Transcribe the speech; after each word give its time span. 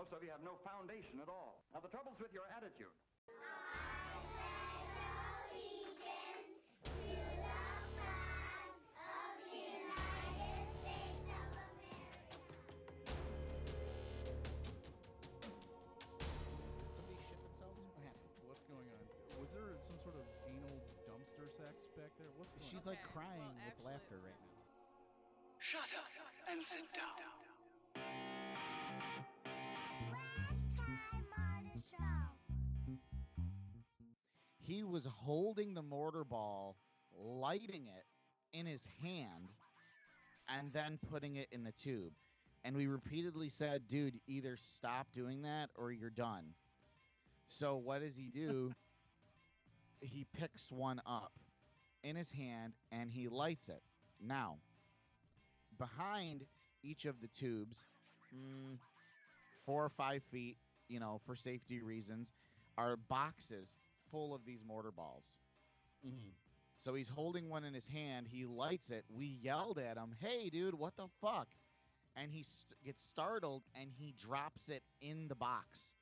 Most 0.00 0.16
of 0.16 0.24
you 0.24 0.32
have 0.32 0.40
no 0.40 0.56
foundation 0.64 1.20
at 1.20 1.28
all. 1.28 1.60
Now, 1.76 1.84
the 1.84 1.92
trouble's 1.92 2.16
with 2.16 2.32
your 2.32 2.48
attitude. 2.56 2.88
Did 15.60 16.88
somebody 16.96 17.20
shit 17.28 17.36
themselves? 17.44 17.76
Oh, 17.76 17.84
what 17.84 18.00
happened? 18.00 18.32
What's 18.48 18.64
going 18.64 18.88
on? 18.88 19.04
Was 19.36 19.52
there 19.52 19.76
some 19.84 20.00
sort 20.00 20.16
of 20.16 20.24
anal 20.48 20.80
dumpster 21.04 21.44
sex 21.60 21.76
back 22.00 22.08
there? 22.16 22.32
What's 22.40 22.56
going 22.56 22.72
She's 22.72 22.88
on? 22.88 22.96
like 22.96 23.04
crying 23.12 23.52
with 23.68 23.76
laughter 23.84 24.16
right 24.24 24.40
now. 24.48 24.64
Shut 25.60 25.92
up 25.92 26.08
and 26.48 26.64
sit 26.64 26.88
down. 26.96 27.39
He 34.70 34.84
was 34.84 35.04
holding 35.04 35.74
the 35.74 35.82
mortar 35.82 36.22
ball, 36.22 36.76
lighting 37.18 37.88
it 37.88 38.56
in 38.56 38.66
his 38.66 38.86
hand, 39.02 39.48
and 40.48 40.72
then 40.72 40.96
putting 41.10 41.34
it 41.34 41.48
in 41.50 41.64
the 41.64 41.72
tube. 41.72 42.12
And 42.62 42.76
we 42.76 42.86
repeatedly 42.86 43.48
said, 43.48 43.88
dude, 43.88 44.20
either 44.28 44.56
stop 44.56 45.08
doing 45.12 45.42
that 45.42 45.70
or 45.74 45.90
you're 45.90 46.08
done. 46.08 46.54
So 47.48 47.78
what 47.78 48.00
does 48.00 48.14
he 48.14 48.30
do? 48.32 48.70
he 50.00 50.24
picks 50.38 50.70
one 50.70 51.02
up 51.04 51.32
in 52.04 52.14
his 52.14 52.30
hand 52.30 52.74
and 52.92 53.10
he 53.10 53.26
lights 53.26 53.68
it. 53.68 53.82
Now, 54.24 54.58
behind 55.78 56.44
each 56.84 57.06
of 57.06 57.20
the 57.20 57.26
tubes, 57.26 57.86
mm, 58.32 58.78
four 59.66 59.84
or 59.84 59.90
five 59.90 60.22
feet, 60.30 60.58
you 60.88 61.00
know, 61.00 61.20
for 61.26 61.34
safety 61.34 61.82
reasons, 61.82 62.30
are 62.78 62.96
boxes 62.96 63.74
full 64.10 64.34
of 64.34 64.44
these 64.44 64.64
mortar 64.64 64.90
balls. 64.90 65.24
Mm-hmm. 66.06 66.30
So 66.84 66.94
he's 66.94 67.08
holding 67.08 67.48
one 67.48 67.64
in 67.64 67.74
his 67.74 67.86
hand. 67.86 68.26
He 68.30 68.46
lights 68.46 68.90
it. 68.90 69.04
We 69.10 69.26
yelled 69.26 69.78
at 69.78 69.96
him, 69.96 70.14
"Hey, 70.20 70.50
dude, 70.50 70.74
what 70.74 70.96
the 70.96 71.08
fuck?" 71.20 71.48
And 72.16 72.32
he 72.32 72.42
st- 72.42 72.82
gets 72.84 73.02
startled 73.02 73.62
and 73.80 73.90
he 73.90 74.14
drops 74.18 74.68
it 74.68 74.82
in 75.00 75.28
the 75.28 75.34
box 75.34 75.94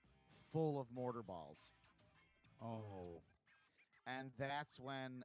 full 0.52 0.80
of 0.80 0.86
mortar 0.92 1.22
balls. 1.22 1.58
Oh, 2.62 3.22
And 4.06 4.30
that's 4.38 4.80
when 4.80 5.22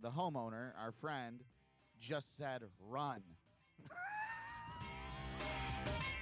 the 0.00 0.10
homeowner, 0.10 0.72
our 0.78 0.92
friend, 0.92 1.42
just 2.00 2.36
said, 2.36 2.62
"Run." 2.80 3.22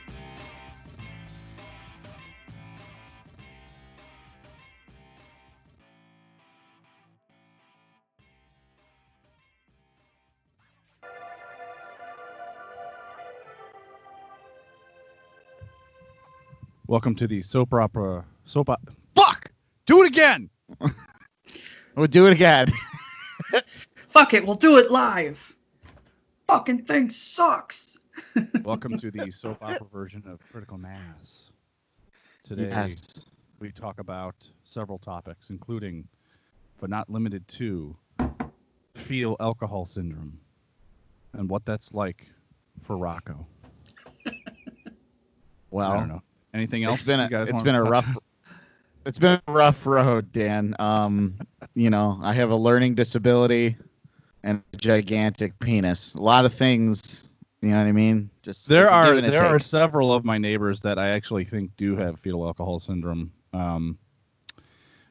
welcome 16.92 17.14
to 17.14 17.26
the 17.26 17.40
soap 17.40 17.72
opera. 17.72 18.22
Soap 18.44 18.68
op- 18.68 18.90
Fuck! 19.14 19.50
Do 19.86 20.02
it 20.02 20.08
again. 20.08 20.50
We'll 21.94 22.06
do 22.06 22.26
it 22.26 22.32
again. 22.32 22.68
Fuck 24.08 24.32
it, 24.32 24.46
we'll 24.46 24.54
do 24.54 24.78
it 24.78 24.90
live. 24.90 25.54
Fucking 26.46 26.84
thing 26.84 27.10
sucks. 27.10 27.98
welcome 28.62 28.96
to 28.96 29.10
the 29.10 29.30
soap 29.30 29.58
opera 29.62 29.86
version 29.92 30.22
of 30.26 30.40
Critical 30.50 30.78
Mass. 30.78 31.50
Today 32.44 32.68
Yes. 32.68 33.26
we 33.58 33.70
talk 33.72 34.00
about 34.00 34.34
several 34.64 34.98
topics, 34.98 35.50
including, 35.50 36.08
but 36.80 36.88
not 36.88 37.10
limited 37.10 37.46
to, 37.48 37.94
fetal 38.94 39.36
alcohol 39.38 39.84
syndrome, 39.84 40.38
and 41.34 41.46
what 41.48 41.66
that's 41.66 41.92
like 41.92 42.26
for 42.82 42.96
Rocco. 42.96 43.46
Well, 45.70 45.92
I 45.92 45.96
don't 45.98 46.08
know. 46.08 46.22
Anything 46.54 46.84
else? 46.84 46.96
It's 46.96 47.06
been 47.06 47.20
a, 47.20 47.42
it's 47.44 47.62
been 47.62 47.74
a 47.74 47.82
rough 47.82 48.06
it's 49.04 49.18
been 49.18 49.40
a 49.46 49.52
rough 49.52 49.86
road, 49.86 50.32
Dan. 50.32 50.76
Um, 50.78 51.34
you 51.74 51.90
know, 51.90 52.18
I 52.22 52.32
have 52.34 52.50
a 52.50 52.56
learning 52.56 52.94
disability 52.94 53.76
and 54.42 54.62
a 54.72 54.76
gigantic 54.76 55.58
penis. 55.58 56.14
A 56.14 56.20
lot 56.20 56.44
of 56.44 56.54
things, 56.54 57.24
you 57.60 57.70
know 57.70 57.78
what 57.78 57.86
I 57.86 57.92
mean? 57.92 58.30
Just 58.42 58.68
There 58.68 58.90
are 58.90 59.14
give 59.14 59.24
and 59.24 59.26
a 59.26 59.30
there 59.30 59.46
are 59.46 59.58
several 59.58 60.12
of 60.12 60.24
my 60.24 60.38
neighbors 60.38 60.80
that 60.82 60.98
I 60.98 61.10
actually 61.10 61.44
think 61.44 61.76
do 61.76 61.96
have 61.96 62.18
fetal 62.20 62.46
alcohol 62.46 62.80
syndrome. 62.80 63.32
Um, 63.52 63.98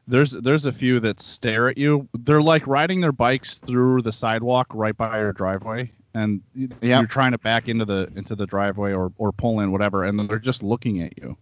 there's 0.07 0.31
there's 0.31 0.65
a 0.65 0.71
few 0.71 0.99
that 1.01 1.21
stare 1.21 1.69
at 1.69 1.77
you. 1.77 2.07
They're 2.13 2.41
like 2.41 2.67
riding 2.67 3.01
their 3.01 3.11
bikes 3.11 3.59
through 3.59 4.01
the 4.01 4.11
sidewalk 4.11 4.67
right 4.73 4.95
by 4.95 5.19
your 5.19 5.33
driveway, 5.33 5.91
and 6.13 6.41
Yep. 6.55 6.71
you're 6.81 7.05
trying 7.05 7.31
to 7.31 7.37
back 7.37 7.67
into 7.69 7.85
the 7.85 8.11
into 8.15 8.35
the 8.35 8.45
driveway 8.45 8.93
or 8.93 9.11
or 9.17 9.31
pull 9.31 9.59
in 9.61 9.71
whatever, 9.71 10.03
and 10.03 10.19
they're 10.29 10.39
just 10.39 10.61
looking 10.63 11.01
at 11.01 11.17
you, 11.17 11.37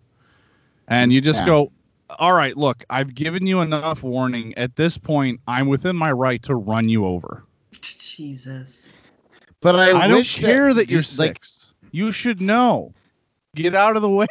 and 0.87 1.11
you 1.13 1.21
just 1.21 1.39
Yeah. 1.41 1.45
go. 1.47 1.71
All 2.17 2.33
right, 2.33 2.57
look, 2.57 2.83
I've 2.89 3.13
given 3.13 3.45
you 3.45 3.61
enough 3.61 4.01
warning. 4.01 4.55
At 4.57 4.75
this 4.75 4.97
point, 4.97 5.39
I'm 5.47 5.67
within 5.67 5.95
my 5.95 6.11
right 6.11 6.41
to 6.43 6.55
run 6.55 6.89
you 6.89 7.05
over. 7.05 7.43
Jesus. 7.81 8.89
But 9.61 9.75
I, 9.75 10.05
I, 10.05 10.07
don't 10.07 10.25
care 10.25 10.73
that, 10.73 10.87
dude, 10.87 10.91
you're 10.91 11.01
like 11.17 11.37
six. 11.45 11.73
you 11.91 12.11
should 12.11 12.41
know. 12.41 12.93
Get 13.55 13.75
out 13.75 13.95
of 13.95 14.01
the 14.01 14.09
way. 14.09 14.27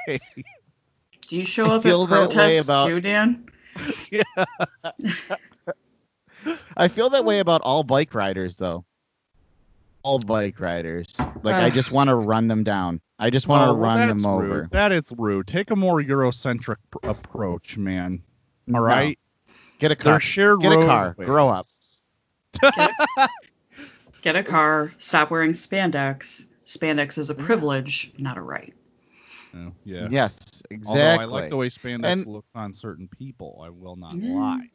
Do 1.29 1.37
you 1.37 1.45
show 1.45 1.67
I 1.67 1.77
up 1.77 1.83
feel 1.85 2.03
at 2.05 2.11
that 2.11 2.29
way 2.31 2.35
protests 2.35 2.65
about- 2.65 2.87
too, 2.89 3.01
Dan? 3.01 3.47
I 6.77 6.89
feel 6.89 7.11
that 7.11 7.25
way 7.25 7.39
about 7.41 7.61
all 7.63 7.83
bike 7.85 8.15
riders 8.15 8.57
though. 8.57 8.85
All 10.09 10.19
bike 10.21 10.59
riders. 10.61 11.15
Like 11.43 11.55
I 11.57 11.71
just 11.71 11.93
want 11.93 12.09
to 12.09 12.15
run 12.17 12.49
them 12.49 12.65
down. 12.65 13.01
I 13.19 13.31
just 13.31 13.47
want 13.49 13.65
to 13.65 13.71
Oh, 13.71 13.75
run 13.77 14.09
that's 14.09 14.23
them 14.23 14.33
rude. 14.33 14.45
over. 14.51 14.69
That 14.73 14.93
is 14.93 15.05
rude. 15.19 15.47
Take 15.47 15.71
a 15.71 15.77
more 15.77 16.01
Eurocentric 16.01 16.77
pr- 16.91 16.99
approach, 17.09 17.77
man. 17.77 18.23
All 18.69 18.75
No. 18.75 18.81
right. 18.81 19.19
Get 19.79 19.91
a 19.93 19.97
car. 19.97 20.13
They're 20.15 20.21
shared 20.21 20.61
Get 20.61 20.73
a 20.73 20.77
car. 20.87 21.07
roadways. 21.19 21.27
Grow 21.27 21.49
up. 21.49 21.67
Get 24.23 24.35
a 24.37 24.43
car, 24.43 24.93
stop 24.99 25.31
wearing 25.31 25.53
spandex. 25.53 26.45
Spandex 26.67 27.19
is 27.19 27.31
a 27.31 27.35
privilege, 27.35 28.13
not 28.19 28.37
a 28.37 28.43
right. 28.43 28.75
Oh, 29.55 29.73
yeah. 29.85 30.09
Yes, 30.11 30.63
exactly. 30.71 31.01
Although 31.01 31.01
exactly. 31.01 31.25
I 31.25 31.41
like 31.41 31.51
the 31.51 31.57
way 31.57 31.69
spandex 31.69 32.05
And- 32.13 32.27
looks 32.27 32.49
on 32.55 32.75
certain 32.75 33.09
people. 33.09 33.61
I 33.65 33.69
will 33.71 33.97
not 33.97 34.13
Mm. 34.13 34.35
lie. 34.35 34.71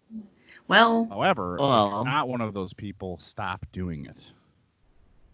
Well, 0.68 1.08
However, 1.10 1.56
if 1.56 1.60
Well- 1.60 1.92
you're 1.92 2.06
not 2.06 2.30
one 2.30 2.42
of 2.42 2.54
those 2.54 2.74
people. 2.74 3.20
Stop 3.20 3.66
doing 3.74 4.06
it. 4.06 4.32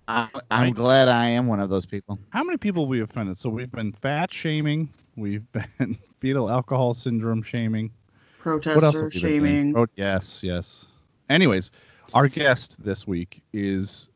I, 0.09 0.27
I'm 0.49 0.63
Right. 0.63 0.75
glad 0.75 1.07
I 1.07 1.27
am 1.27 1.45
one 1.45 1.59
of 1.59 1.69
those 1.69 1.85
people. 1.85 2.17
How 2.31 2.43
many 2.43 2.57
people 2.57 2.83
have 2.83 2.89
we 2.89 3.01
offended? 3.01 3.37
So 3.37 3.47
we've 3.47 3.71
been 3.71 3.91
fat 3.91 4.33
shaming. 4.33 4.89
We've 5.15 5.43
been 5.77 5.99
fetal 6.19 6.49
alcohol 6.49 6.95
syndrome 6.95 7.43
shaming. 7.43 7.91
What 8.43 8.65
else 8.65 8.71
protester 8.73 9.03
have 9.03 9.13
we 9.13 9.19
been 9.21 9.21
doing? 9.21 9.41
shaming. 9.71 9.77
Oh, 9.77 9.85
yes, 9.95 10.41
yes. 10.41 10.85
Anyways, 11.29 11.69
our 12.15 12.27
guest 12.27 12.83
this 12.83 13.05
week 13.05 13.43
is 13.53 14.09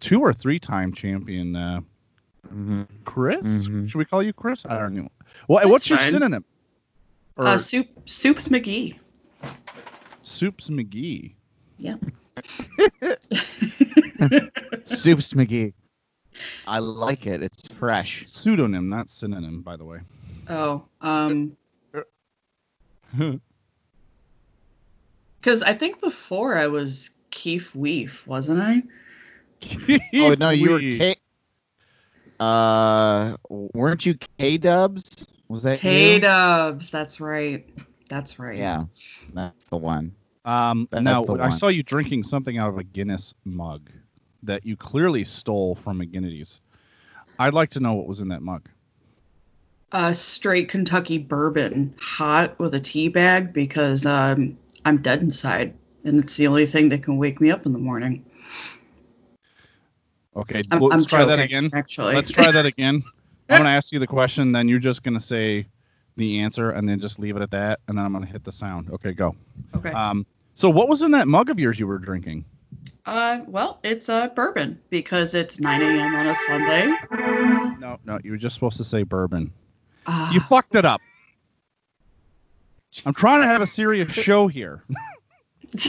two 0.00 0.20
or 0.20 0.32
three 0.32 0.58
time 0.58 0.92
champion 0.92 1.54
uh, 1.54 1.80
hmm 2.48 2.82
Chris. 3.04 3.68
Mhm. 3.68 3.88
Should 3.88 3.98
we 3.98 4.04
call 4.04 4.20
you 4.20 4.32
Chris? 4.32 4.66
I 4.66 4.78
don't 4.78 4.94
know. 4.94 5.08
What, 5.46 5.60
That's 5.60 5.70
what's 5.70 5.88
your 5.90 5.98
fine. 5.98 6.10
synonym? 6.10 6.44
Or 7.36 7.46
Uh, 7.46 7.58
Soup, 7.58 7.86
Soups 8.06 8.48
McGee. 8.48 8.98
Soups 10.22 10.70
McGee. 10.70 11.34
Yeah. 11.78 11.94
Soups 14.84 15.32
McGee. 15.32 15.72
I 16.66 16.78
like 16.78 17.26
it. 17.26 17.42
It's 17.42 17.68
fresh. 17.68 18.24
Pseudonym, 18.26 18.88
not 18.88 19.10
synonym, 19.10 19.62
by 19.62 19.76
the 19.76 19.84
way. 19.84 20.00
oh, 20.48 20.84
um, 21.00 21.56
because 25.40 25.62
I 25.62 25.74
think 25.74 26.00
before 26.00 26.56
I 26.56 26.68
was 26.68 27.10
Keef 27.30 27.74
Weef, 27.74 28.26
wasn't 28.26 28.60
I? 28.60 28.82
Oh 30.14 30.34
no, 30.34 30.50
you 30.50 30.70
were 30.70 30.78
Wee. 30.78 30.98
K. 30.98 31.16
Uh, 32.40 33.36
weren't 33.48 34.04
you 34.04 34.16
K 34.38 34.58
Dubs? 34.58 35.26
Was 35.48 35.62
that 35.62 35.78
K 35.78 36.18
Dubs? 36.18 36.90
That's 36.90 37.20
right. 37.20 37.68
That's 38.08 38.38
right. 38.38 38.58
Yeah, 38.58 38.84
that's 39.32 39.64
the 39.66 39.76
one. 39.76 40.14
Um, 40.44 40.88
That's 40.90 41.04
now 41.04 41.22
I 41.22 41.48
one. 41.48 41.52
saw 41.52 41.68
you 41.68 41.84
drinking 41.84 42.24
something 42.24 42.58
out 42.58 42.68
of 42.70 42.78
a 42.78 42.82
Guinness 42.82 43.32
mug 43.44 43.88
that 44.42 44.66
you 44.66 44.76
clearly 44.76 45.24
stole 45.24 45.74
from 45.74 46.00
McGinnity's. 46.00 46.60
I'd 47.38 47.54
like 47.54 47.70
to 47.70 47.80
know 47.80 47.94
what 47.94 48.06
was 48.06 48.20
in 48.20 48.28
that 48.28 48.42
mug. 48.42 48.68
Uh, 49.92 50.12
straight 50.12 50.68
Kentucky 50.68 51.18
bourbon, 51.18 51.94
hot 52.00 52.58
with 52.58 52.74
a 52.74 52.80
tea 52.80 53.08
bag 53.08 53.52
because 53.52 54.06
um, 54.06 54.56
I'm 54.84 54.98
dead 54.98 55.22
inside, 55.22 55.74
and 56.04 56.18
it's 56.20 56.36
the 56.36 56.46
only 56.46 56.66
thing 56.66 56.88
that 56.90 57.02
can 57.02 57.18
wake 57.18 57.40
me 57.40 57.50
up 57.50 57.66
in 57.66 57.72
the 57.72 57.78
morning. 57.78 58.24
Okay, 60.34 60.62
I'm, 60.70 60.80
let's 60.80 61.02
I'm 61.02 61.08
try 61.08 61.24
that 61.26 61.40
again. 61.40 61.70
Actually, 61.74 62.14
Let's 62.14 62.30
try 62.30 62.50
that 62.50 62.64
again. 62.64 63.02
I'm 63.50 63.58
gonna 63.58 63.68
ask 63.68 63.92
you 63.92 63.98
the 63.98 64.06
question, 64.06 64.52
then 64.52 64.66
you're 64.66 64.78
just 64.78 65.02
gonna 65.02 65.20
say 65.20 65.66
the 66.16 66.40
answer, 66.40 66.70
and 66.70 66.88
then 66.88 66.98
just 66.98 67.18
leave 67.18 67.36
it 67.36 67.42
at 67.42 67.50
that, 67.50 67.80
and 67.86 67.98
then 67.98 68.06
I'm 68.06 68.14
gonna 68.14 68.24
hit 68.24 68.44
the 68.44 68.52
sound. 68.52 68.88
Okay, 68.90 69.12
go. 69.12 69.36
Okay. 69.74 69.90
Um, 69.90 70.24
so 70.54 70.70
what 70.70 70.88
was 70.88 71.02
in 71.02 71.10
that 71.10 71.28
mug 71.28 71.50
of 71.50 71.58
yours 71.58 71.78
you 71.78 71.86
were 71.86 71.98
drinking? 71.98 72.46
Uh, 73.04 73.40
well, 73.46 73.78
it's 73.82 74.08
uh, 74.08 74.28
bourbon 74.28 74.80
because 74.90 75.34
it's 75.34 75.58
9 75.60 75.82
a.m. 75.82 76.14
on 76.14 76.26
a 76.26 76.34
Sunday. 76.34 76.86
No, 77.80 77.98
no, 78.04 78.18
you 78.22 78.30
were 78.32 78.36
just 78.36 78.54
supposed 78.54 78.76
to 78.76 78.84
say 78.84 79.02
bourbon. 79.02 79.52
Uh, 80.06 80.30
You 80.32 80.40
fucked 80.40 80.74
it 80.76 80.84
up. 80.84 81.00
I'm 83.06 83.14
trying 83.14 83.40
to 83.42 83.46
have 83.46 83.60
a 83.62 83.66
serious 83.66 84.12
show 84.12 84.46
here. 84.48 84.82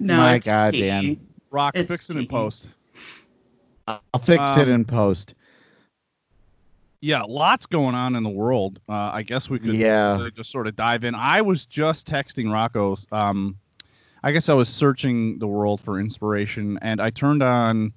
no, 0.00 0.16
My 0.16 0.34
it's 0.34 0.46
God, 0.46 0.72
tea. 0.72 0.80
Dan. 0.80 1.26
Rock, 1.50 1.76
It's 1.76 1.90
fix 1.90 2.10
it 2.10 2.16
in 2.16 2.26
post. 2.26 2.68
I'll 3.86 4.00
fix 4.20 4.56
it 4.56 4.68
Um, 4.68 4.74
in 4.74 4.84
post. 4.84 5.34
Yeah, 7.00 7.22
lots 7.22 7.66
going 7.66 7.94
on 7.94 8.16
in 8.16 8.22
the 8.22 8.30
world. 8.30 8.80
Uh, 8.88 9.10
I 9.12 9.22
guess 9.22 9.48
we 9.50 9.58
could 9.58 9.74
Yeah. 9.74 10.16
really 10.16 10.30
just 10.30 10.50
sort 10.50 10.66
of 10.66 10.74
dive 10.74 11.04
in. 11.04 11.14
I 11.14 11.42
was 11.42 11.66
just 11.66 12.08
texting 12.08 12.50
Rocco's. 12.50 13.06
Um, 13.12 13.58
I 14.24 14.32
guess 14.32 14.48
I 14.48 14.54
was 14.54 14.70
searching 14.70 15.38
the 15.38 15.46
world 15.46 15.82
for 15.82 16.00
inspiration, 16.00 16.78
and 16.80 16.98
I 16.98 17.10
turned 17.10 17.42
on 17.42 17.92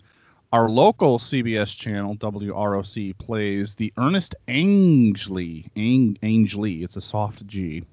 our 0.51 0.67
local 0.67 1.19
CBS 1.19 1.73
channel, 1.77 2.17
WROC, 2.17 3.17
plays 3.17 3.75
the 3.75 3.93
Ernest 3.97 4.35
Angley. 4.49 5.71
Ang- 5.77 6.17
Angley. 6.21 6.83
It's 6.83 6.97
a 6.97 7.01
soft 7.01 7.47
G. 7.47 7.85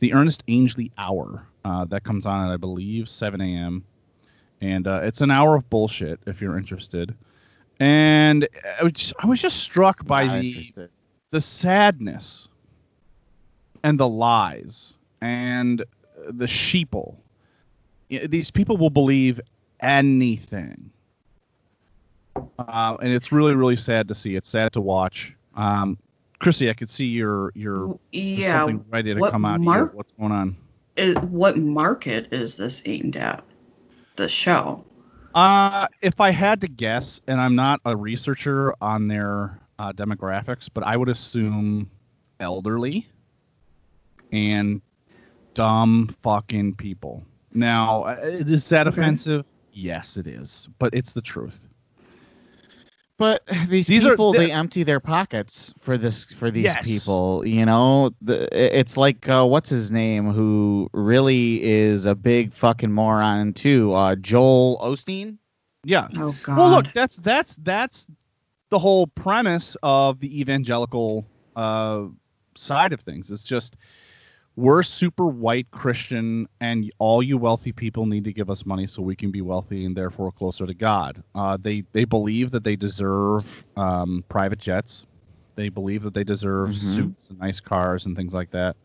The 0.00 0.12
Ernest 0.12 0.44
Angley 0.46 0.92
Hour. 0.98 1.46
Uh, 1.64 1.86
that 1.86 2.04
comes 2.04 2.26
on 2.26 2.46
at, 2.46 2.52
I 2.52 2.58
believe, 2.58 3.08
7 3.08 3.40
a.m. 3.40 3.82
And 4.60 4.86
uh, 4.86 5.00
it's 5.04 5.22
an 5.22 5.30
hour 5.30 5.56
of 5.56 5.70
bullshit 5.70 6.20
if 6.26 6.42
you're 6.42 6.58
interested. 6.58 7.14
And 7.80 8.46
I 8.78 8.82
was 8.84 8.92
just, 8.92 9.14
I 9.20 9.26
was 9.26 9.40
just 9.40 9.56
struck 9.60 10.04
by 10.04 10.26
Not 10.26 10.40
the 10.42 10.48
interested. 10.50 10.90
the 11.30 11.40
sadness 11.40 12.48
and 13.82 13.98
the 13.98 14.08
lies 14.08 14.92
and 15.22 15.82
the 16.28 16.44
sheeple. 16.46 17.16
These 18.08 18.50
people 18.50 18.76
will 18.76 18.90
believe 18.90 19.40
anything. 19.80 20.90
Uh, 22.58 22.96
and 23.02 23.12
it's 23.12 23.32
really, 23.32 23.54
really 23.54 23.76
sad 23.76 24.08
to 24.08 24.14
see. 24.14 24.36
It's 24.36 24.48
sad 24.48 24.72
to 24.74 24.80
watch. 24.80 25.34
Um, 25.54 25.98
Chrissy, 26.38 26.70
I 26.70 26.74
could 26.74 26.88
see 26.88 27.06
your 27.06 27.50
your 27.54 27.98
Yeah. 28.12 28.52
something 28.60 28.84
ready 28.90 29.14
to 29.14 29.30
come 29.30 29.44
out. 29.44 29.58
you. 29.60 29.64
mark- 29.66 29.94
What's 29.94 30.14
going 30.14 30.32
on? 30.32 30.56
Is, 30.96 31.16
what 31.18 31.58
market 31.58 32.28
is 32.32 32.56
this 32.56 32.82
aimed 32.86 33.16
at? 33.16 33.44
The 34.16 34.28
show. 34.28 34.84
Uh, 35.34 35.86
if 36.02 36.20
I 36.20 36.30
had 36.30 36.60
to 36.62 36.68
guess, 36.68 37.20
and 37.28 37.40
I'm 37.40 37.54
not 37.54 37.80
a 37.84 37.96
researcher 37.96 38.74
on 38.80 39.06
their 39.06 39.60
uh, 39.78 39.92
demographics, 39.92 40.68
but 40.72 40.82
I 40.84 40.96
would 40.96 41.08
assume 41.08 41.88
elderly 42.40 43.06
and 44.32 44.80
dumb 45.54 46.14
fucking 46.22 46.74
people. 46.76 47.24
Now, 47.52 48.02
uh, 48.04 48.16
is 48.22 48.68
that 48.68 48.86
Okay. 48.86 49.00
offensive? 49.00 49.44
Yes, 49.72 50.16
it 50.16 50.26
is, 50.26 50.68
but 50.78 50.94
it's 50.94 51.12
the 51.12 51.22
truth. 51.22 51.66
But 53.18 53.42
these, 53.68 53.86
These 53.88 54.04
people, 54.04 54.32
the- 54.32 54.38
they 54.38 54.52
empty 54.52 54.84
their 54.84 55.00
pockets 55.00 55.74
for 55.80 55.98
this 55.98 56.26
for 56.26 56.50
these 56.52 56.64
Yes. 56.64 56.84
people. 56.86 57.44
You 57.44 57.64
know, 57.66 58.10
the, 58.22 58.48
it's 58.52 58.96
like 58.96 59.28
uh, 59.28 59.44
what's 59.44 59.68
his 59.68 59.90
name, 59.90 60.30
who 60.32 60.88
really 60.92 61.62
is 61.62 62.06
a 62.06 62.14
big 62.14 62.52
fucking 62.52 62.92
moron 62.92 63.54
too. 63.54 63.92
Uh, 63.92 64.14
Joel 64.14 64.78
Osteen. 64.80 65.38
Yeah. 65.84 66.08
Oh 66.16 66.36
God. 66.44 66.58
Well, 66.58 66.70
look, 66.70 66.86
that's 66.94 67.16
that's 67.16 67.56
that's 67.56 68.06
the 68.70 68.78
whole 68.78 69.06
premise 69.08 69.76
of 69.82 70.20
the 70.20 70.40
evangelical 70.40 71.24
uh, 71.56 72.04
side 72.56 72.92
of 72.92 73.00
things. 73.00 73.32
It's 73.32 73.42
just 73.42 73.76
we're 74.58 74.82
super 74.82 75.26
white 75.26 75.70
Christian, 75.70 76.48
and 76.60 76.90
all 76.98 77.22
you 77.22 77.38
wealthy 77.38 77.70
people 77.70 78.06
need 78.06 78.24
to 78.24 78.32
give 78.32 78.50
us 78.50 78.66
money 78.66 78.88
so 78.88 79.00
we 79.00 79.14
can 79.14 79.30
be 79.30 79.40
wealthy 79.40 79.84
and 79.84 79.96
therefore 79.96 80.32
closer 80.32 80.66
to 80.66 80.74
God. 80.74 81.22
Uh, 81.36 81.56
they 81.60 81.84
they 81.92 82.04
believe 82.04 82.50
that 82.50 82.64
they 82.64 82.74
deserve 82.74 83.64
um, 83.76 84.24
private 84.28 84.58
jets. 84.58 85.04
They 85.54 85.68
believe 85.68 86.02
that 86.02 86.12
they 86.12 86.24
deserve 86.24 86.70
Mhm. 86.70 86.74
suits 86.78 87.30
and 87.30 87.38
nice 87.38 87.60
cars 87.60 88.06
and 88.06 88.16
things 88.16 88.34
like 88.34 88.50
that, 88.50 88.76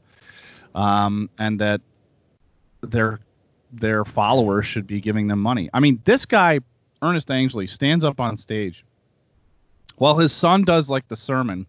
um, 0.76 1.28
and 1.40 1.60
that 1.60 1.82
their 2.82 3.20
their 3.72 4.06
followers 4.06 4.68
should 4.68 4.86
be 4.86 5.02
giving 5.02 5.28
them 5.28 5.40
money. 5.40 5.72
I 5.74 5.80
mean, 5.80 6.00
this 6.06 6.28
guy 6.28 6.60
Ernest 7.02 7.32
Angley 7.32 7.66
stands 7.66 8.04
up 8.04 8.20
on 8.20 8.38
stage 8.38 8.86
while 9.96 10.20
his 10.20 10.32
son 10.32 10.64
does 10.64 10.88
like 10.88 11.08
the 11.08 11.18
sermon. 11.18 11.66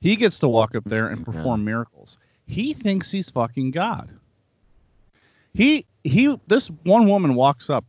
He 0.00 0.14
gets 0.14 0.38
to 0.40 0.48
walk 0.48 0.74
up 0.74 0.84
there 0.84 1.08
and 1.08 1.24
perform 1.24 1.64
miracles. 1.64 2.18
He 2.46 2.74
thinks 2.74 3.10
he's 3.10 3.30
fucking 3.30 3.72
God. 3.72 4.10
He 5.54 5.86
he 6.04 6.38
this 6.46 6.68
one 6.84 7.08
woman 7.08 7.34
walks 7.34 7.70
up 7.70 7.84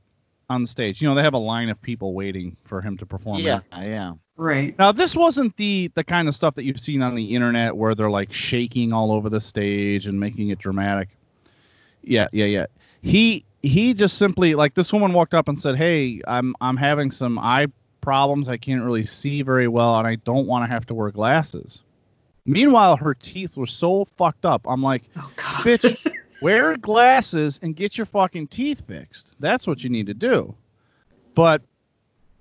on 0.49 0.61
the 0.61 0.67
stage. 0.67 1.01
You 1.01 1.07
know, 1.07 1.15
they 1.15 1.23
have 1.23 1.33
a 1.33 1.39
line 1.39 1.69
of 1.69 1.81
people 1.81 2.13
waiting 2.13 2.55
for 2.65 2.81
him 2.81 2.97
to 2.97 3.05
perform. 3.05 3.39
Yeah, 3.39 3.59
miracles. 3.71 3.89
yeah. 3.89 4.13
right. 4.37 4.79
Now, 4.79 4.91
this 4.91 5.15
wasn't 5.15 5.55
the 5.57 5.91
the 5.93 6.03
kind 6.03 6.27
of 6.27 6.35
stuff 6.35 6.55
that 6.55 6.63
you've 6.63 6.79
seen 6.79 7.01
on 7.01 7.15
the 7.15 7.35
internet 7.35 7.75
where 7.75 7.93
they're 7.93 8.09
like 8.09 8.33
shaking 8.33 8.93
all 8.93 9.11
over 9.11 9.29
the 9.29 9.41
stage 9.41 10.07
and 10.07 10.19
making 10.19 10.49
it 10.49 10.59
dramatic. 10.59 11.09
Yeah, 12.03 12.27
yeah, 12.31 12.45
yeah. 12.45 12.65
He 13.01 13.43
he 13.61 13.93
just 13.93 14.17
simply 14.17 14.55
like 14.55 14.73
this 14.73 14.93
woman 14.93 15.13
walked 15.13 15.33
up 15.33 15.47
and 15.47 15.59
said, 15.59 15.75
"Hey, 15.75 16.21
I'm 16.27 16.55
I'm 16.61 16.77
having 16.77 17.11
some 17.11 17.37
eye 17.37 17.67
problems. 18.01 18.49
I 18.49 18.57
can't 18.57 18.83
really 18.83 19.05
see 19.05 19.41
very 19.41 19.67
well, 19.67 19.97
and 19.99 20.07
I 20.07 20.15
don't 20.15 20.47
want 20.47 20.63
to 20.63 20.67
have 20.67 20.85
to 20.87 20.93
wear 20.93 21.11
glasses." 21.11 21.83
Meanwhile, 22.47 22.97
her 22.97 23.13
teeth 23.13 23.57
were 23.57 23.67
so 23.67 24.05
fucked 24.05 24.45
up. 24.45 24.65
I'm 24.65 24.81
like, 24.81 25.03
Oh 25.17 25.31
bitch, 25.37 26.11
wear 26.41 26.77
glasses 26.77 27.59
and 27.61 27.75
get 27.75 27.97
your 27.97 28.05
fucking 28.05 28.47
teeth 28.47 28.83
fixed. 28.87 29.35
That's 29.39 29.67
what 29.67 29.83
you 29.83 29.89
need 29.89 30.07
to 30.07 30.13
do. 30.13 30.55
But 31.35 31.61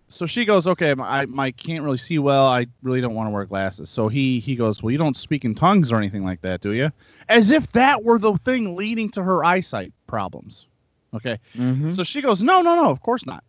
so 0.08 0.26
she 0.26 0.44
goes, 0.44 0.68
okay, 0.68 0.94
I, 0.96 1.26
I 1.36 1.50
can't 1.50 1.82
really 1.82 1.96
see 1.98 2.20
well. 2.20 2.46
I 2.46 2.66
really 2.82 3.00
don't 3.00 3.14
want 3.14 3.26
to 3.26 3.32
wear 3.32 3.44
glasses. 3.44 3.90
So 3.90 4.06
he 4.06 4.38
he 4.38 4.54
goes, 4.54 4.80
well, 4.82 4.92
you 4.92 4.98
don't 4.98 5.16
speak 5.16 5.44
in 5.44 5.56
tongues 5.56 5.90
or 5.90 5.96
anything 5.96 6.24
like 6.24 6.40
that, 6.42 6.60
do 6.60 6.72
you? 6.72 6.92
As 7.28 7.50
if 7.50 7.72
that 7.72 8.04
were 8.04 8.18
the 8.18 8.34
thing 8.36 8.76
leading 8.76 9.10
to 9.10 9.22
her 9.24 9.44
eyesight 9.44 9.92
problems. 10.06 10.68
Okay. 11.12 11.40
Mm-hmm. 11.56 11.90
So 11.90 12.04
she 12.04 12.22
goes, 12.22 12.42
no, 12.42 12.62
no, 12.62 12.76
no, 12.76 12.90
of 12.90 13.00
course 13.00 13.26
not. 13.26 13.42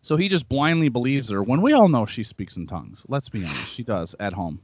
So 0.00 0.16
he 0.16 0.28
just 0.28 0.48
blindly 0.48 0.88
believes 0.88 1.30
her 1.30 1.42
when 1.42 1.60
we 1.60 1.72
all 1.74 1.88
know 1.88 2.06
she 2.06 2.22
speaks 2.22 2.56
in 2.56 2.66
tongues. 2.66 3.04
Let's 3.08 3.28
be 3.28 3.40
honest, 3.40 3.70
she 3.70 3.82
does 3.82 4.14
at 4.18 4.32
home. 4.32 4.60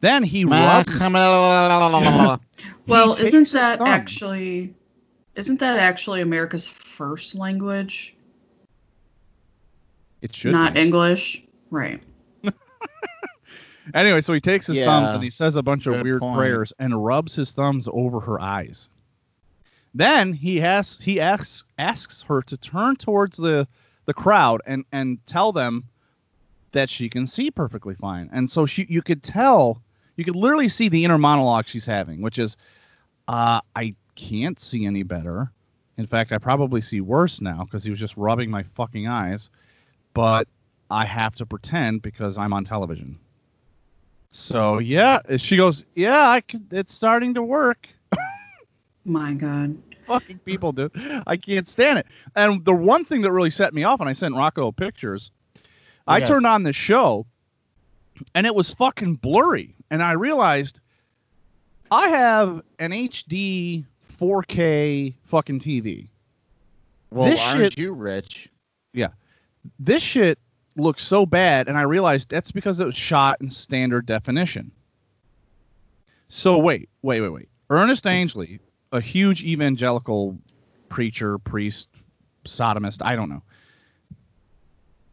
Then 0.00 0.22
he 0.22 0.44
rubs. 0.44 1.00
well, 1.00 2.38
takes 3.16 3.20
isn't 3.20 3.52
that 3.52 3.80
actually 3.80 4.74
isn't 5.34 5.60
that 5.60 5.78
actually 5.78 6.20
America's 6.22 6.68
first 6.68 7.34
language? 7.34 8.14
It 10.22 10.34
should 10.34 10.52
Not 10.52 10.74
be. 10.74 10.80
English. 10.80 11.42
Right. 11.70 12.02
Anyway, 13.94 14.20
so 14.20 14.32
he 14.32 14.40
takes 14.40 14.66
his 14.66 14.78
Yeah. 14.78 14.86
thumbs 14.86 15.12
and 15.14 15.22
he 15.22 15.30
says 15.30 15.54
a 15.54 15.62
bunch 15.62 15.86
of 15.86 16.02
weird 16.02 16.18
point. 16.18 16.36
prayers 16.36 16.72
and 16.80 17.04
rubs 17.04 17.36
his 17.36 17.52
thumbs 17.52 17.88
over 17.92 18.18
her 18.18 18.40
eyes. 18.40 18.88
Then 19.94 20.32
he 20.32 20.58
has 20.58 20.98
he 20.98 21.20
asks 21.20 21.64
asks 21.78 22.20
her 22.22 22.42
to 22.42 22.56
turn 22.56 22.96
towards 22.96 23.36
the 23.36 23.68
the 24.06 24.12
crowd 24.12 24.60
and 24.66 24.84
and 24.90 25.24
tell 25.26 25.52
them 25.52 25.84
that 26.72 26.90
she 26.90 27.08
can 27.08 27.28
see 27.28 27.48
perfectly 27.48 27.94
fine. 27.94 28.28
And 28.32 28.50
so 28.50 28.66
she 28.66 28.86
you 28.88 29.02
could 29.02 29.22
tell 29.22 29.80
you 30.16 30.24
could 30.24 30.36
literally 30.36 30.68
see 30.68 30.88
the 30.88 31.04
inner 31.04 31.18
monologue 31.18 31.66
she's 31.66 31.86
having, 31.86 32.20
which 32.20 32.38
is 32.38 32.56
uh 33.28 33.60
I 33.74 33.94
can't 34.14 34.58
see 34.58 34.86
any 34.86 35.02
better. 35.02 35.50
In 35.98 36.06
fact, 36.06 36.32
I 36.32 36.38
probably 36.38 36.82
see 36.82 37.00
worse 37.00 37.40
now 37.40 37.64
because 37.64 37.82
he 37.84 37.90
was 37.90 37.98
just 37.98 38.16
rubbing 38.16 38.50
my 38.50 38.62
fucking 38.74 39.06
eyes. 39.06 39.50
But 40.14 40.48
I 40.90 41.04
have 41.04 41.34
to 41.36 41.46
pretend 41.46 42.02
because 42.02 42.38
I'm 42.38 42.52
on 42.52 42.64
television. 42.64 43.18
So 44.30 44.78
yeah, 44.78 45.20
she 45.36 45.56
goes, 45.56 45.84
yeah, 45.94 46.28
I 46.28 46.40
can, 46.42 46.66
it's 46.70 46.92
starting 46.92 47.34
to 47.34 47.42
work. 47.42 47.88
My 49.04 49.32
God. 49.32 49.76
Fucking 50.06 50.38
people 50.40 50.72
do. 50.72 50.90
I 51.26 51.36
can't 51.36 51.66
stand 51.66 51.98
it. 51.98 52.06
And 52.36 52.64
the 52.64 52.74
one 52.74 53.04
thing 53.04 53.22
that 53.22 53.32
really 53.32 53.50
set 53.50 53.74
me 53.74 53.82
off, 53.84 54.00
and 54.00 54.08
I 54.08 54.12
sent 54.12 54.34
Rocco 54.34 54.70
pictures. 54.72 55.30
I 56.06 56.20
turned 56.20 56.46
on 56.46 56.62
the 56.62 56.72
show, 56.72 57.26
and 58.34 58.46
it 58.46 58.54
was 58.54 58.72
fucking 58.72 59.16
blurry, 59.16 59.74
and 59.90 60.02
I 60.02 60.12
realized 60.12 60.80
I 61.90 62.08
have 62.08 62.62
an 62.78 62.90
HD 62.90 63.84
4K 64.18 65.14
fucking 65.24 65.60
TV. 65.60 66.08
Well, 67.10 67.30
This 67.30 67.40
aren't 67.46 67.72
shit- 67.72 67.78
you 67.78 67.92
rich? 67.92 68.48
Yeah, 68.92 69.08
this 69.78 70.02
shit 70.02 70.38
looks 70.78 71.02
so 71.02 71.24
bad 71.24 71.68
and 71.68 71.78
i 71.78 71.82
realized 71.82 72.28
that's 72.28 72.52
because 72.52 72.80
it 72.80 72.84
was 72.84 72.94
shot 72.94 73.40
in 73.40 73.48
standard 73.48 74.04
definition 74.04 74.70
so 76.28 76.58
wait 76.58 76.90
wait 77.00 77.22
wait 77.22 77.30
wait 77.30 77.48
ernest 77.70 78.06
angley 78.06 78.60
a 78.92 79.00
huge 79.00 79.42
evangelical 79.42 80.36
preacher 80.90 81.38
priest 81.38 81.88
sodomist 82.44 83.02
i 83.02 83.16
don't 83.16 83.30
know 83.30 83.42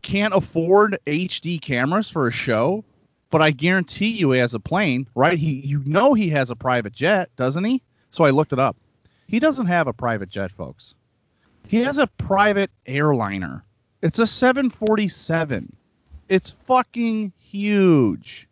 can't 0.01 0.33
afford 0.33 0.99
HD 1.07 1.61
cameras 1.61 2.09
for 2.09 2.27
a 2.27 2.31
show, 2.31 2.83
but 3.33 3.41
I 3.41 3.49
guarantee 3.49 4.09
you 4.11 4.29
he 4.29 4.39
has 4.41 4.53
a 4.53 4.59
plane, 4.59 5.07
right? 5.15 5.39
He 5.39 5.53
you 5.53 5.81
know 5.87 6.13
he 6.13 6.29
has 6.29 6.51
a 6.51 6.55
private 6.55 6.93
jet, 6.93 7.31
doesn't 7.35 7.63
he? 7.63 7.81
So 8.11 8.25
I 8.25 8.29
looked 8.29 8.53
it 8.53 8.59
up. 8.59 8.77
He 9.27 9.39
doesn't 9.39 9.65
have 9.65 9.87
a 9.87 9.93
private 9.93 10.29
jet, 10.29 10.51
folks. 10.51 10.93
He 11.67 11.81
has 11.81 11.97
a 11.97 12.05
private 12.05 12.69
airliner. 12.85 13.63
It's 14.03 14.19
a 14.19 14.27
747. 14.27 15.75
It's 16.29 16.51
fucking 16.51 17.33
huge. 17.39 18.47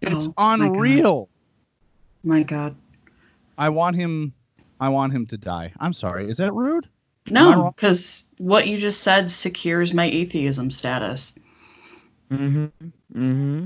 It's 0.00 0.26
Oh, 0.36 0.56
my 0.56 0.66
God. 0.66 0.74
unreal. 0.74 1.28
My 2.24 2.42
God. 2.42 2.74
I 3.56 3.68
want 3.68 3.94
him 3.94 4.32
I 4.80 4.88
want 4.88 5.12
him 5.12 5.26
to 5.26 5.38
die. 5.38 5.72
I'm 5.78 5.92
sorry. 5.92 6.28
Is 6.28 6.38
that 6.38 6.52
rude? 6.52 6.88
No, 7.30 7.70
because 7.70 8.24
what 8.38 8.66
you 8.66 8.78
just 8.78 9.00
said 9.00 9.30
secures 9.30 9.94
my 9.94 10.06
atheism 10.06 10.72
status. 10.72 11.34
Mm-hmm. 12.30 12.64
Mm-hmm. 13.14 13.64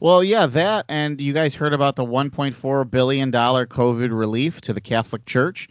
Well, 0.00 0.24
yeah, 0.24 0.46
that 0.46 0.86
and 0.88 1.20
you 1.20 1.32
guys 1.32 1.54
heard 1.54 1.72
about 1.72 1.96
the 1.96 2.04
1.4 2.04 2.90
billion 2.90 3.30
dollar 3.30 3.66
COVID 3.66 4.16
relief 4.16 4.60
to 4.62 4.72
the 4.72 4.80
Catholic 4.80 5.26
Church, 5.26 5.68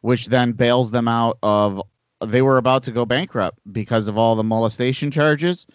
which 0.00 0.26
then 0.26 0.52
bails 0.52 0.90
them 0.90 1.08
out 1.08 1.38
of. 1.42 1.82
They 2.24 2.42
were 2.42 2.56
about 2.58 2.82
to 2.84 2.92
go 2.92 3.04
bankrupt 3.06 3.60
because 3.70 4.08
of 4.08 4.18
all 4.18 4.34
the 4.34 4.42
molestation 4.42 5.10
charges, 5.10 5.66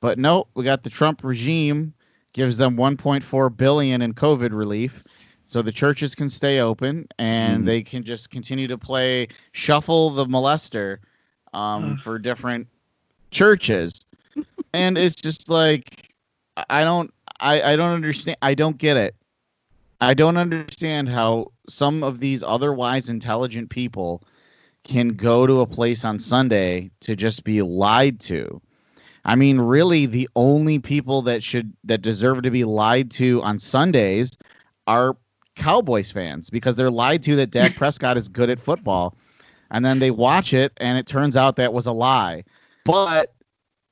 but 0.00 0.18
no, 0.18 0.46
we 0.54 0.64
got 0.64 0.82
the 0.82 0.90
Trump 0.90 1.22
regime 1.22 1.92
gives 2.32 2.56
them 2.56 2.76
1.4 2.78 3.54
billion 3.54 4.00
in 4.00 4.14
COVID 4.14 4.52
relief, 4.56 5.04
so 5.44 5.60
the 5.60 5.70
churches 5.70 6.14
can 6.14 6.30
stay 6.30 6.60
open 6.60 7.06
and 7.18 7.62
Mhm. 7.62 7.66
they 7.66 7.82
can 7.82 8.02
just 8.02 8.30
continue 8.30 8.66
to 8.68 8.78
play 8.78 9.28
shuffle 9.52 10.08
the 10.08 10.24
molester 10.24 10.98
um, 11.52 11.98
for 11.98 12.18
different 12.18 12.68
churches 13.30 13.92
and 14.72 14.98
it's 14.98 15.16
just 15.16 15.48
like 15.48 16.14
I- 16.68 16.84
don't 16.84 17.12
I, 17.40 17.72
I 17.72 17.76
don't 17.76 17.90
understand 17.92 18.38
I 18.42 18.54
don't 18.54 18.78
get 18.78 18.96
it. 18.96 19.14
I 20.00 20.14
don't 20.14 20.36
understand 20.36 21.08
how 21.08 21.52
some 21.68 22.02
of 22.02 22.18
these 22.18 22.42
otherwise 22.42 23.08
intelligent 23.08 23.70
people 23.70 24.22
can 24.84 25.10
go 25.10 25.46
to 25.46 25.60
a 25.60 25.66
place 25.66 26.04
on 26.04 26.18
Sunday 26.18 26.90
to 27.00 27.14
just 27.14 27.44
be 27.44 27.62
lied 27.62 28.18
to. 28.20 28.60
I 29.24 29.36
mean, 29.36 29.60
really 29.60 30.06
the 30.06 30.28
only 30.34 30.80
people 30.80 31.22
that 31.22 31.42
should 31.42 31.72
that 31.84 32.02
deserve 32.02 32.42
to 32.42 32.50
be 32.50 32.64
lied 32.64 33.10
to 33.12 33.40
on 33.42 33.58
Sundays 33.58 34.32
are 34.86 35.16
Cowboys 35.54 36.10
fans 36.10 36.50
because 36.50 36.74
they're 36.74 36.90
lied 36.90 37.22
to 37.24 37.36
that 37.36 37.50
Dak 37.50 37.74
Prescott 37.76 38.16
is 38.16 38.28
good 38.28 38.50
at 38.50 38.58
football. 38.58 39.16
And 39.70 39.84
then 39.84 40.00
they 40.00 40.10
watch 40.10 40.52
it 40.52 40.72
and 40.78 40.98
it 40.98 41.06
turns 41.06 41.36
out 41.36 41.56
that 41.56 41.72
was 41.72 41.86
a 41.86 41.92
lie. 41.92 42.44
But 42.84 43.32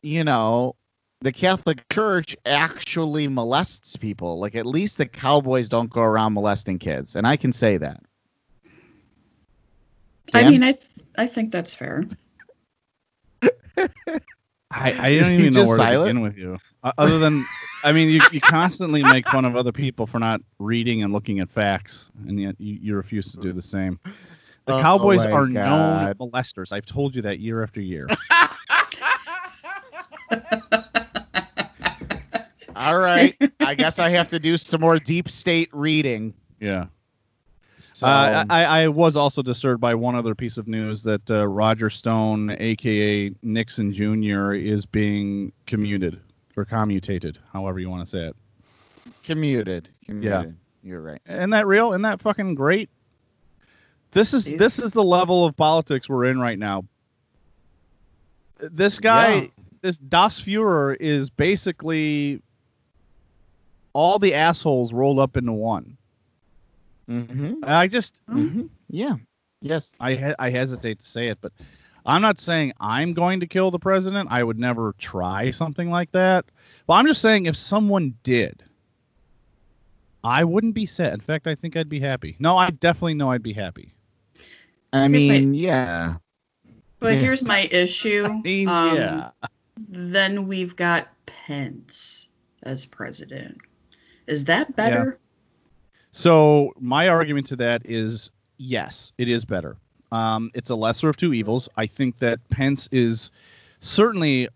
you 0.02 0.24
know, 0.24 0.76
the 1.20 1.32
Catholic 1.32 1.86
Church 1.90 2.36
actually 2.46 3.28
molests 3.28 3.96
people. 3.96 4.38
Like 4.38 4.54
at 4.54 4.66
least 4.66 4.98
the 4.98 5.06
Cowboys 5.06 5.68
don't 5.68 5.90
go 5.90 6.02
around 6.02 6.34
molesting 6.34 6.78
kids, 6.78 7.16
and 7.16 7.26
I 7.26 7.36
can 7.36 7.52
say 7.52 7.76
that. 7.76 8.02
I 10.32 10.48
mean, 10.48 10.62
I 10.62 10.72
th- 10.72 10.84
I 11.18 11.26
think 11.26 11.52
that's 11.52 11.74
fair. 11.74 12.04
I, 14.70 14.94
I 14.98 15.08
Is 15.10 15.26
don't 15.26 15.32
even 15.32 15.52
know 15.54 15.60
just 15.60 15.68
where 15.68 15.76
silent? 15.76 16.02
to 16.02 16.08
begin 16.08 16.20
with 16.22 16.36
you. 16.36 16.58
Uh, 16.82 16.92
other 16.96 17.18
than, 17.18 17.44
I 17.82 17.92
mean, 17.92 18.08
you, 18.08 18.20
you 18.30 18.40
constantly 18.40 19.02
make 19.04 19.26
fun 19.26 19.44
of 19.44 19.56
other 19.56 19.72
people 19.72 20.06
for 20.06 20.18
not 20.18 20.40
reading 20.58 21.02
and 21.02 21.12
looking 21.12 21.40
at 21.40 21.50
facts, 21.50 22.10
and 22.26 22.40
yet 22.40 22.54
you, 22.58 22.78
you 22.80 22.94
refuse 22.94 23.32
to 23.32 23.38
do 23.38 23.52
the 23.52 23.62
same. 23.62 23.98
The 24.66 24.72
Oh 24.72 24.82
Cowboys 24.82 25.24
my 25.24 25.32
are 25.32 25.46
known 25.46 26.14
molesters. 26.14 26.72
I've 26.72 26.86
told 26.86 27.14
you 27.16 27.22
that 27.22 27.40
year 27.40 27.62
after 27.62 27.80
year. 27.80 28.06
All 32.76 32.98
right, 32.98 33.36
I 33.60 33.74
guess 33.74 33.98
I 33.98 34.08
have 34.10 34.28
to 34.28 34.38
do 34.38 34.56
some 34.56 34.80
more 34.80 34.98
deep 34.98 35.28
state 35.28 35.68
reading. 35.72 36.32
Yeah. 36.60 36.86
So, 37.76 38.06
Uh, 38.06 38.44
I, 38.48 38.64
I 38.64 38.88
was 38.88 39.16
also 39.16 39.42
disturbed 39.42 39.80
by 39.80 39.94
one 39.94 40.14
other 40.14 40.34
piece 40.34 40.56
of 40.56 40.68
news 40.68 41.02
that 41.02 41.28
uh, 41.30 41.46
Roger 41.46 41.90
Stone, 41.90 42.56
aka 42.58 43.32
Nixon 43.42 43.92
Jr., 43.92 44.52
is 44.52 44.86
being 44.86 45.52
commuted 45.66 46.20
or 46.56 46.64
commutated, 46.64 47.38
however 47.52 47.80
you 47.80 47.90
want 47.90 48.04
to 48.04 48.10
say 48.10 48.26
it. 48.28 48.36
commuted. 49.24 49.88
Commuted. 50.06 50.56
You're 50.82 51.02
right. 51.02 51.20
Isn't 51.28 51.50
that 51.50 51.66
real? 51.66 51.90
Isn't 51.92 52.02
that 52.02 52.22
fucking 52.22 52.54
great? 52.54 52.88
This 54.12 54.32
is 54.34 54.44
this 54.46 54.78
is 54.78 54.92
the 54.92 55.04
level 55.04 55.44
of 55.44 55.56
politics 55.56 56.08
we're 56.08 56.24
in 56.26 56.38
right 56.40 56.58
now. 56.58 56.84
This 58.58 58.98
guy, 58.98 59.34
Yeah. 59.34 59.46
This 59.82 59.98
Das 59.98 60.40
Fuhrer, 60.40 60.96
is 60.98 61.30
basically 61.30 62.42
all 63.92 64.18
the 64.18 64.34
assholes 64.34 64.92
rolled 64.92 65.18
up 65.18 65.36
into 65.36 65.52
one. 65.52 65.96
Mm-hmm. 67.08 67.54
I 67.64 67.88
just 67.88 68.20
mm-hmm. 68.30 68.66
Yeah. 68.88 69.16
Yes. 69.60 69.92
I 70.00 70.14
he- 70.14 70.34
I 70.38 70.50
hesitate 70.50 71.00
to 71.00 71.08
say 71.08 71.28
it, 71.28 71.38
but 71.40 71.52
I'm 72.06 72.22
not 72.22 72.38
saying 72.38 72.72
I'm 72.80 73.14
going 73.14 73.40
to 73.40 73.46
kill 73.46 73.70
the 73.70 73.78
president. 73.78 74.28
I 74.30 74.42
would 74.42 74.58
never 74.58 74.94
try 74.98 75.50
something 75.50 75.90
like 75.90 76.12
that. 76.12 76.44
But 76.86 76.94
I'm 76.94 77.06
just 77.06 77.20
saying 77.20 77.46
if 77.46 77.56
someone 77.56 78.14
did, 78.22 78.62
I 80.22 80.44
wouldn't 80.44 80.74
be 80.74 80.86
sad. 80.86 81.14
In 81.14 81.20
fact, 81.20 81.46
I 81.46 81.54
think 81.54 81.76
I'd 81.76 81.88
be 81.88 82.00
happy. 82.00 82.36
No, 82.38 82.56
I 82.56 82.70
definitely 82.70 83.14
know 83.14 83.30
I'd 83.30 83.42
be 83.42 83.52
happy. 83.52 83.92
I 84.92 85.08
Here's 85.08 85.26
my- 85.26 85.40
mean, 85.40 85.54
yeah. 85.54 86.14
But 87.00 87.14
Yeah. 87.14 87.20
here's 87.20 87.42
my 87.42 87.60
issue. 87.70 88.26
I 88.30 88.40
mean, 88.42 88.68
Um, 88.68 88.96
yeah. 88.96 89.30
Then 89.88 90.46
we've 90.46 90.76
got 90.76 91.08
Pence 91.26 92.28
as 92.62 92.86
president. 92.86 93.58
Is 94.26 94.44
that 94.44 94.76
better? 94.76 95.18
So 96.12 96.72
my 96.78 97.08
argument 97.08 97.46
to 97.48 97.56
that 97.56 97.82
is 97.84 98.30
yes, 98.58 99.12
it 99.18 99.28
is 99.28 99.44
better. 99.44 99.76
Um, 100.12 100.50
it's 100.54 100.70
a 100.70 100.74
lesser 100.74 101.08
of 101.08 101.16
two 101.16 101.32
evils. 101.32 101.68
I 101.76 101.86
think 101.86 102.18
that 102.18 102.46
Pence 102.50 102.88
is 102.90 103.30
certainly 103.80 104.48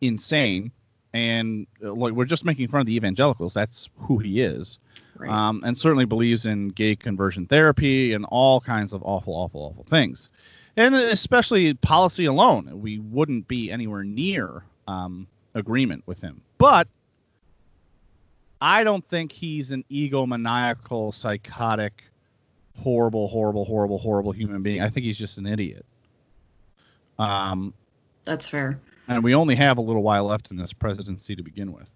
insane, 0.00 0.72
and 1.12 1.66
uh, 1.84 1.92
like 1.92 2.14
we're 2.14 2.24
just 2.24 2.44
making 2.44 2.68
fun 2.68 2.80
of 2.80 2.86
the 2.86 2.96
evangelicals. 2.96 3.54
That's 3.54 3.88
who 3.98 4.18
he 4.18 4.40
is. 4.40 4.78
Right. 5.14 5.30
um, 5.30 5.62
and 5.64 5.76
certainly 5.76 6.06
believes 6.06 6.46
in 6.46 6.68
gay 6.68 6.96
conversion 6.96 7.46
therapy 7.46 8.14
and 8.14 8.24
all 8.24 8.60
kinds 8.60 8.94
of 8.94 9.02
awful, 9.04 9.34
awful, 9.34 9.60
awful 9.60 9.84
things. 9.84 10.30
And 10.76 10.94
especially 10.94 11.74
policy 11.74 12.24
alone, 12.24 12.80
we 12.80 12.98
wouldn't 12.98 13.46
be 13.46 13.70
anywhere 13.70 14.04
near 14.04 14.64
um, 14.92 15.26
agreement 15.54 16.02
with 16.06 16.20
him. 16.20 16.42
But 16.58 16.88
I 18.60 18.84
don't 18.84 19.06
think 19.08 19.32
he's 19.32 19.72
an 19.72 19.84
egomaniacal, 19.90 21.14
psychotic, 21.14 22.04
horrible, 22.78 23.28
horrible, 23.28 23.64
horrible, 23.64 23.98
horrible 23.98 24.32
human 24.32 24.62
being. 24.62 24.80
I 24.80 24.88
think 24.88 25.04
he's 25.04 25.18
just 25.18 25.38
an 25.38 25.46
idiot. 25.46 25.84
Um, 27.18 27.74
That's 28.24 28.46
fair. 28.46 28.80
and 29.08 29.22
we 29.22 29.34
only 29.34 29.54
have 29.56 29.78
a 29.78 29.80
little 29.80 30.02
while 30.02 30.24
left 30.26 30.50
in 30.50 30.56
this 30.56 30.72
presidency 30.72 31.36
to 31.36 31.42
begin 31.42 31.72
with. 31.72 31.90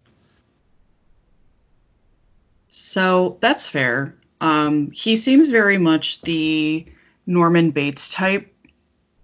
So 2.68 3.38
that's 3.40 3.66
fair. 3.66 4.16
Um, 4.40 4.90
he 4.90 5.16
seems 5.16 5.48
very 5.48 5.78
much 5.78 6.20
the 6.22 6.84
Norman 7.26 7.70
Bates 7.70 8.10
type, 8.10 8.52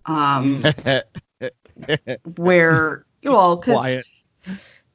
um, 0.07 0.65
where 2.37 3.05
well, 3.25 3.57
because 3.57 3.75
Quiet. 3.81 4.07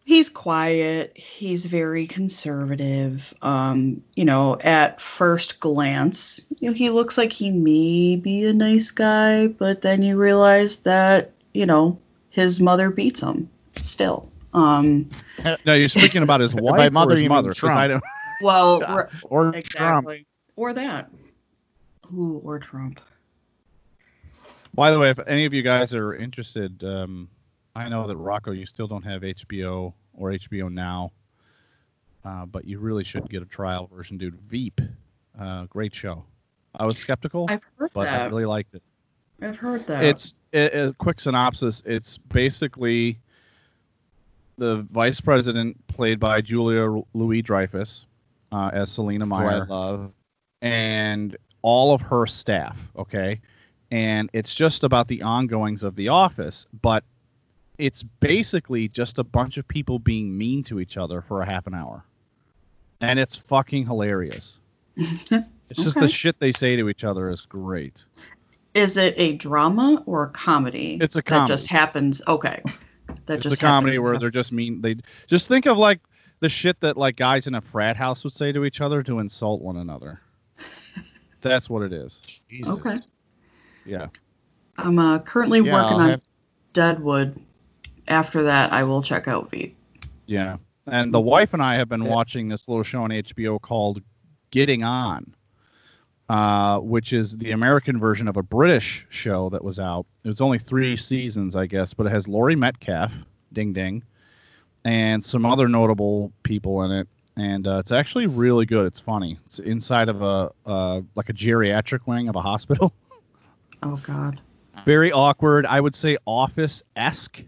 he's 0.03 0.29
quiet, 0.29 1.17
he's 1.17 1.65
very 1.65 2.07
conservative. 2.07 3.33
Um, 3.41 4.03
you 4.15 4.25
know, 4.25 4.57
at 4.61 4.99
first 5.01 5.59
glance, 5.59 6.41
you 6.59 6.69
know, 6.69 6.73
he 6.73 6.89
looks 6.89 7.17
like 7.17 7.31
he 7.31 7.51
may 7.51 8.15
be 8.15 8.45
a 8.45 8.53
nice 8.53 8.91
guy, 8.91 9.47
but 9.47 9.81
then 9.81 10.01
you 10.01 10.17
realize 10.17 10.79
that 10.81 11.31
you 11.53 11.65
know 11.65 11.99
his 12.29 12.59
mother 12.59 12.89
beats 12.89 13.21
him 13.21 13.49
still. 13.75 14.29
Um, 14.53 15.09
No, 15.65 15.73
you're 15.75 15.87
speaking 15.87 16.23
about 16.23 16.39
his 16.41 16.53
wife 16.55 16.77
By 16.77 16.87
or 16.87 16.91
mother, 16.91 17.11
his 17.13 17.21
you 17.23 17.29
mean 17.29 17.35
mother? 17.35 17.49
'Cause 17.49 17.57
Trump. 17.57 17.77
I 17.77 17.87
don't. 17.87 18.03
well, 18.41 18.79
Yeah. 18.81 18.93
r- 18.93 19.09
or 19.23 19.51
Trump. 19.51 19.55
exactly, 20.07 20.25
or 20.55 20.73
that. 20.73 21.09
Ooh, 22.13 22.41
or 22.43 22.57
Trump. 22.59 22.99
By 24.73 24.91
the 24.91 24.99
way, 24.99 25.09
if 25.09 25.19
any 25.27 25.45
of 25.45 25.53
you 25.53 25.61
guys 25.63 25.93
are 25.95 26.13
interested, 26.15 26.83
um, 26.83 27.27
I 27.77 27.89
know 27.89 28.07
that 28.07 28.17
Rocco, 28.17 28.51
you 28.51 28.65
still 28.65 28.87
don't 28.87 29.03
have 29.03 29.21
HBO 29.21 29.93
or 30.15 30.31
HBO 30.31 30.73
Now, 30.73 31.11
uh, 32.25 32.47
but 32.47 32.65
you 32.65 32.79
really 32.79 33.03
should 33.03 33.29
get 33.29 33.43
a 33.43 33.45
trial 33.45 33.87
version, 33.93 34.17
dude. 34.17 34.33
Veep, 34.49 34.81
uh, 35.39 35.65
great 35.65 35.93
show. 35.93 36.25
I 36.75 36.85
was 36.85 36.97
skeptical, 36.97 37.45
I've 37.49 37.63
heard 37.77 37.91
but 37.93 38.07
I 38.07 38.25
really 38.25 38.45
liked 38.45 38.73
it. 38.73 38.81
I've 39.43 39.57
heard 39.57 39.85
that. 39.85 40.03
It's 40.03 40.35
a, 40.53 40.87
a 40.87 40.93
quick 40.93 41.19
synopsis. 41.19 41.83
It's 41.85 42.17
basically 42.17 43.19
the 44.57 44.77
vice 44.91 45.21
president, 45.21 45.77
played 45.85 46.19
by 46.19 46.41
Julia 46.41 47.03
Louis 47.13 47.43
Dreyfus, 47.43 48.05
uh, 48.51 48.71
as 48.73 48.91
Selina 48.91 49.27
Who 49.27 49.35
I 49.35 49.43
Meyer 49.43 49.65
love. 49.67 50.11
and 50.63 51.37
all 51.61 51.93
of 51.93 52.01
her 52.01 52.25
staff, 52.25 52.75
okay? 52.97 53.39
And 53.91 54.31
it's 54.33 54.55
just 54.55 54.83
about 54.83 55.07
the 55.07 55.21
ongoings 55.21 55.83
of 55.83 55.95
the 55.95 56.07
office, 56.07 56.65
but 56.81 57.03
it's 57.77 58.03
basically 58.03 58.87
just 58.87 59.19
a 59.19 59.23
bunch 59.23 59.57
of 59.57 59.67
people 59.67 59.99
being 59.99 60.35
mean 60.37 60.63
to 60.63 60.79
each 60.79 60.97
other 60.97 61.21
for 61.21 61.41
a 61.41 61.45
half 61.45 61.67
an 61.67 61.73
hour, 61.73 62.03
and 63.01 63.19
it's 63.19 63.35
fucking 63.35 63.85
hilarious. 63.85 64.59
It's 65.69 65.83
just 65.83 65.99
the 65.99 66.07
shit 66.07 66.39
they 66.39 66.53
say 66.53 66.77
to 66.77 66.87
each 66.87 67.03
other 67.03 67.29
is 67.29 67.41
great. 67.41 68.05
Is 68.73 68.95
it 68.95 69.13
a 69.17 69.33
drama 69.35 70.01
or 70.05 70.23
a 70.23 70.29
comedy? 70.29 70.97
It's 71.01 71.17
a 71.17 71.21
comedy. 71.21 71.41
That 71.49 71.53
just 71.53 71.67
happens. 71.67 72.21
Okay. 72.25 72.61
That 73.25 73.33
it's 73.39 73.43
just 73.43 73.61
a 73.61 73.65
comedy 73.65 73.99
where 73.99 74.13
have- 74.13 74.21
they're 74.21 74.29
just 74.29 74.53
mean. 74.53 74.79
They 74.79 74.95
just 75.27 75.49
think 75.49 75.65
of 75.65 75.77
like 75.77 75.99
the 76.39 76.47
shit 76.47 76.79
that 76.79 76.95
like 76.95 77.17
guys 77.17 77.47
in 77.47 77.55
a 77.55 77.59
frat 77.59 77.97
house 77.97 78.23
would 78.23 78.31
say 78.31 78.53
to 78.53 78.63
each 78.63 78.79
other 78.79 79.03
to 79.03 79.19
insult 79.19 79.61
one 79.61 79.75
another. 79.75 80.21
That's 81.41 81.69
what 81.69 81.83
it 81.83 81.91
is. 81.91 82.21
Jesus. 82.49 82.73
Okay. 82.75 82.95
Yeah. 83.85 84.07
I'm 84.77 84.97
uh, 84.99 85.19
currently 85.19 85.59
Yeah, 85.59 85.73
working 85.73 85.97
I'll 85.97 85.99
on 85.99 86.09
have- 86.11 86.23
Deadwood. 86.71 87.41
After 88.07 88.43
that, 88.43 88.71
I 88.71 88.83
will 88.83 89.01
check 89.01 89.27
out 89.27 89.51
Veep. 89.51 89.75
Yeah. 90.25 90.57
And 90.85 91.13
the 91.13 91.19
wife 91.19 91.53
and 91.53 91.61
I 91.61 91.75
have 91.75 91.89
been 91.89 92.05
watching 92.05 92.47
this 92.47 92.67
little 92.67 92.83
show 92.83 93.03
on 93.03 93.09
HBO 93.09 93.61
called 93.61 94.01
Getting 94.51 94.83
On, 94.83 95.33
uh, 96.29 96.79
which 96.79 97.11
is 97.11 97.37
the 97.37 97.51
American 97.51 97.99
version 97.99 98.27
of 98.29 98.37
a 98.37 98.43
British 98.43 99.05
show 99.09 99.49
that 99.49 99.63
was 99.63 99.79
out. 99.79 100.05
It 100.23 100.29
was 100.29 100.39
only 100.39 100.59
three 100.59 100.95
seasons, 100.95 101.55
I 101.55 101.65
guess, 101.65 101.93
but 101.93 102.05
it 102.05 102.11
has 102.11 102.27
Laurie 102.27 102.55
Metcalf, 102.55 103.13
ding 103.51 103.73
ding, 103.73 104.03
and 104.85 105.23
some 105.23 105.45
other 105.45 105.67
notable 105.67 106.31
people 106.43 106.83
in 106.83 106.91
it. 106.91 107.07
And 107.35 107.67
uh, 107.67 107.77
it's 107.79 107.91
actually 107.91 108.27
really 108.27 108.65
good. 108.65 108.85
It's 108.85 108.99
funny. 108.99 109.37
It's 109.45 109.59
inside 109.59 110.09
of 110.09 110.21
a 110.21 110.51
uh, 110.65 111.01
like 111.15 111.29
a 111.29 111.33
geriatric 111.33 112.07
wing 112.07 112.29
of 112.29 112.35
a 112.35 112.41
hospital. 112.41 112.93
Oh 113.83 113.97
God. 113.97 114.41
Very 114.85 115.11
awkward. 115.11 115.67
I 115.67 115.79
would 115.79 115.93
say 115.93 116.17
office 116.25 116.81
esque. 116.95 117.43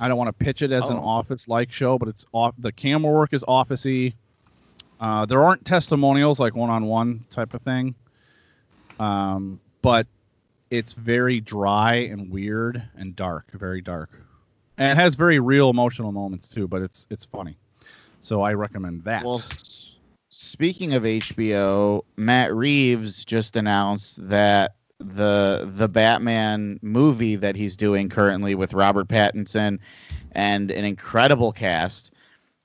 I 0.00 0.08
don't 0.08 0.16
want 0.18 0.28
to 0.28 0.44
pitch 0.44 0.62
it 0.62 0.70
as 0.72 0.88
an 0.90 0.96
Oh. 0.96 1.04
office 1.04 1.48
like 1.48 1.72
show, 1.72 1.98
but 1.98 2.08
it's 2.08 2.24
off. 2.32 2.54
The 2.58 2.72
camera 2.72 3.12
work 3.12 3.32
is 3.32 3.42
officey. 3.44 4.14
Uh, 5.00 5.26
there 5.26 5.42
aren't 5.42 5.64
testimonials 5.64 6.38
like 6.40 6.54
one 6.56 6.70
on 6.70 6.86
one 6.86 7.24
type 7.30 7.54
of 7.54 7.62
thing, 7.62 7.94
um, 8.98 9.60
but 9.82 10.06
it's 10.70 10.92
very 10.92 11.40
dry 11.40 11.94
and 11.94 12.30
weird 12.30 12.82
and 12.96 13.14
dark, 13.16 13.46
very 13.52 13.80
dark, 13.80 14.10
and 14.76 14.90
it 14.90 14.96
has 15.00 15.14
very 15.14 15.38
real 15.38 15.70
emotional 15.70 16.12
moments 16.12 16.48
too. 16.48 16.66
But 16.68 16.82
it's 16.82 17.06
it's 17.10 17.24
funny, 17.26 17.56
so 18.20 18.42
I 18.42 18.54
recommend 18.54 19.04
that. 19.04 19.24
Well, 19.24 19.40
speaking 20.30 20.94
of 20.94 21.04
HBO, 21.04 22.02
Matt 22.16 22.54
Reeves 22.54 23.24
just 23.24 23.56
announced 23.56 24.28
that 24.28 24.74
the 24.98 25.70
the 25.74 25.88
Batman 25.88 26.78
movie 26.82 27.36
that 27.36 27.56
he's 27.56 27.76
doing 27.76 28.08
currently 28.08 28.54
with 28.54 28.74
Robert 28.74 29.08
Pattinson 29.08 29.78
and 30.32 30.70
an 30.70 30.84
incredible 30.84 31.52
cast 31.52 32.12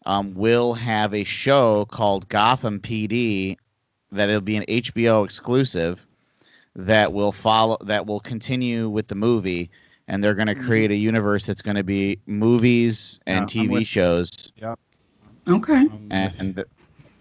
um, 0.05 0.33
will 0.33 0.73
have 0.73 1.13
a 1.13 1.23
show 1.23 1.85
called 1.85 2.27
Gotham 2.29 2.79
PD 2.79 3.57
that 4.11 4.29
it'll 4.29 4.41
be 4.41 4.57
an 4.57 4.65
HBO 4.67 5.23
exclusive 5.23 6.05
that 6.75 7.13
will 7.13 7.31
follow 7.31 7.77
that 7.81 8.05
will 8.07 8.19
continue 8.19 8.89
with 8.89 9.07
the 9.07 9.15
movie. 9.15 9.69
And 10.07 10.21
they're 10.21 10.33
going 10.33 10.47
to 10.47 10.55
create 10.55 10.91
a 10.91 10.95
universe 10.95 11.45
that's 11.45 11.61
going 11.61 11.77
to 11.77 11.83
be 11.83 12.19
movies 12.25 13.19
and 13.25 13.49
Yeah, 13.53 13.61
I'm 13.61 13.67
TV 13.67 13.71
with- 13.71 13.87
shows. 13.87 14.51
Okay. 15.47 15.73
Um, 15.77 16.07
and 16.11 16.65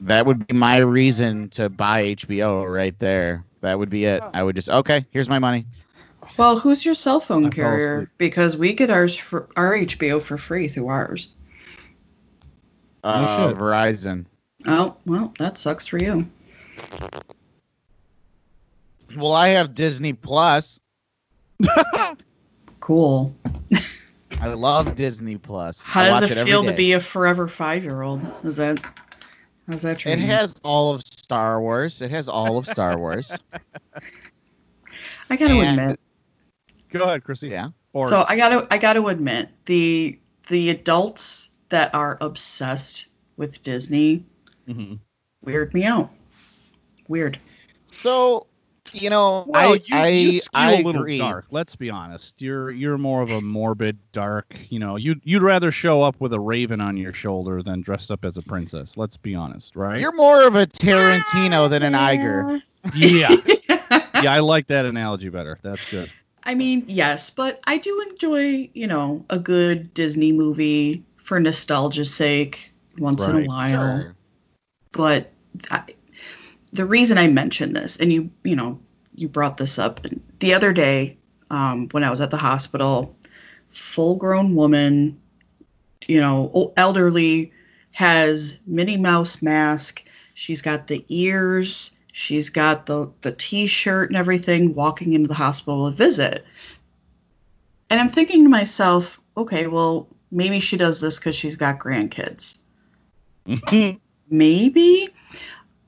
that 0.00 0.26
would 0.26 0.46
be 0.48 0.54
my 0.54 0.78
reason 0.78 1.48
to 1.50 1.68
buy 1.68 2.14
HBO 2.16 2.68
right 2.72 2.98
there. 2.98 3.44
That 3.62 3.78
would 3.78 3.90
be 3.90 4.04
it. 4.04 4.22
I 4.34 4.42
would 4.42 4.56
just 4.56 4.68
okay, 4.68 5.06
here's 5.10 5.28
my 5.28 5.38
money. 5.38 5.66
Well, 6.36 6.58
who's 6.58 6.84
your 6.84 6.94
cell 6.94 7.20
phone 7.20 7.44
fell 7.44 7.50
carrier? 7.50 8.10
Because 8.18 8.56
we 8.56 8.74
get 8.74 8.90
ours 8.90 9.16
for 9.16 9.48
our 9.56 9.72
HBO 9.72 10.20
for 10.22 10.36
free 10.36 10.68
through 10.68 10.88
ours. 10.88 11.28
Uh, 13.02 13.48
shit. 13.48 13.56
Verizon. 13.58 14.26
Oh, 14.66 14.96
well, 15.06 15.32
that 15.38 15.58
sucks 15.58 15.86
for 15.86 15.98
you. 15.98 16.28
Well, 19.16 19.32
I 19.32 19.48
have 19.48 19.74
Disney 19.74 20.12
Plus. 20.12 20.78
Cool. 22.82 23.32
I 24.40 24.48
love 24.48 24.96
Disney 24.96 25.36
Plus. 25.36 25.84
How 25.84 26.02
I 26.02 26.06
does 26.06 26.22
watch 26.22 26.30
it 26.32 26.38
every 26.38 26.50
feel 26.50 26.64
to 26.64 26.72
be 26.72 26.94
a 26.94 27.00
forever 27.00 27.46
five-year-old? 27.46 28.20
Is 28.42 28.56
that 28.56 28.80
how's 29.68 29.82
that? 29.82 30.00
True? 30.00 30.10
It 30.10 30.18
has 30.18 30.56
all 30.64 30.92
of 30.92 31.04
Star 31.32 31.62
Wars. 31.62 32.02
It 32.02 32.10
has 32.10 32.28
all 32.28 32.58
of 32.58 32.66
Star 32.66 32.98
Wars. 32.98 33.32
I 35.30 35.36
gotta 35.36 35.54
and- 35.54 35.80
admit. 35.80 36.00
Go 36.90 37.04
ahead, 37.04 37.24
Chrissy. 37.24 37.48
yeah. 37.48 37.68
Or 37.94 38.08
So 38.10 38.24
I 38.28 38.36
gotta 38.36 38.66
I 38.70 38.76
gotta 38.76 39.06
admit 39.06 39.48
the 39.64 40.18
the 40.48 40.68
adults 40.68 41.48
that 41.70 41.94
are 41.94 42.18
obsessed 42.20 43.06
with 43.38 43.62
Disney 43.62 44.26
Mhm. 44.68 44.98
weird 45.42 45.72
me 45.72 45.84
out. 45.86 46.10
Weird. 47.08 47.38
So, 47.86 48.46
you 48.92 49.08
know, 49.10 49.44
Well, 49.46 49.72
I 49.72 49.74
you, 49.84 49.96
I, 49.96 50.08
you 50.08 50.40
I 50.52 50.72
a 50.74 50.76
little 50.82 51.00
agree. 51.02 51.18
dark. 51.18 51.46
Let's 51.50 51.76
be 51.76 51.90
honest. 51.90 52.40
You're 52.42 52.70
you're 52.70 52.98
more 52.98 53.22
of 53.22 53.30
a 53.30 53.40
morbid, 53.40 53.98
dark. 54.12 54.54
You 54.68 54.78
know, 54.78 54.96
you 54.96 55.12
would 55.12 55.20
you'd 55.24 55.42
rather 55.42 55.70
show 55.70 56.02
up 56.02 56.20
with 56.20 56.32
a 56.32 56.40
raven 56.40 56.80
on 56.80 56.96
your 56.96 57.12
shoulder 57.12 57.62
than 57.62 57.80
dressed 57.80 58.10
up 58.10 58.24
as 58.24 58.36
a 58.36 58.42
princess. 58.42 58.96
Let's 58.96 59.16
be 59.16 59.34
honest, 59.34 59.76
right? 59.76 59.98
You're 60.00 60.12
more 60.16 60.46
of 60.46 60.56
a 60.56 60.66
Tarantino 60.66 61.70
than 61.70 61.82
an 61.82 61.92
Iger. 61.94 62.62
yeah, 62.94 63.34
yeah. 64.22 64.32
I 64.32 64.40
like 64.40 64.66
that 64.66 64.84
analogy 64.84 65.28
better. 65.28 65.58
That's 65.62 65.88
good. 65.90 66.10
I 66.44 66.54
mean, 66.56 66.84
yes, 66.88 67.30
but 67.30 67.60
I 67.64 67.78
do 67.78 68.00
enjoy, 68.10 68.68
you 68.74 68.88
know, 68.88 69.24
a 69.30 69.38
good 69.38 69.94
Disney 69.94 70.32
movie 70.32 71.04
for 71.16 71.38
nostalgia's 71.38 72.12
sake 72.12 72.72
once 72.98 73.24
in 73.24 73.44
a 73.44 73.46
while. 73.46 73.70
Sure. 73.70 74.14
But 74.90 75.30
I, 75.70 75.84
the 76.72 76.86
reason 76.86 77.18
I 77.18 77.28
mentioned 77.28 77.76
this, 77.76 77.96
and 77.96 78.12
you, 78.12 78.30
you 78.42 78.56
know, 78.56 78.80
you 79.14 79.28
brought 79.28 79.56
this 79.56 79.78
up 79.78 80.06
the 80.38 80.54
other 80.54 80.72
day 80.72 81.18
um, 81.50 81.88
when 81.90 82.02
I 82.02 82.10
was 82.10 82.20
at 82.20 82.30
the 82.30 82.38
hospital, 82.38 83.14
full-grown 83.70 84.54
woman, 84.54 85.20
you 86.06 86.20
know, 86.20 86.72
elderly, 86.76 87.52
has 87.92 88.58
Minnie 88.66 88.96
Mouse 88.96 89.42
mask. 89.42 90.02
She's 90.34 90.62
got 90.62 90.86
the 90.86 91.04
ears. 91.08 91.96
She's 92.12 92.50
got 92.50 92.86
the 92.86 93.10
the 93.20 93.32
T-shirt 93.32 94.10
and 94.10 94.16
everything. 94.16 94.74
Walking 94.74 95.12
into 95.12 95.28
the 95.28 95.34
hospital 95.34 95.90
to 95.90 95.96
visit, 95.96 96.44
and 97.90 98.00
I'm 98.00 98.08
thinking 98.08 98.44
to 98.44 98.48
myself, 98.48 99.20
okay, 99.36 99.66
well, 99.66 100.08
maybe 100.30 100.60
she 100.60 100.78
does 100.78 101.00
this 101.00 101.18
because 101.18 101.36
she's 101.36 101.56
got 101.56 101.78
grandkids. 101.78 102.58
Maybe. 104.30 105.08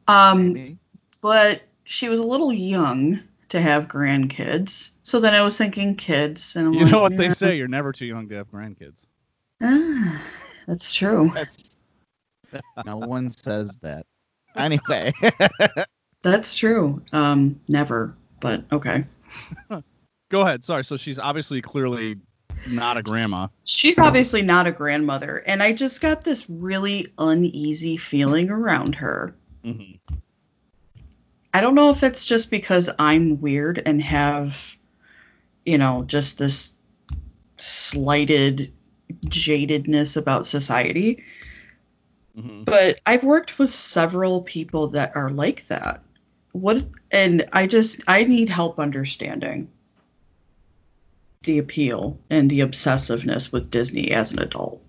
Um, 0.08 0.78
but 1.20 1.62
she 1.84 2.08
was 2.08 2.20
a 2.20 2.24
little 2.24 2.52
young 2.52 3.20
to 3.50 3.60
have 3.60 3.88
grandkids. 3.88 4.90
So 5.02 5.20
then 5.20 5.34
I 5.34 5.42
was 5.42 5.56
thinking 5.56 5.96
kids, 5.96 6.56
and 6.56 6.68
I'm 6.68 6.74
you 6.74 6.80
like, 6.80 6.92
know 6.92 7.02
what 7.02 7.16
they 7.16 7.30
say? 7.30 7.56
You're 7.56 7.68
never 7.68 7.92
too 7.92 8.06
young 8.06 8.28
to 8.28 8.36
have 8.36 8.50
grandkids. 8.50 9.06
ah, 9.62 10.22
that's 10.66 10.92
true. 10.94 11.30
That's 11.34 11.76
no 12.84 12.96
one 12.96 13.30
says 13.30 13.76
that. 13.82 14.06
Anyway, 14.56 15.12
That's 16.24 16.54
true. 16.54 17.02
Um, 17.12 17.60
never, 17.68 18.16
but 18.40 18.64
okay. 18.72 19.04
Go 20.30 20.40
ahead. 20.40 20.64
Sorry. 20.64 20.82
So 20.82 20.96
she's 20.96 21.18
obviously 21.18 21.60
clearly 21.60 22.16
not 22.66 22.96
a 22.96 23.02
grandma. 23.02 23.48
She's 23.64 23.98
obviously 23.98 24.40
not 24.40 24.66
a 24.66 24.72
grandmother, 24.72 25.44
and 25.46 25.62
I 25.62 25.72
just 25.72 26.00
got 26.00 26.24
this 26.24 26.48
really 26.48 27.08
uneasy 27.18 27.98
feeling 27.98 28.50
around 28.50 28.94
her. 28.96 29.36
Mhm. 29.64 29.98
I 31.54 31.60
don't 31.60 31.74
know 31.74 31.90
if 31.90 32.02
it's 32.02 32.24
just 32.24 32.50
because 32.50 32.90
I'm 32.98 33.40
weird 33.40 33.82
and 33.86 34.02
have, 34.02 34.76
you 35.64 35.78
know, 35.78 36.02
just 36.04 36.38
this 36.38 36.74
slighted 37.56 38.72
jadedness 39.26 40.16
about 40.16 40.46
society, 40.46 41.22
Mhm. 42.36 42.64
but 42.64 42.98
I've 43.06 43.24
worked 43.24 43.58
with 43.58 43.70
several 43.70 44.42
people 44.42 44.88
that 44.88 45.14
are 45.14 45.30
like 45.30 45.66
that. 45.68 46.02
What 46.52 46.84
and 47.10 47.46
I 47.52 47.66
just 47.66 48.00
I 48.06 48.24
need 48.24 48.48
help 48.48 48.78
understanding 48.78 49.68
the 51.44 51.58
appeal 51.58 52.18
and 52.30 52.50
the 52.50 52.60
obsessiveness 52.60 53.52
with 53.52 53.70
Disney 53.70 54.10
as 54.10 54.32
an 54.32 54.40
adult. 54.40 54.83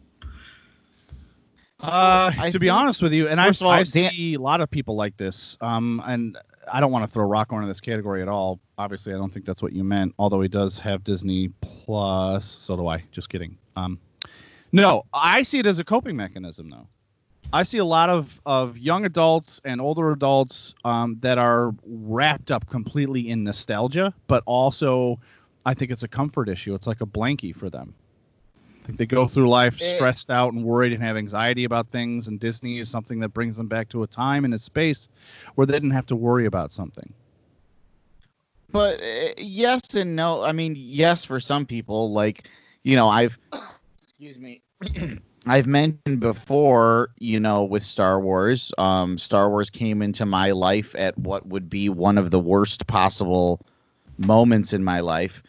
Uh, 1.81 2.31
I 2.37 2.49
to 2.51 2.59
be 2.59 2.69
honest 2.69 3.01
with 3.01 3.13
you, 3.13 3.27
and 3.27 3.39
I, 3.39 3.47
first 3.47 3.61
of 3.61 3.67
all, 3.67 3.73
I 3.73 3.83
Dan- 3.83 4.11
see 4.11 4.35
a 4.35 4.39
lot 4.39 4.61
of 4.61 4.71
people 4.71 4.95
like 4.95 5.17
this. 5.17 5.57
Um, 5.61 6.01
and 6.05 6.37
I 6.71 6.79
don't 6.79 6.91
want 6.91 7.05
to 7.05 7.11
throw 7.11 7.25
Rocco 7.25 7.55
into 7.55 7.67
this 7.67 7.81
category 7.81 8.21
at 8.21 8.27
all. 8.27 8.59
Obviously, 8.77 9.13
I 9.13 9.17
don't 9.17 9.31
think 9.31 9.45
that's 9.45 9.61
what 9.61 9.73
you 9.73 9.83
meant. 9.83 10.13
Although 10.17 10.41
he 10.41 10.47
does 10.47 10.77
have 10.79 11.03
Disney 11.03 11.49
Plus, 11.61 12.45
so 12.45 12.75
do 12.77 12.87
I. 12.87 13.03
Just 13.11 13.29
kidding. 13.29 13.57
Um, 13.75 13.99
no, 14.71 15.03
I 15.13 15.43
see 15.43 15.59
it 15.59 15.65
as 15.65 15.79
a 15.79 15.83
coping 15.83 16.15
mechanism, 16.15 16.69
though. 16.69 16.87
I 17.53 17.63
see 17.63 17.77
a 17.77 17.85
lot 17.85 18.09
of, 18.09 18.41
of 18.45 18.77
young 18.77 19.05
adults 19.05 19.61
and 19.63 19.79
older 19.79 20.11
adults 20.11 20.75
um, 20.83 21.17
that 21.21 21.37
are 21.37 21.73
wrapped 21.85 22.51
up 22.51 22.67
completely 22.69 23.29
in 23.29 23.43
nostalgia, 23.43 24.13
but 24.27 24.43
also 24.45 25.19
I 25.65 25.73
think 25.73 25.91
it's 25.91 26.03
a 26.03 26.07
comfort 26.07 26.49
issue. 26.49 26.73
It's 26.73 26.87
like 26.87 27.01
a 27.01 27.05
blankie 27.05 27.55
for 27.55 27.69
them. 27.69 27.93
Think 28.85 28.99
they 28.99 29.05
go 29.07 29.25
through 29.25 29.49
life 29.49 29.79
stressed 29.79 30.29
out 30.29 30.53
and 30.53 30.63
worried 30.63 30.93
and 30.93 31.03
have 31.03 31.17
anxiety 31.17 31.65
about 31.65 31.89
things, 31.89 32.27
and 32.27 32.39
Disney 32.39 32.79
is 32.79 32.89
something 32.89 33.19
that 33.21 33.29
brings 33.29 33.57
them 33.57 33.67
back 33.67 33.89
to 33.89 34.03
a 34.03 34.07
time 34.07 34.45
and 34.45 34.53
a 34.53 34.59
space 34.59 35.09
where 35.55 35.65
they 35.65 35.73
didn't 35.73 35.91
have 35.91 36.07
to 36.07 36.15
worry 36.15 36.45
about 36.45 36.71
something. 36.71 37.13
but 38.71 39.01
uh, 39.01 39.33
yes 39.37 39.95
and 39.95 40.15
no. 40.15 40.41
I 40.43 40.51
mean, 40.51 40.75
yes 40.77 41.25
for 41.25 41.39
some 41.39 41.65
people. 41.65 42.11
Like, 42.11 42.49
you 42.83 42.95
know, 42.95 43.07
I've 43.07 43.39
excuse 44.01 44.37
me. 44.37 44.61
I've 45.47 45.67
mentioned 45.67 46.19
before, 46.19 47.09
you 47.19 47.39
know, 47.39 47.63
with 47.63 47.83
Star 47.83 48.19
Wars, 48.19 48.73
um, 48.77 49.17
Star 49.17 49.49
Wars 49.49 49.69
came 49.69 50.01
into 50.01 50.25
my 50.25 50.51
life 50.51 50.95
at 50.97 51.17
what 51.17 51.45
would 51.47 51.69
be 51.69 51.89
one 51.89 52.17
of 52.17 52.31
the 52.31 52.39
worst 52.39 52.87
possible 52.87 53.61
moments 54.17 54.73
in 54.73 54.83
my 54.83 55.01
life. 55.01 55.43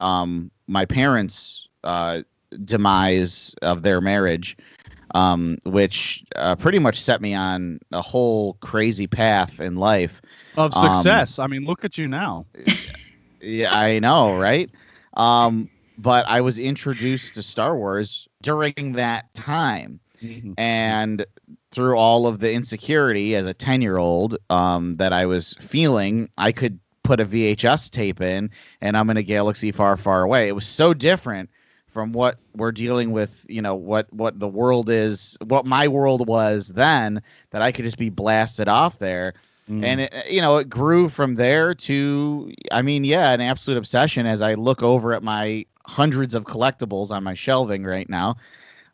Um, 0.00 0.50
my 0.66 0.84
parents' 0.84 1.68
uh, 1.84 2.22
demise 2.64 3.54
of 3.62 3.82
their 3.82 4.00
marriage, 4.00 4.56
um, 5.14 5.58
which 5.64 6.24
uh, 6.36 6.56
pretty 6.56 6.78
much 6.78 7.00
set 7.00 7.20
me 7.20 7.34
on 7.34 7.78
a 7.92 8.02
whole 8.02 8.54
crazy 8.54 9.06
path 9.06 9.60
in 9.60 9.76
life. 9.76 10.20
Of 10.56 10.76
Um, 10.76 10.94
success. 10.94 11.38
I 11.38 11.46
mean, 11.46 11.64
look 11.64 11.84
at 11.84 11.98
you 11.98 12.08
now. 12.08 12.46
Yeah, 13.40 13.72
I 13.72 14.00
know, 14.00 14.36
right? 14.36 14.68
Um, 15.14 15.70
but 15.96 16.26
I 16.26 16.40
was 16.40 16.58
introduced 16.58 17.34
to 17.34 17.42
Star 17.44 17.76
Wars 17.76 18.26
during 18.42 18.94
that 18.94 19.32
time, 19.32 20.00
and 20.58 21.24
through 21.70 21.96
all 21.96 22.26
of 22.26 22.40
the 22.40 22.52
insecurity 22.52 23.36
as 23.36 23.46
a 23.46 23.54
ten-year-old 23.54 24.38
um, 24.50 24.94
that 24.96 25.12
I 25.12 25.26
was 25.26 25.54
feeling, 25.60 26.30
I 26.36 26.50
could 26.50 26.80
put 27.04 27.20
a 27.20 27.24
VHS 27.26 27.90
tape 27.90 28.20
in, 28.20 28.50
and 28.80 28.96
I'm 28.96 29.08
in 29.08 29.16
a 29.16 29.22
galaxy 29.22 29.70
far, 29.70 29.96
far 29.96 30.22
away. 30.22 30.48
It 30.48 30.54
was 30.56 30.66
so 30.66 30.92
different 30.92 31.48
from 31.88 32.12
what 32.12 32.38
we're 32.54 32.72
dealing 32.72 33.12
with, 33.12 33.44
you 33.48 33.62
know, 33.62 33.74
what 33.74 34.12
what 34.12 34.38
the 34.38 34.48
world 34.48 34.88
is, 34.90 35.36
what 35.46 35.66
my 35.66 35.88
world 35.88 36.26
was 36.28 36.68
then, 36.68 37.22
that 37.50 37.62
I 37.62 37.72
could 37.72 37.84
just 37.84 37.98
be 37.98 38.10
blasted 38.10 38.68
off 38.68 38.98
there 38.98 39.34
Mm. 39.68 39.84
and 39.84 40.00
it, 40.00 40.14
you 40.30 40.40
know 40.40 40.56
it 40.56 40.70
grew 40.70 41.08
from 41.10 41.34
there 41.34 41.74
to 41.74 42.50
i 42.72 42.80
mean 42.80 43.04
yeah 43.04 43.32
an 43.32 43.42
absolute 43.42 43.76
obsession 43.76 44.26
as 44.26 44.40
i 44.40 44.54
look 44.54 44.82
over 44.82 45.12
at 45.12 45.22
my 45.22 45.66
hundreds 45.84 46.34
of 46.34 46.44
collectibles 46.44 47.10
on 47.10 47.22
my 47.22 47.34
shelving 47.34 47.84
right 47.84 48.08
now 48.08 48.36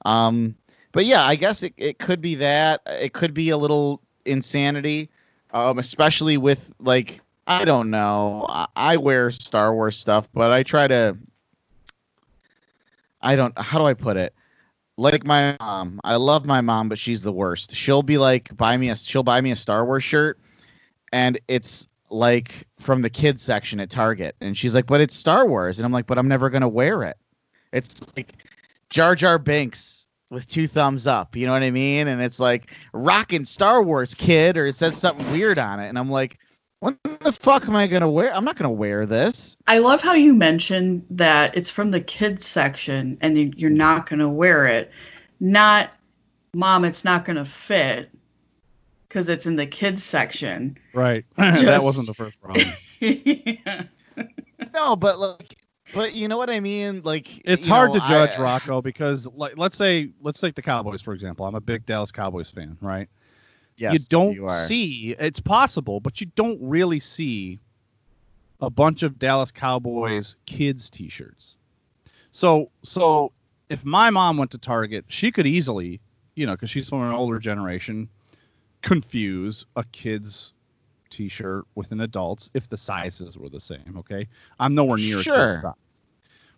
um 0.05 0.55
but 0.91 1.05
yeah 1.05 1.23
i 1.23 1.37
guess 1.37 1.63
it, 1.63 1.75
it 1.77 1.99
could 2.01 2.21
be 2.21 2.35
that 2.35 2.81
it 2.87 3.13
could 3.13 3.33
be 3.33 3.51
a 3.51 3.57
little 3.57 4.01
insanity 4.25 5.11
um 5.53 5.79
especially 5.79 6.37
with 6.37 6.73
like 6.81 7.21
i 7.47 7.65
don't 7.65 7.91
know 7.91 8.45
i, 8.49 8.67
I 8.75 8.97
wear 8.97 9.31
star 9.31 9.73
wars 9.75 9.97
stuff 9.97 10.29
but 10.35 10.51
i 10.51 10.65
try 10.65 10.89
to 10.89 11.17
i 13.25 13.35
don't 13.35 13.59
how 13.59 13.79
do 13.79 13.85
i 13.85 13.95
put 13.95 14.17
it 14.17 14.33
like 14.97 15.27
my 15.27 15.57
mom 15.59 16.01
i 16.05 16.15
love 16.15 16.47
my 16.47 16.61
mom 16.61 16.89
but 16.89 16.99
she's 16.99 17.23
the 17.23 17.33
worst 17.33 17.75
she'll 17.75 18.03
be 18.03 18.19
like 18.19 18.57
buy 18.57 18.77
me 18.77 18.91
a 18.91 18.97
she'll 18.97 19.25
buy 19.25 19.41
me 19.41 19.51
a 19.51 19.57
star 19.57 19.85
wars 19.85 20.05
shirt 20.05 20.39
and 21.13 21.41
it's 21.49 21.89
like 22.11 22.67
from 22.79 23.03
the 23.03 23.11
kids 23.11 23.43
section 23.43 23.81
at 23.81 23.91
Target. 23.91 24.37
And 24.41 24.57
she's 24.57 24.75
like, 24.75 24.87
but 24.87 25.01
it's 25.01 25.15
Star 25.15 25.47
Wars. 25.47 25.79
And 25.79 25.87
I'm 25.87 25.93
like, 25.93 26.07
but 26.07 26.19
I'm 26.19 26.29
never 26.29 26.49
to 26.63 26.69
wear 26.69 27.03
it. 27.03 27.17
It's 27.73 28.17
like 28.17 28.35
Jar 28.91 29.15
Jar 29.15 29.39
Binks 29.39 30.07
with 30.31 30.49
two 30.49 30.67
thumbs 30.67 31.07
up. 31.07 31.37
You 31.37 31.47
know 31.47 31.53
what 31.53 31.63
I 31.63 31.71
mean? 31.71 32.09
And 32.09 32.23
it's 32.23 32.41
like 32.41 32.73
rocking 32.93 33.45
Star 33.45 33.83
Wars 33.83 34.15
kid, 34.15 34.57
or 34.57 34.67
it 34.67 34.77
says 34.77 34.97
something 34.97 35.31
weird 35.31 35.59
on 35.59 35.81
it. 35.81 35.89
And 35.89 35.99
I'm 35.99 36.11
like, 36.11 36.39
what 36.85 37.21
the 37.21 37.33
fuck 37.33 37.67
am 37.69 37.75
I 37.77 37.87
going 37.87 38.03
to 38.03 38.09
wear? 38.09 38.35
I'm 38.35 38.45
not 38.45 38.57
going 38.57 38.69
to 38.69 38.75
wear 38.75 39.07
this. 39.07 39.57
I 39.67 39.79
love 39.79 40.01
how 40.01 40.13
you 40.15 40.35
mentioned 40.35 41.07
that 41.11 41.57
it's 41.57 41.71
from 41.71 41.91
the 41.91 42.01
kids 42.01 42.45
section 42.47 43.19
and 43.21 43.39
you- 43.39 43.53
you're 43.57 43.71
not 43.71 44.09
going 44.09 44.19
to 44.21 44.29
wear 44.29 44.67
it. 44.67 44.91
Not, 45.41 45.91
mom, 46.55 46.85
it's 46.85 47.05
not 47.05 47.25
going 47.25 47.37
to 47.37 47.45
fit 47.45 48.11
because 49.09 49.29
it's 49.29 49.47
in 49.47 49.57
the 49.57 49.67
kids 49.67 50.03
section. 50.03 50.77
Right. 50.93 51.25
that 51.37 51.83
wasn't 51.83 52.07
the 52.09 52.15
first 52.15 52.41
problem. 52.41 52.67
yeah. 53.01 53.85
No, 54.73 54.97
but 54.97 55.19
like, 55.19 55.57
but 55.93 56.15
you 56.15 56.27
know 56.29 56.37
what 56.39 56.51
I 56.51 56.59
mean? 56.61 57.03
Like, 57.05 57.43
It's 57.45 57.67
hard 57.67 57.93
know, 57.93 58.01
to 58.01 58.07
judge 58.07 58.39
I- 58.39 58.43
Rocco 58.43 58.83
because, 58.83 59.27
like, 59.29 59.57
let's 59.57 59.77
say, 59.77 60.11
let's 60.21 60.41
take 60.41 60.55
the 60.57 60.63
Cowboys 60.63 61.01
for 61.03 61.15
example. 61.15 61.47
I'm 61.47 61.55
a 61.55 61.61
big 61.61 61.87
Dallas 61.87 62.11
Cowboys 62.13 62.51
fan, 62.51 62.77
right? 62.81 63.09
Yes, 63.77 63.93
you 63.93 63.99
don't 64.09 64.35
you 64.35 64.49
see 64.49 65.17
it's 65.19 65.41
possible, 65.41 66.01
but 66.01 66.21
you 66.21 66.29
don't 66.37 66.59
really 66.63 67.01
see 67.01 67.59
a 68.61 68.71
bunch 68.71 69.03
of 69.03 69.19
Dallas 69.19 69.51
Cowboys 69.51 70.37
kids 70.47 70.89
t-shirts. 70.91 71.57
So 72.31 72.71
so 72.83 73.33
if 73.69 73.85
my 73.85 74.11
mom 74.11 74.37
went 74.37 74.51
to 74.53 74.59
Target, 74.59 75.05
she 75.09 75.33
could 75.33 75.47
easily, 75.47 76.01
you 76.35 76.47
know, 76.47 76.53
because 76.53 76.71
she's 76.71 76.89
from 76.89 77.03
an 77.03 77.13
older 77.15 77.39
generation, 77.39 78.09
confuse 78.83 79.67
a 79.77 79.85
kid's 79.93 80.53
t-shirt 81.11 81.65
with 81.75 81.91
an 81.93 82.01
adult's 82.01 82.51
if 82.55 82.69
the 82.69 82.77
sizes 82.77 83.37
were 83.39 83.49
the 83.49 83.61
same. 83.61 83.97
Okay, 83.99 84.29
I'm 84.59 84.75
nowhere 84.75 84.99
near 84.99 85.19
a 85.19 85.23
Sure. 85.23 85.53
kid's 85.55 85.63
size. 85.63 85.75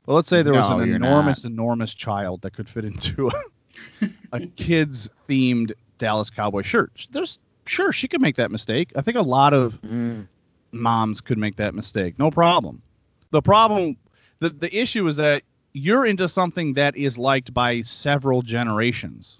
But 0.05 0.15
let's 0.15 0.29
say 0.29 0.43
there 0.43 0.55
was 0.55 0.69
No, 0.71 0.79
an 0.81 0.95
enormous, 0.95 1.45
enormous 1.45 1.93
child 1.95 2.43
that 2.43 2.53
could 2.53 2.69
fit 2.69 2.85
into 2.85 3.29
a, 3.29 4.09
a 4.33 4.47
kids 4.47 5.11
themed 5.29 5.73
Dallas 5.99 6.31
Cowboy 6.31 6.63
shirt. 6.63 7.07
There's 7.11 7.39
sure 7.67 7.93
she 7.93 8.09
could 8.09 8.21
make 8.21 8.37
that 8.37 8.51
mistake. 8.51 8.93
I 8.97 9.03
think 9.03 9.17
a 9.17 9.23
lot 9.23 9.53
of 9.55 9.81
Mm, 9.83 10.27
moms 10.73 11.21
could 11.21 11.39
make 11.39 11.57
that 11.57 11.75
mistake. 11.75 12.19
No 12.19 12.31
problem. 12.31 12.83
The 13.31 13.43
problem 13.43 13.97
the 14.41 14.51
the 14.51 14.75
issue 14.77 15.07
is 15.07 15.17
that 15.17 15.43
you're 15.73 16.07
into 16.07 16.29
something 16.29 16.75
that 16.75 16.97
is 16.97 17.19
liked 17.19 17.53
by 17.53 17.83
several 17.83 18.41
generations. 18.43 19.39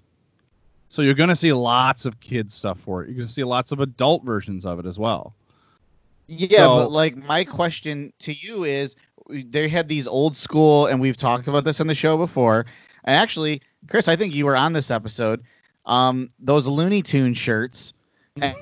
So 0.89 1.01
you're 1.01 1.13
going 1.15 1.29
to 1.29 1.35
see 1.35 1.51
lots 1.51 2.05
of 2.05 2.19
kids 2.19 2.53
stuff 2.53 2.79
for 2.79 3.03
it. 3.03 3.07
You're 3.07 3.17
going 3.17 3.27
to 3.27 3.33
see 3.33 3.43
lots 3.43 3.71
of 3.71 3.79
adult 3.79 4.23
versions 4.23 4.65
of 4.65 4.79
it 4.79 4.85
as 4.85 4.97
well. 4.99 5.33
Yeah, 6.27 6.59
So- 6.59 6.77
but 6.77 6.91
like 6.91 7.15
my 7.15 7.43
question 7.43 8.13
to 8.19 8.33
you 8.33 8.63
is 8.65 8.95
they 9.29 9.67
had 9.67 9.87
these 9.89 10.07
old 10.07 10.35
school 10.35 10.85
and 10.87 10.99
we've 11.01 11.17
talked 11.17 11.47
about 11.47 11.63
this 11.65 11.81
on 11.81 11.87
the 11.87 11.95
show 11.95 12.17
before. 12.17 12.65
And 13.03 13.15
actually, 13.15 13.61
Chris, 13.89 14.07
I 14.07 14.15
think 14.15 14.33
you 14.35 14.45
were 14.45 14.55
on 14.55 14.73
this 14.73 14.91
episode. 14.91 15.41
Um 15.87 16.29
those 16.39 16.67
Looney 16.67 17.01
Tune 17.01 17.33
shirts 17.33 17.93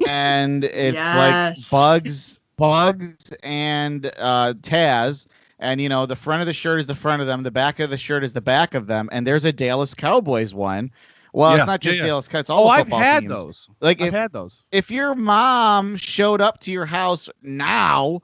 and 0.06 0.64
it's 0.64 0.96
Yes. 0.96 1.72
like 1.72 1.72
Bugs 1.72 2.40
Bugs 2.58 3.32
and 3.44 4.06
uh 4.18 4.54
Taz 4.62 5.28
and 5.60 5.82
you 5.82 5.90
know 5.90 6.06
the 6.06 6.16
front 6.16 6.42
of 6.42 6.46
the 6.46 6.54
shirt 6.54 6.80
is 6.80 6.88
the 6.88 6.96
front 6.96 7.22
of 7.22 7.28
them, 7.28 7.44
the 7.44 7.52
back 7.52 7.80
of 7.80 7.90
the 7.90 7.98
shirt 7.98 8.24
is 8.24 8.34
the 8.34 8.42
back 8.42 8.74
of 8.76 8.88
them 8.88 9.10
and 9.12 9.28
there's 9.28 9.46
a 9.46 9.52
Dallas 9.52 9.94
Cowboys 9.94 10.54
one. 10.54 10.92
Well, 11.34 11.56
Yeah, 11.56 11.58
it's 11.58 11.68
not 11.68 11.82
just 11.82 11.98
yeah, 11.98 12.06
yeah. 12.06 12.10
Dallas 12.12 12.28
Cow- 12.30 12.40
it's 12.40 12.50
all 12.50 12.66
Oh, 12.66 12.70
the 12.70 12.72
I've 12.72 12.88
had 12.88 13.24
teams. 13.24 13.30
those. 13.30 13.70
Like 13.82 14.02
I've 14.02 14.08
if, 14.08 14.14
had 14.14 14.32
those. 14.32 14.64
if 14.72 14.92
your 14.92 15.16
mom 15.16 15.98
showed 15.98 16.42
up 16.42 16.60
to 16.62 16.72
your 16.72 16.86
house 16.86 17.30
now 17.42 18.22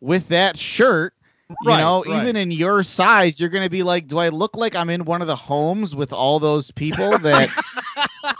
with 0.00 0.28
that 0.28 0.56
shirt, 0.56 1.14
you 1.48 1.56
Right, 1.66 1.78
know, 1.78 2.04
right. 2.06 2.22
even 2.22 2.36
in 2.36 2.50
your 2.50 2.82
size, 2.82 3.40
you're 3.40 3.48
gonna 3.48 3.68
be 3.70 3.82
like, 3.82 4.06
"Do 4.08 4.18
I 4.18 4.28
look 4.28 4.56
like 4.56 4.74
I'm 4.76 4.90
in 4.90 5.04
one 5.04 5.20
of 5.22 5.26
the 5.26 5.36
homes 5.36 5.94
with 5.94 6.12
all 6.12 6.38
those 6.38 6.70
people 6.70 7.18
that?" 7.18 7.50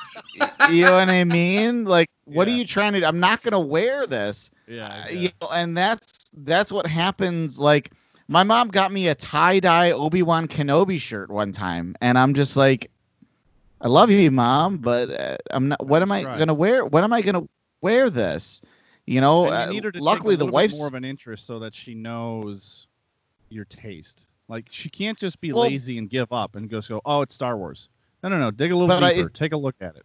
you 0.71 0.83
know 0.85 0.97
what 0.97 1.09
I 1.09 1.25
mean? 1.25 1.85
Like, 1.85 2.11
what 2.25 2.47
Yeah. 2.49 2.55
are 2.55 2.57
you 2.59 2.67
trying 2.67 2.93
to? 2.95 3.05
I'm 3.07 3.21
not 3.21 3.43
gonna 3.43 3.61
wear 3.61 4.07
this. 4.07 4.51
Yeah. 4.67 5.05
Uh, 5.07 5.11
you 5.11 5.31
know, 5.41 5.49
and 5.53 5.77
that's 5.77 6.31
that's 6.35 6.71
what 6.73 6.87
happens. 6.87 7.59
Like, 7.61 7.91
my 8.29 8.43
mom 8.43 8.69
got 8.69 8.93
me 8.93 9.09
a 9.09 9.15
tie 9.15 9.61
dye 9.61 9.91
Obi 9.93 10.23
Wan 10.23 10.49
Kenobi 10.49 11.01
shirt 11.01 11.31
one 11.31 11.53
time, 11.53 11.97
and 12.01 12.17
I'm 12.19 12.35
just 12.35 12.57
like, 12.57 12.91
I 13.81 13.89
love 13.89 14.11
you, 14.11 14.31
mom, 14.31 14.79
but 14.79 15.11
uh, 15.11 15.37
I'm 15.51 15.69
not. 15.69 15.87
What 15.87 16.03
am 16.03 16.13
I 16.13 16.25
Right. 16.25 16.39
gonna 16.39 16.55
wear? 16.55 16.85
When 16.85 17.05
am 17.05 17.13
I 17.13 17.23
gonna 17.23 17.49
wear 17.81 18.11
this? 18.11 18.63
You 19.07 19.21
know, 19.21 19.53
uh, 19.53 19.67
you 19.67 19.73
need 19.75 19.85
her 19.85 19.91
to 19.91 19.99
take 19.99 20.05
luckily 20.05 20.37
the 20.37 20.47
wife's 20.47 20.79
more 20.79 20.87
of 20.87 20.95
an 20.95 21.05
interest 21.05 21.45
so 21.47 21.59
that 21.59 21.75
she 21.75 21.95
knows 21.95 22.87
your 23.49 23.65
taste. 23.65 24.27
Like 24.49 24.67
she 24.71 24.89
can't 24.89 25.19
just 25.19 25.41
be 25.41 25.53
Well- 25.53 25.65
lazy 25.65 25.99
and 25.99 26.09
give 26.09 26.33
up 26.33 26.55
and 26.57 26.71
just 26.71 26.89
go, 26.89 27.01
"Oh, 27.05 27.23
it's 27.23 27.35
Star 27.35 27.57
Wars." 27.57 27.89
No, 28.23 28.29
no, 28.29 28.39
no. 28.39 28.51
Dig 28.53 28.71
a 28.71 28.77
little 28.77 28.87
But 28.89 29.03
I- 29.03 29.15
deeper. 29.15 29.29
Take 29.31 29.53
a 29.53 29.57
look 29.57 29.75
at 29.81 29.97
it. 29.97 30.05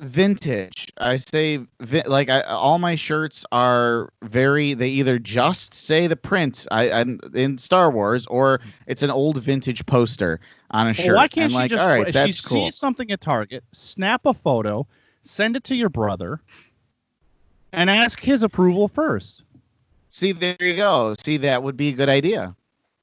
Vintage. 0.00 0.88
I 0.98 1.16
say 1.16 1.60
vi- 1.80 2.02
like 2.06 2.28
I, 2.28 2.42
all 2.42 2.78
my 2.78 2.94
shirts 2.96 3.44
are 3.52 4.10
very. 4.22 4.74
They 4.74 4.88
either 4.88 5.18
just 5.18 5.74
say 5.74 6.06
the 6.06 6.16
print 6.16 6.66
I, 6.70 6.90
I 6.90 7.04
in 7.34 7.58
Star 7.58 7.90
Wars, 7.90 8.26
or 8.26 8.60
it's 8.86 9.02
an 9.02 9.10
old 9.10 9.38
vintage 9.42 9.84
poster 9.86 10.40
on 10.70 10.86
a 10.86 10.88
Well, 10.88 10.94
shirt. 10.94 11.16
why 11.16 11.28
can't 11.28 11.50
she 11.50 11.56
like, 11.56 11.70
just? 11.70 11.82
all 11.82 11.88
right, 11.88 12.08
if 12.08 12.14
that's 12.14 12.36
she 12.36 12.48
cool. 12.48 12.64
sees 12.66 12.76
something 12.76 13.10
at 13.10 13.20
Target, 13.20 13.64
snap 13.72 14.26
a 14.26 14.34
photo, 14.34 14.86
send 15.22 15.56
it 15.56 15.64
to 15.64 15.74
your 15.74 15.88
brother, 15.88 16.40
and 17.72 17.88
ask 17.90 18.20
his 18.20 18.42
approval 18.42 18.88
first. 18.88 19.42
See, 20.08 20.32
there 20.32 20.56
you 20.60 20.76
go. 20.76 21.14
See, 21.24 21.36
that 21.38 21.62
would 21.62 21.76
be 21.76 21.88
a 21.88 21.92
good 21.92 22.08
idea. 22.08 22.54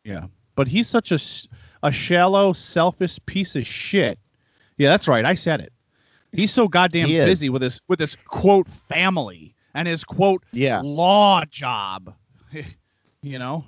Yeah, 0.03 0.25
but 0.55 0.67
he's 0.67 0.87
such 0.87 1.11
a 1.11 1.19
a 1.85 1.91
shallow, 1.91 2.53
selfish 2.53 3.19
piece 3.25 3.55
of 3.55 3.67
shit. 3.67 4.17
Yeah, 4.77 4.89
that's 4.89 5.07
right. 5.07 5.25
I 5.25 5.35
said 5.35 5.59
it. 5.59 5.71
He's 6.33 6.51
so 6.51 6.67
goddamn 6.67 7.07
He 7.09 7.15
busy 7.15 7.49
with 7.49 7.61
his 7.61 7.81
with 7.87 7.99
his 7.99 8.15
quote 8.25 8.67
family 8.67 9.55
and 9.73 9.87
his 9.87 10.03
quote 10.03 10.43
Yeah, 10.51 10.81
law 10.81 11.43
job. 11.45 12.13
you 13.21 13.39
know. 13.39 13.65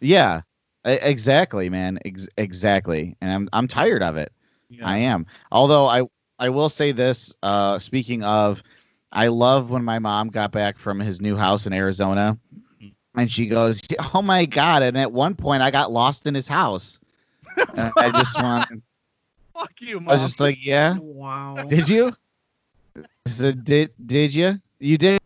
yeah. 0.00 0.42
Exactly, 0.84 1.68
man. 1.68 1.98
Ex- 2.04 2.28
exactly. 2.36 3.16
And 3.20 3.30
I'm 3.30 3.48
I'm 3.52 3.66
tired 3.66 4.02
of 4.02 4.16
it. 4.16 4.32
Yeah. 4.68 4.86
I 4.86 4.98
am. 4.98 5.26
Although 5.50 5.86
I 5.86 6.02
I 6.38 6.50
will 6.50 6.68
say 6.68 6.92
this. 6.92 7.34
Uh, 7.42 7.78
speaking 7.78 8.22
of, 8.22 8.62
I 9.12 9.28
love 9.28 9.70
when 9.70 9.82
my 9.84 9.98
mom 9.98 10.28
got 10.28 10.52
back 10.52 10.78
from 10.78 11.00
his 11.00 11.20
new 11.20 11.36
house 11.36 11.66
in 11.66 11.72
Arizona, 11.72 12.38
Mhm. 12.80 12.92
and 13.16 13.30
she 13.30 13.46
goes, 13.46 13.80
"Oh 14.14 14.22
my 14.22 14.44
god!" 14.46 14.82
And 14.82 14.96
at 14.96 15.10
one 15.12 15.34
point, 15.34 15.62
I 15.62 15.70
got 15.70 15.90
lost 15.90 16.26
in 16.26 16.34
his 16.34 16.46
house. 16.48 17.00
I 17.76 18.10
just 18.10 18.38
wanted. 18.38 18.82
Fuck 19.58 19.72
you, 19.80 20.00
I 20.06 20.12
was 20.12 20.20
just 20.22 20.40
like, 20.40 20.58
"Yeah, 20.64 20.96
Wow. 20.98 21.64
did 21.68 21.88
you?" 21.88 22.12
I 22.96 23.30
said, 23.30 23.64
"Did 23.64 23.92
did 24.06 24.34
you? 24.34 24.60
You 24.80 24.98
did. 24.98 25.20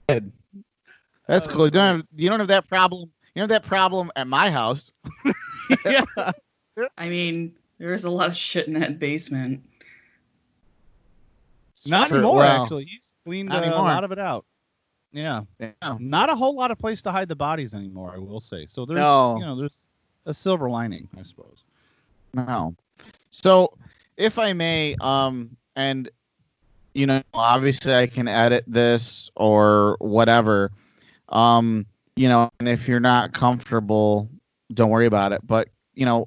That's 1.27 1.49
Oh, 1.49 1.51
cool. 1.51 1.65
You 1.67 1.71
don't 1.71 1.97
have 1.97 2.07
you 2.17 2.29
don't 2.29 2.39
have 2.39 2.49
that 2.49 2.69
problem. 2.69 3.11
You 3.35 3.41
don't 3.41 3.51
have 3.51 3.63
that 3.63 3.69
problem 3.69 4.11
at 4.17 4.27
my 4.27 4.51
house." 4.51 4.93
yeah. 5.85 6.05
I 6.97 7.09
mean, 7.09 7.55
there's 7.79 8.05
a 8.05 8.11
lot 8.11 8.29
of 8.29 8.37
shit 8.37 8.67
in 8.69 8.75
that 8.75 8.99
basement. 8.99 9.65
Not 11.87 12.09
True. 12.09 12.19
anymore, 12.19 12.37
Well, 12.37 12.63
actually. 12.63 12.85
He's 12.85 13.13
cleaned 13.25 13.53
uh, 13.53 13.61
a 13.63 13.71
lot 13.71 14.05
of 14.05 14.13
it 14.13 14.19
out. 14.19 14.45
Yeah. 15.13 15.43
yeah. 15.59 15.97
Not 15.99 16.31
a 16.31 16.37
whole 16.37 16.55
lot 16.55 16.71
of 16.71 16.79
place 16.79 17.03
to 17.03 17.11
hide 17.11 17.29
the 17.29 17.37
bodies 17.37 17.75
anymore, 17.75 18.13
I 18.15 18.19
will 18.19 18.41
say. 18.41 18.67
So 18.67 18.85
there's 18.85 19.01
No. 19.01 19.37
you 19.39 19.45
know, 19.45 19.57
there's 19.57 19.87
a 20.27 20.35
silver 20.35 20.71
lining, 20.71 21.09
I 21.19 21.23
suppose. 21.23 21.65
No. 22.35 22.75
So, 23.31 23.73
if 24.17 24.39
I 24.39 24.53
may, 24.53 24.97
um, 25.01 25.57
and 25.77 26.11
you 26.95 27.07
know, 27.07 27.23
obviously 27.33 27.95
I 27.95 28.07
can 28.07 28.29
edit 28.29 28.65
this 28.67 29.31
or 29.37 29.97
whatever. 30.01 30.73
Um, 31.29 31.87
you 32.17 32.29
know, 32.29 32.51
and 32.59 32.69
if 32.69 32.89
you're 32.89 33.01
not 33.01 33.33
comfortable, 33.33 34.29
don't 34.73 34.91
worry 34.91 35.07
about 35.07 35.33
it. 35.33 35.47
But 35.47 35.69
you 35.95 36.05
know, 36.05 36.27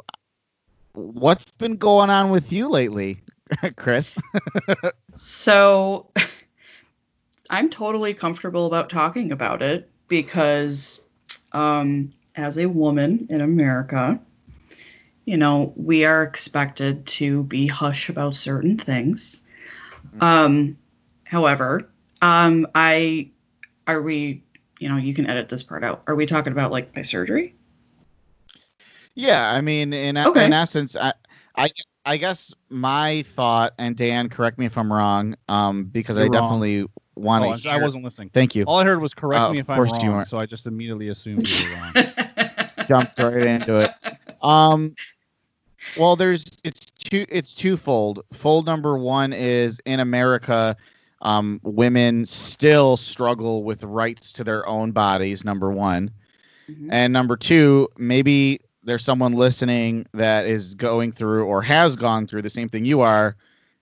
what's 0.93 1.49
been 1.51 1.75
going 1.75 2.09
on 2.09 2.31
with 2.31 2.51
you 2.51 2.69
lately, 2.69 3.19
Chris? 3.75 4.15
So 5.15 6.07
I'm 7.49 7.69
totally 7.69 8.13
comfortable 8.13 8.65
about 8.65 8.89
talking 8.89 9.31
about 9.31 9.61
it 9.61 9.89
because 10.07 11.01
um, 11.51 12.13
as 12.35 12.57
a 12.57 12.67
woman 12.67 13.27
in 13.29 13.41
America, 13.41 14.19
you 15.25 15.37
know, 15.37 15.73
we 15.75 16.05
are 16.05 16.23
expected 16.23 17.05
to 17.07 17.43
be 17.43 17.67
hush 17.67 18.09
about 18.09 18.35
certain 18.35 18.77
things. 18.77 19.43
Um, 20.19 20.77
however, 21.25 21.89
um, 22.21 22.67
I 22.75 23.29
are 23.87 24.01
we, 24.01 24.43
you 24.79 24.89
know, 24.89 24.97
you 24.97 25.13
can 25.13 25.25
edit 25.27 25.49
this 25.49 25.63
part 25.63 25.83
out. 25.83 26.03
Are 26.07 26.15
we 26.15 26.25
talking 26.25 26.51
about 26.53 26.71
like 26.71 26.95
my 26.95 27.01
surgery? 27.01 27.55
Yeah, 29.15 29.51
I 29.51 29.61
mean, 29.61 29.93
in 29.93 30.17
Okay. 30.17 30.45
in 30.45 30.53
essence, 30.53 30.95
I, 30.95 31.13
I 31.55 31.69
I 32.05 32.17
guess 32.17 32.53
my 32.69 33.23
thought, 33.23 33.73
and 33.77 33.95
Dan, 33.95 34.29
correct 34.29 34.57
me 34.57 34.65
if 34.65 34.77
I'm 34.77 34.91
wrong, 34.91 35.35
um, 35.47 35.85
because 35.85 36.17
I 36.17 36.21
You're 36.21 36.29
wrong. 36.29 36.41
definitely 36.41 36.85
want 37.15 37.43
Oh, 37.45 37.57
to. 37.63 37.69
I 37.69 37.77
wasn't 37.77 38.03
listening. 38.03 38.29
Thank 38.33 38.55
you. 38.55 38.63
All 38.65 38.79
I 38.79 38.83
heard 38.85 39.01
was 39.01 39.13
correct 39.13 39.49
Uh, 39.49 39.53
me 39.53 39.59
if 39.59 39.69
I'm 39.69 39.77
course 39.77 40.01
you 40.01 40.11
wrong, 40.11 40.25
so 40.25 40.39
I 40.39 40.45
just 40.45 40.67
immediately 40.67 41.09
assumed 41.09 41.47
you 41.47 41.55
were 41.57 41.67
wrong. 41.75 41.93
Jumped 42.87 43.19
right 43.19 43.45
into 43.45 43.77
it. 43.77 43.91
Um, 44.41 44.95
well, 45.95 46.15
there's 46.15 46.45
it's 46.63 46.85
two 46.85 47.25
it's 47.29 47.53
twofold. 47.53 48.23
Fold 48.33 48.65
number 48.65 48.97
one 48.97 49.33
is 49.33 49.79
in 49.85 49.99
America, 49.99 50.75
um, 51.21 51.59
women 51.63 52.25
still 52.25 52.97
struggle 52.97 53.63
with 53.63 53.83
rights 53.83 54.33
to 54.33 54.43
their 54.43 54.65
own 54.67 54.91
bodies. 54.91 55.43
Number 55.43 55.71
one, 55.71 56.11
Mhm. 56.69 56.87
and 56.89 57.13
number 57.13 57.35
two, 57.37 57.87
maybe 57.97 58.59
there's 58.83 59.03
someone 59.03 59.33
listening 59.33 60.05
that 60.13 60.45
is 60.45 60.75
going 60.75 61.11
through 61.11 61.45
or 61.45 61.61
has 61.61 61.95
gone 61.95 62.27
through 62.27 62.41
the 62.41 62.49
same 62.49 62.69
thing 62.69 62.85
you 62.85 63.01
are, 63.01 63.35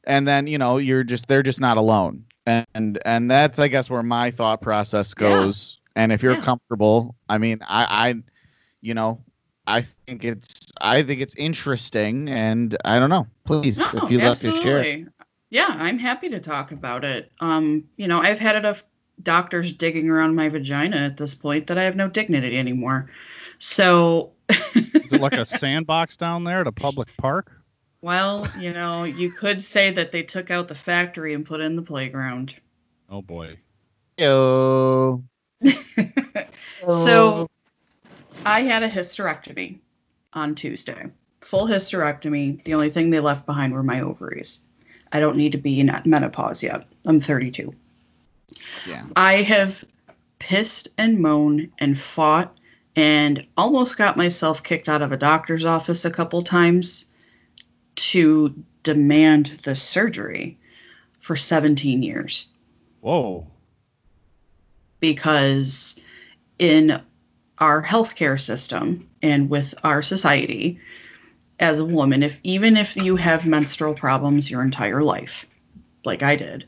and 0.06 0.28
then 0.28 0.48
you 0.48 0.58
know 0.58 0.78
you're 0.78 1.04
just 1.04 1.28
they're 1.28 1.44
just 1.44 1.62
not 1.62 1.78
alone. 1.78 2.26
And 2.74 3.00
and 3.06 3.30
that's 3.30 3.60
I 3.60 3.68
guess 3.68 3.90
where 3.90 4.04
my 4.04 4.32
thought 4.32 4.62
process 4.62 5.14
Yeah. 5.20 5.28
goes. 5.28 5.80
And 5.96 6.12
if 6.12 6.24
you're 6.24 6.36
Yeah. 6.36 6.42
comfortable, 6.42 7.16
I 7.30 7.38
mean, 7.38 7.60
I, 7.68 8.10
I, 8.10 8.16
you 8.82 8.94
know, 8.94 9.22
I 9.68 9.82
think 9.82 10.24
it's 10.24 10.48
I 10.82 11.04
think 11.04 11.22
it's 11.22 11.36
interesting, 11.36 12.30
and 12.30 12.76
I 12.84 13.00
don't 13.00 13.10
know. 13.10 13.28
Please, 13.46 13.78
No, 13.78 13.90
if 13.94 14.12
you'd 14.12 14.24
like 14.24 14.40
to 14.40 14.52
share. 14.52 14.80
absolutely. 14.80 15.08
Yeah, 15.50 15.68
I'm 15.70 16.00
happy 16.00 16.30
to 16.30 16.40
talk 16.40 16.72
about 16.72 17.04
it. 17.04 17.32
Um, 17.40 17.86
you 17.98 18.08
know, 18.08 18.20
I've 18.20 18.40
had 18.40 18.56
enough 18.56 18.84
doctors 19.22 19.74
digging 19.74 20.10
around 20.10 20.36
my 20.36 20.50
vagina 20.50 20.98
at 20.98 21.18
this 21.18 21.36
point 21.36 21.68
that 21.68 21.78
I 21.78 21.84
have 21.84 21.96
no 21.96 22.08
dignity 22.08 22.58
anymore. 22.58 23.10
So, 23.60 24.32
Is 24.50 25.12
it 25.14 25.22
like 25.22 25.34
a 25.34 25.46
sandbox 25.46 26.18
down 26.18 26.44
there 26.44 26.62
at 26.62 26.68
a 26.68 26.72
public 26.72 27.16
park? 27.18 27.52
well, 28.02 28.48
you 28.60 28.74
know, 28.74 29.04
you 29.04 29.32
could 29.32 29.62
say 29.62 29.92
that 29.92 30.12
they 30.12 30.24
took 30.24 30.50
out 30.50 30.68
the 30.68 30.74
factory 30.74 31.36
and 31.36 31.46
put 31.46 31.62
in 31.62 31.76
the 31.76 31.84
playground. 31.84 32.56
Oh 33.10 33.22
boy. 33.22 33.58
Yo. 34.18 35.24
So, 36.90 37.48
I 38.44 38.62
had 38.62 38.82
a 38.82 38.90
hysterectomy 38.90 39.78
on 40.34 40.56
Tuesday. 40.56 41.08
Full 41.42 41.68
hysterectomy. 41.68 42.64
The 42.64 42.74
only 42.74 42.90
thing 42.90 43.10
they 43.10 43.20
left 43.20 43.46
behind 43.46 43.74
were 43.74 43.84
my 43.84 44.02
ovaries. 44.02 44.60
I 45.12 45.20
don't 45.20 45.38
need 45.38 45.52
to 45.54 45.58
be 45.58 45.80
in 45.80 45.92
menopause 46.06 46.64
yet. 46.64 46.88
I'm 47.06 47.20
32. 47.20 47.74
yeah, 48.88 49.06
I 49.16 49.42
have 49.42 49.84
pissed 50.40 50.90
and 50.98 51.20
moaned 51.20 51.72
and 51.80 51.98
fought 51.98 52.58
and 52.96 53.46
almost 53.56 53.98
got 53.98 54.18
myself 54.18 54.64
kicked 54.64 54.90
out 54.90 55.02
of 55.02 55.12
a 55.12 55.18
doctor's 55.18 55.66
office 55.66 56.04
a 56.06 56.12
couple 56.12 56.44
times 56.44 57.06
to 57.96 58.54
demand 58.84 59.60
the 59.64 59.76
surgery 59.76 60.58
for 61.20 61.36
17 61.36 62.02
years 62.04 62.50
Whoa. 63.02 63.48
because 65.00 66.00
in 66.58 67.02
our 67.62 67.84
healthcare 67.84 68.42
system 68.42 69.08
and 69.22 69.50
with 69.50 69.76
our 69.84 70.02
society 70.02 70.80
as 71.60 71.80
a 71.80 71.86
woman 71.86 72.24
if 72.24 72.40
even 72.44 72.76
if 72.76 72.98
you 72.98 73.16
have 73.16 73.46
menstrual 73.46 73.94
problems 73.94 74.50
your 74.50 74.64
entire 74.64 75.04
life 75.04 75.46
like 76.06 76.24
i 76.24 76.36
did 76.36 76.66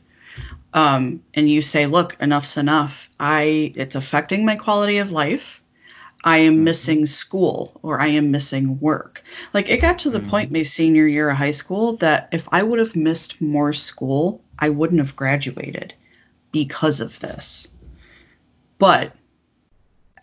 um, 0.74 1.22
and 1.34 1.48
you 1.50 1.62
say 1.62 1.86
look 1.86 2.16
enough's 2.20 2.56
enough 2.56 3.10
i 3.20 3.72
it's 3.76 3.96
affecting 3.96 4.44
my 4.44 4.56
quality 4.56 4.98
of 4.98 5.10
life 5.10 5.62
i 6.24 6.38
am 6.38 6.58
Mhm. 6.58 6.62
missing 6.64 7.06
school 7.06 7.80
or 7.82 8.00
i 8.00 8.06
am 8.06 8.30
missing 8.30 8.78
work 8.80 9.22
like 9.52 9.68
it 9.68 9.80
got 9.80 9.98
to 10.00 10.10
the 10.10 10.20
Mhm. 10.20 10.28
point 10.28 10.52
my 10.52 10.62
senior 10.62 11.06
year 11.06 11.30
of 11.30 11.36
high 11.36 11.50
school 11.50 11.96
that 11.96 12.28
if 12.32 12.48
i 12.52 12.62
would 12.62 12.78
have 12.78 12.96
missed 12.96 13.40
more 13.42 13.72
school 13.72 14.40
i 14.60 14.68
wouldn't 14.68 15.00
have 15.00 15.16
graduated 15.16 15.94
because 16.52 17.00
of 17.00 17.18
this 17.20 17.66
but 18.78 19.12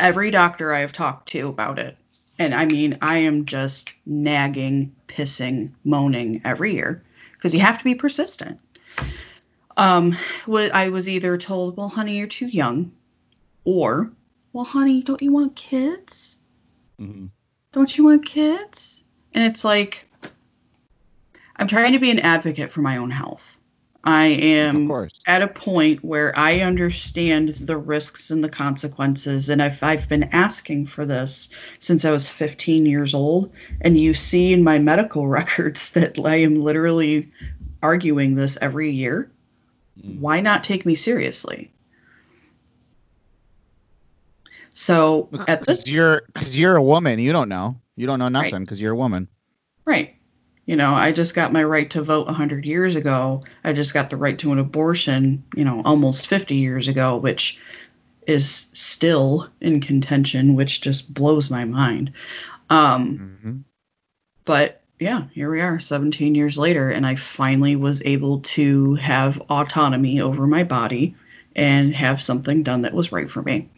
every 0.02 0.32
doctor 0.32 0.74
I 0.74 0.80
have 0.80 0.92
talked 0.92 1.30
to 1.30 1.48
about 1.48 1.80
it, 1.80 1.98
and 2.38 2.54
I 2.54 2.66
mean, 2.66 2.98
I 3.02 3.20
am 3.20 3.46
just 3.46 3.94
nagging, 4.06 4.96
pissing, 5.08 5.72
moaning 5.84 6.42
every 6.44 6.74
year 6.74 7.04
because 7.34 7.54
you 7.54 7.60
have 7.62 7.78
to 7.78 7.84
be 7.84 7.96
persistent. 7.96 8.60
Um, 9.78 10.18
what 10.46 10.74
I 10.74 10.90
was 10.90 11.08
either 11.08 11.38
told, 11.38 11.78
well, 11.78 11.88
honey, 11.88 12.18
you're 12.18 12.28
too 12.28 12.48
young, 12.48 12.92
or, 13.64 14.12
well, 14.52 14.66
honey, 14.66 15.02
don't 15.02 15.22
you 15.22 15.32
want 15.32 15.56
kids? 15.56 16.42
Mm-hmm. 17.00 17.28
Don't 17.72 17.98
you 17.98 18.04
want 18.04 18.26
kids? 18.26 19.04
And 19.34 19.46
it's 19.46 19.64
like, 19.64 20.10
I'm 21.56 21.68
trying 21.68 21.94
to 21.94 22.00
be 22.00 22.12
an 22.12 22.20
advocate 22.20 22.72
for 22.72 22.82
my 22.82 22.98
own 22.98 23.12
health. 23.12 23.58
I 24.04 24.26
am 24.26 24.92
at 25.28 25.44
a 25.44 25.48
point 25.48 26.04
where 26.04 26.38
I 26.38 26.62
understand 26.62 27.50
the 27.50 27.78
risks 27.78 28.32
and 28.32 28.44
the 28.44 28.50
consequences. 28.50 29.50
And 29.50 29.62
I've, 29.62 29.82
I've 29.84 30.10
been 30.10 30.30
asking 30.32 30.88
for 30.88 31.06
this 31.06 31.50
since 31.80 32.04
I 32.04 32.12
was 32.12 32.28
15 32.28 32.86
years 32.88 33.14
old. 33.14 33.54
And 33.80 34.00
you 34.00 34.14
see 34.14 34.54
in 34.54 34.64
my 34.64 34.80
medical 34.80 35.28
records 35.40 35.92
that 35.94 36.18
I 36.18 36.38
am 36.38 36.62
literally 36.62 37.32
arguing 37.84 38.36
this 38.36 38.58
every 38.60 38.92
year. 38.92 39.32
Mm. 40.00 40.20
Why 40.20 40.42
not 40.42 40.64
take 40.64 40.86
me 40.86 40.96
seriously? 40.96 41.72
So 44.74 45.30
at 45.48 45.66
this 45.66 45.84
Because 45.84 45.90
you're 45.90 46.22
because 46.34 46.58
you're 46.58 46.76
a 46.76 46.82
woman, 46.82 47.20
you 47.20 47.34
don't 47.34 47.50
know. 47.50 47.76
You 47.96 48.08
don't 48.08 48.20
know 48.20 48.30
nothing 48.30 48.62
because 48.62 48.82
you're 48.82 48.94
a 48.94 48.98
woman. 48.98 49.28
Right. 49.86 50.16
You 50.66 50.76
know, 50.76 50.94
I 50.94 51.12
just 51.12 51.34
got 51.34 51.52
my 51.52 51.64
right 51.64 51.90
to 51.92 52.02
vote 52.02 52.28
100 52.28 52.66
years 52.66 52.96
ago. 52.96 53.44
I 53.64 53.74
just 53.74 53.94
got 53.94 54.10
the 54.10 54.18
right 54.18 54.38
to 54.40 54.52
an 54.52 54.60
abortion, 54.60 55.44
you 55.56 55.66
know, 55.66 55.82
almost 55.84 56.28
50 56.28 56.56
years 56.56 56.88
ago, 56.88 57.18
which 57.18 57.60
is 58.28 58.70
still 58.74 59.50
in 59.60 59.82
contention, 59.82 60.56
which 60.56 60.82
just 60.82 61.14
blows 61.14 61.50
my 61.50 61.66
mind. 61.66 62.14
Um, 62.70 63.38
hmm 63.42 63.58
but 64.44 64.82
yeah, 65.00 65.24
here 65.34 65.52
we 65.52 65.62
are 65.62 65.80
17 65.80 66.36
years 66.36 66.58
later, 66.58 66.90
and 66.90 67.06
I 67.06 67.16
finally 67.16 67.76
was 67.76 68.02
able 68.04 68.40
to 68.42 68.96
have 68.96 69.40
autonomy 69.50 70.20
over 70.22 70.48
my 70.48 70.64
body 70.64 71.16
and 71.56 71.94
have 71.96 72.22
something 72.22 72.64
done 72.64 72.82
that 72.84 72.94
was 72.94 73.12
right 73.12 73.30
for 73.30 73.42
me. 73.42 73.70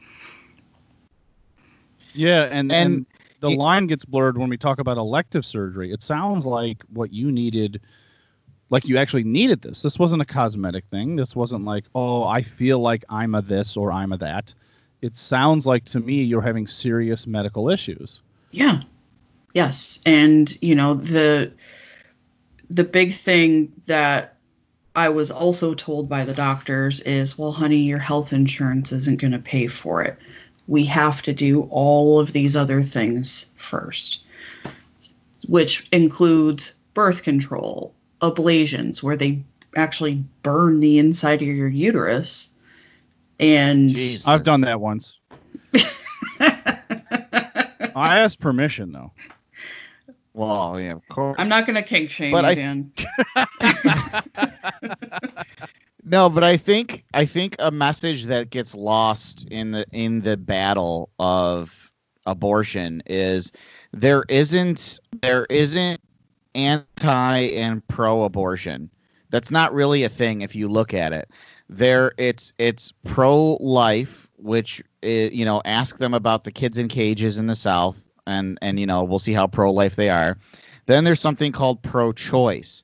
Yeah, 2.13 2.43
and, 2.43 2.72
and 2.72 2.93
And- 2.93 3.06
the 3.44 3.50
Ye- 3.50 3.58
line 3.58 3.88
gets 3.88 4.06
blurred 4.06 4.38
when 4.38 4.50
we 4.50 4.58
talk 4.58 4.80
about 4.80 4.98
elective 4.98 5.46
surgery. 5.46 5.92
It 5.92 6.02
sounds 6.02 6.46
like 6.46 6.82
what 6.94 7.12
you 7.12 7.30
needed, 7.30 7.82
like 8.70 8.88
you 8.88 8.98
actually 8.98 9.26
needed 9.26 9.62
this. 9.62 9.82
This 9.82 10.00
wasn't 10.00 10.22
a 10.22 10.26
cosmetic 10.26 10.86
thing. 10.86 11.18
This 11.18 11.36
wasn't 11.36 11.66
like, 11.66 11.84
oh, 11.94 12.24
I 12.24 12.42
feel 12.42 12.80
like 12.80 13.04
I'm 13.10 13.36
a 13.36 13.42
this 13.42 13.76
or 13.76 13.92
I'm 13.92 14.14
a 14.14 14.18
that. 14.20 14.54
It 15.02 15.18
sounds 15.18 15.68
like 15.68 15.84
to 15.86 16.00
me 16.00 16.24
you're 16.24 16.42
having 16.42 16.68
serious 16.68 17.28
medical 17.28 17.70
issues. 17.70 18.22
Yeah. 18.52 18.80
Yes. 19.54 20.00
And, 20.06 20.58
you 20.62 20.74
know, 20.74 20.94
the 20.94 21.52
the 22.70 22.86
big 22.86 23.14
thing 23.14 23.74
that 23.88 24.38
I 24.96 25.10
was 25.10 25.32
also 25.32 25.74
told 25.74 26.08
by 26.08 26.24
the 26.24 26.34
doctors 26.34 27.02
is, 27.02 27.38
well, 27.38 27.52
honey, 27.52 27.82
your 27.82 28.00
health 28.00 28.32
insurance 28.32 28.94
isn't 28.94 29.20
going 29.20 29.34
to 29.34 29.40
pay 29.40 29.68
for 29.68 30.02
it. 30.02 30.18
We 30.67 30.86
have 30.86 31.21
to 31.23 31.34
do 31.34 31.63
all 31.69 32.19
of 32.19 32.32
these 32.32 32.56
other 32.56 32.82
things 32.84 33.47
first, 33.56 34.21
which 35.47 35.88
includes 35.91 36.73
birth 36.93 37.23
control, 37.23 37.93
ablations, 38.21 39.04
where 39.04 39.17
they 39.17 39.43
actually 39.76 40.23
burn 40.43 40.80
the 40.80 40.99
inside 40.99 41.41
of 41.41 41.47
your 41.47 41.67
uterus. 41.67 42.49
And 43.39 43.89
Jesus. 43.89 44.28
I've 44.28 44.43
done 44.43 44.62
that 44.62 44.80
once. 44.80 45.17
I 46.39 48.19
asked 48.19 48.39
permission 48.39 48.91
though. 48.91 49.12
Well, 50.34 50.80
yeah, 50.80 50.93
of 50.93 51.08
course. 51.10 51.36
I'm 51.39 51.49
not 51.49 51.67
going 51.67 51.76
to 51.76 51.84
kink 51.84 52.10
shame 52.10 52.32
But 52.32 52.45
you, 52.45 52.49
I- 52.49 52.56
Dan. 52.56 52.91
No, 56.06 56.30
but 56.30 56.44
I 56.44 56.58
think 56.58 57.06
I 57.13 57.26
think 57.26 57.56
a 57.60 57.72
message 57.72 58.26
that 58.26 58.50
gets 58.50 58.76
lost 58.76 59.48
in 59.50 59.72
the 59.72 59.86
in 59.94 60.22
the 60.22 60.36
battle 60.36 61.10
of 61.18 61.92
abortion 62.26 63.02
is 63.06 63.52
there 63.94 64.26
isn't 64.28 65.00
there 65.22 65.46
isn't 65.46 66.02
anti 66.56 67.39
and 67.56 67.88
pro 67.88 68.24
abortion. 68.24 68.89
That's 69.30 69.50
not 69.50 69.74
really 69.74 70.04
a 70.04 70.10
thing 70.10 70.42
if 70.42 70.56
you 70.56 70.68
look 70.68 70.94
at 70.94 71.13
it. 71.13 71.30
There 71.70 72.12
it's 72.18 72.52
it's 72.58 72.92
pro 73.06 73.54
life, 73.62 74.28
which 74.38 74.84
i 75.04 75.08
you 75.08 75.46
know 75.46 75.62
ask 75.63 75.98
them 76.00 76.13
about 76.13 76.44
the 76.44 76.52
kids 76.52 76.78
in 76.78 76.89
cages 76.89 77.38
in 77.38 77.48
the 77.48 77.56
South, 77.56 78.10
and 78.28 78.58
and 78.62 78.78
you 78.78 78.86
know 78.86 79.06
we'll 79.06 79.20
see 79.20 79.34
how 79.34 79.48
pro 79.48 79.72
life 79.72 79.96
they 79.96 80.10
are. 80.10 80.38
Then 80.86 81.06
there's 81.06 81.22
something 81.22 81.54
called 81.54 81.82
pro 81.82 82.12
choice. 82.12 82.84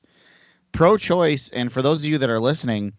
Pro 0.72 0.96
choice, 0.96 1.50
and 1.50 1.70
for 1.70 1.82
those 1.82 2.00
of 2.00 2.06
you 2.06 2.16
that 2.18 2.30
are 2.30 2.40
listening, 2.40 2.94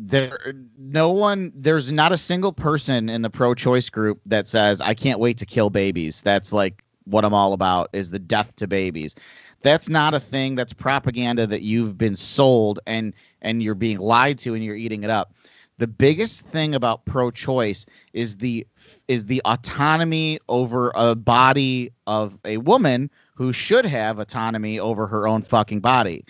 there 0.00 0.54
no 0.78 1.10
one 1.10 1.52
there's 1.56 1.90
not 1.90 2.12
a 2.12 2.16
single 2.16 2.52
person 2.52 3.08
in 3.08 3.22
the 3.22 3.30
pro 3.30 3.52
choice 3.52 3.90
group 3.90 4.20
that 4.26 4.46
says 4.46 4.80
I 4.80 4.94
can't 4.94 5.18
wait 5.18 5.38
to 5.38 5.46
kill 5.46 5.70
babies. 5.70 6.22
That's 6.22 6.52
like 6.52 6.84
what 7.04 7.24
I'm 7.24 7.34
all 7.34 7.52
about 7.52 7.90
is 7.92 8.10
the 8.10 8.20
death 8.20 8.54
to 8.56 8.68
babies. 8.68 9.16
That's 9.62 9.88
not 9.88 10.14
a 10.14 10.20
thing. 10.20 10.54
That's 10.54 10.72
propaganda 10.72 11.48
that 11.48 11.62
you've 11.62 11.98
been 11.98 12.14
sold 12.14 12.78
and 12.86 13.12
and 13.42 13.60
you're 13.60 13.74
being 13.74 13.98
lied 13.98 14.38
to 14.38 14.54
and 14.54 14.64
you're 14.64 14.76
eating 14.76 15.02
it 15.02 15.10
up. 15.10 15.34
The 15.78 15.88
biggest 15.88 16.42
thing 16.42 16.76
about 16.76 17.04
pro 17.04 17.32
choice 17.32 17.84
is 18.12 18.36
the 18.36 18.68
is 19.08 19.24
the 19.24 19.42
autonomy 19.44 20.38
over 20.48 20.92
a 20.94 21.16
body 21.16 21.90
of 22.06 22.38
a 22.44 22.58
woman 22.58 23.10
who 23.34 23.52
should 23.52 23.84
have 23.84 24.20
autonomy 24.20 24.78
over 24.78 25.08
her 25.08 25.26
own 25.26 25.42
fucking 25.42 25.80
body 25.80 26.24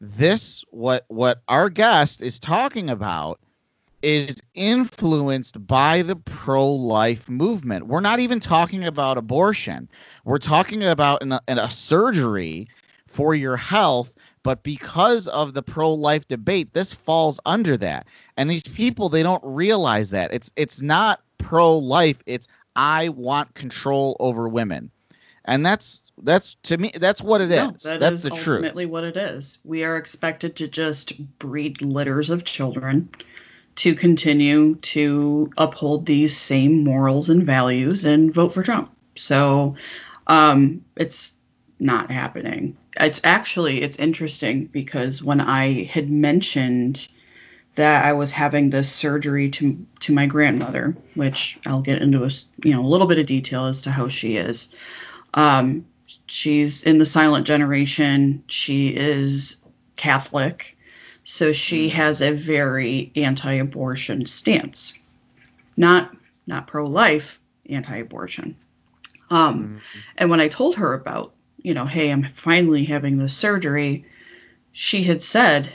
this 0.00 0.64
what 0.70 1.04
what 1.08 1.42
our 1.48 1.70
guest 1.70 2.20
is 2.20 2.38
talking 2.38 2.90
about 2.90 3.40
is 4.02 4.36
influenced 4.52 5.66
by 5.66 6.02
the 6.02 6.16
pro-life 6.16 7.26
movement. 7.28 7.86
We're 7.86 8.00
not 8.00 8.20
even 8.20 8.38
talking 8.38 8.84
about 8.84 9.16
abortion. 9.16 9.88
We're 10.26 10.38
talking 10.38 10.84
about 10.84 11.22
an, 11.22 11.32
an, 11.48 11.58
a 11.58 11.70
surgery 11.70 12.68
for 13.06 13.34
your 13.34 13.56
health, 13.56 14.14
but 14.42 14.62
because 14.62 15.26
of 15.28 15.54
the 15.54 15.62
pro-life 15.62 16.28
debate, 16.28 16.74
this 16.74 16.92
falls 16.92 17.40
under 17.46 17.78
that. 17.78 18.06
And 18.36 18.50
these 18.50 18.64
people 18.64 19.08
they 19.08 19.22
don't 19.22 19.42
realize 19.42 20.10
that. 20.10 20.34
It's 20.34 20.52
it's 20.56 20.82
not 20.82 21.22
pro-life, 21.38 22.22
it's 22.26 22.48
I 22.76 23.08
want 23.10 23.54
control 23.54 24.16
over 24.20 24.48
women. 24.48 24.90
And 25.44 25.64
that's 25.64 26.10
that's 26.22 26.54
to 26.64 26.78
me 26.78 26.92
that's 26.98 27.20
what 27.20 27.40
it 27.40 27.50
is. 27.50 27.84
No, 27.84 27.90
that 27.90 28.00
that's 28.00 28.16
is 28.16 28.22
the 28.22 28.30
truth. 28.30 28.48
ultimately 28.48 28.86
what 28.86 29.04
it 29.04 29.16
is. 29.16 29.58
We 29.64 29.84
are 29.84 29.96
expected 29.96 30.56
to 30.56 30.68
just 30.68 31.38
breed 31.38 31.82
litters 31.82 32.30
of 32.30 32.44
children 32.44 33.10
to 33.76 33.94
continue 33.94 34.76
to 34.76 35.50
uphold 35.58 36.06
these 36.06 36.36
same 36.36 36.84
morals 36.84 37.28
and 37.28 37.44
values 37.44 38.04
and 38.04 38.32
vote 38.32 38.54
for 38.54 38.62
Trump. 38.62 38.94
So 39.16 39.76
um, 40.26 40.84
it's 40.96 41.34
not 41.78 42.10
happening. 42.10 42.76
It's 42.98 43.20
actually 43.24 43.82
it's 43.82 43.96
interesting 43.96 44.66
because 44.66 45.22
when 45.22 45.40
I 45.40 45.84
had 45.84 46.08
mentioned 46.08 47.08
that 47.74 48.04
I 48.04 48.12
was 48.12 48.30
having 48.30 48.70
this 48.70 48.90
surgery 48.90 49.50
to 49.50 49.84
to 50.00 50.14
my 50.14 50.26
grandmother, 50.26 50.96
which 51.14 51.58
I'll 51.66 51.82
get 51.82 52.02
into 52.02 52.24
a 52.24 52.30
you 52.62 52.72
know 52.72 52.84
a 52.84 52.88
little 52.88 53.08
bit 53.08 53.18
of 53.18 53.26
detail 53.26 53.66
as 53.66 53.82
to 53.82 53.90
how 53.90 54.08
she 54.08 54.36
is. 54.36 54.74
Um, 55.34 55.86
she's 56.26 56.82
in 56.84 56.98
the 56.98 57.06
silent 57.06 57.46
generation. 57.46 58.44
She 58.46 58.88
is 58.88 59.62
Catholic, 59.96 60.76
so 61.24 61.52
she 61.52 61.88
has 61.90 62.20
a 62.20 62.32
very 62.32 63.12
anti-abortion 63.16 64.26
stance. 64.26 64.94
Not 65.76 66.16
not 66.46 66.66
pro-life, 66.66 67.40
anti-abortion. 67.68 68.56
Um, 69.30 69.80
and 70.18 70.28
when 70.28 70.40
I 70.40 70.48
told 70.48 70.76
her 70.76 70.92
about, 70.92 71.32
you 71.62 71.72
know, 71.72 71.86
hey, 71.86 72.10
I'm 72.10 72.22
finally 72.22 72.84
having 72.84 73.16
this 73.16 73.34
surgery, 73.34 74.04
she 74.72 75.02
had 75.02 75.22
said, 75.22 75.70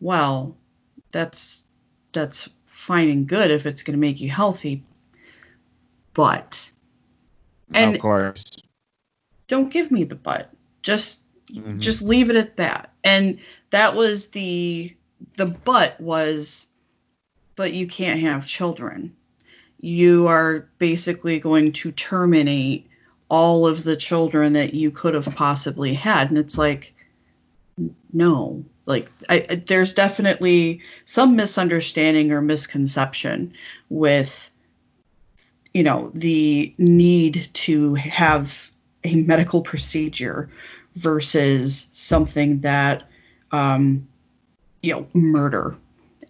"Well, 0.00 0.56
that's 1.12 1.62
that's 2.12 2.48
fine 2.64 3.10
and 3.10 3.26
good 3.28 3.50
if 3.50 3.66
it's 3.66 3.82
going 3.82 3.92
to 3.92 4.00
make 4.00 4.20
you 4.20 4.30
healthy, 4.30 4.82
but." 6.14 6.70
And 7.72 7.94
of 7.94 8.00
course. 8.00 8.44
Don't 9.48 9.70
give 9.72 9.90
me 9.90 10.04
the 10.04 10.14
butt. 10.16 10.50
Just 10.82 11.22
Mhm. 11.52 11.78
just 11.80 12.02
leave 12.02 12.30
it 12.30 12.36
at 12.36 12.56
that. 12.56 12.92
And 13.04 13.38
that 13.70 13.94
was 13.94 14.28
the 14.28 14.94
the 15.36 15.46
butt 15.46 16.00
was 16.00 16.66
but 17.54 17.72
you 17.72 17.86
can't 17.86 18.20
have 18.20 18.46
children. 18.46 19.14
You 19.80 20.26
are 20.26 20.68
basically 20.78 21.38
going 21.38 21.72
to 21.72 21.92
terminate 21.92 22.86
all 23.30 23.66
of 23.66 23.82
the 23.82 23.96
children 23.96 24.52
that 24.54 24.74
you 24.74 24.90
could 24.90 25.14
have 25.14 25.34
possibly 25.34 25.94
had 25.94 26.28
and 26.28 26.38
it's 26.38 26.58
like 26.58 26.92
no. 28.12 28.64
Like 28.86 29.10
I- 29.28 29.62
there's 29.66 29.94
definitely 29.94 30.80
some 31.06 31.34
misunderstanding 31.36 32.30
or 32.32 32.40
misconception 32.42 33.54
with 33.88 34.50
you 35.74 35.82
know 35.82 36.10
the 36.14 36.74
need 36.78 37.48
to 37.52 37.94
have 37.94 38.70
a 39.06 39.14
medical 39.16 39.62
procedure 39.62 40.48
versus 40.96 41.88
something 41.92 42.60
that 42.60 43.04
um 43.52 44.06
you 44.82 44.92
know 44.92 45.06
murder. 45.12 45.76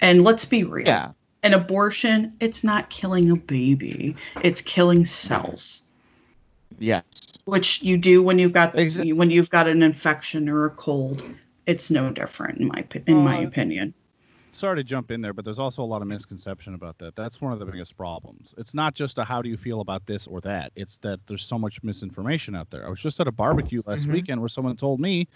And 0.01 0.23
let's 0.25 0.45
be 0.45 0.65
real. 0.65 0.87
Yeah. 0.87 1.13
an 1.43 1.55
abortion 1.55 2.35
it's 2.41 2.63
not 2.65 2.91
killing 2.91 3.31
a 3.31 3.37
baby. 3.37 4.17
It's 4.43 4.61
killing 4.61 5.07
cells. 5.07 5.83
Yes. 6.79 7.05
which 7.47 7.83
you 7.83 7.97
do 7.97 8.23
when 8.23 8.39
you've 8.39 8.53
got 8.53 8.75
Exa- 8.75 9.15
when 9.15 9.31
you've 9.31 9.51
got 9.51 9.67
an 9.69 9.83
infection 9.83 10.49
or 10.49 10.67
a 10.67 10.71
cold. 10.71 11.23
It's 11.67 11.91
no 11.91 12.11
different 12.11 12.59
in 12.61 12.67
my 12.69 12.83
opi- 12.83 13.03
in 13.09 13.17
my 13.19 13.39
Uh, 13.39 13.47
opinion 13.49 13.95
sorry 14.57 14.77
to 14.77 14.85
jump 14.85 15.11
in 15.11 15.21
there, 15.21 15.33
but 15.33 15.45
there's 15.45 15.59
also 15.59 15.83
a 15.83 15.87
lot 15.87 16.03
of 16.03 16.09
misconception 16.09 16.75
about 16.75 16.99
that. 16.99 17.15
That's 17.15 17.41
one 17.41 17.53
of 17.53 17.59
the 17.59 17.67
biggest 17.67 17.97
problems. 17.97 18.55
It's 18.59 18.75
not 18.75 18.95
just 18.95 19.19
a 19.19 19.25
how 19.25 19.43
do 19.43 19.49
you 19.49 19.57
feel 19.57 19.81
about 19.81 20.07
this 20.07 20.27
or 20.27 20.41
that. 20.43 20.73
It's 20.77 20.99
that 20.99 21.21
there's 21.27 21.45
so 21.45 21.59
much 21.59 21.83
misinformation 21.83 22.55
out 22.57 22.71
there. 22.71 22.87
I 22.87 22.89
was 22.91 23.01
just 23.01 23.21
at 23.21 23.29
a 23.29 23.33
barbecue 23.33 23.83
last 23.87 24.07
Mhm. 24.09 24.13
weekend 24.13 24.41
where 24.41 24.49
someone 24.49 24.77
told 24.77 25.01
me 25.01 25.29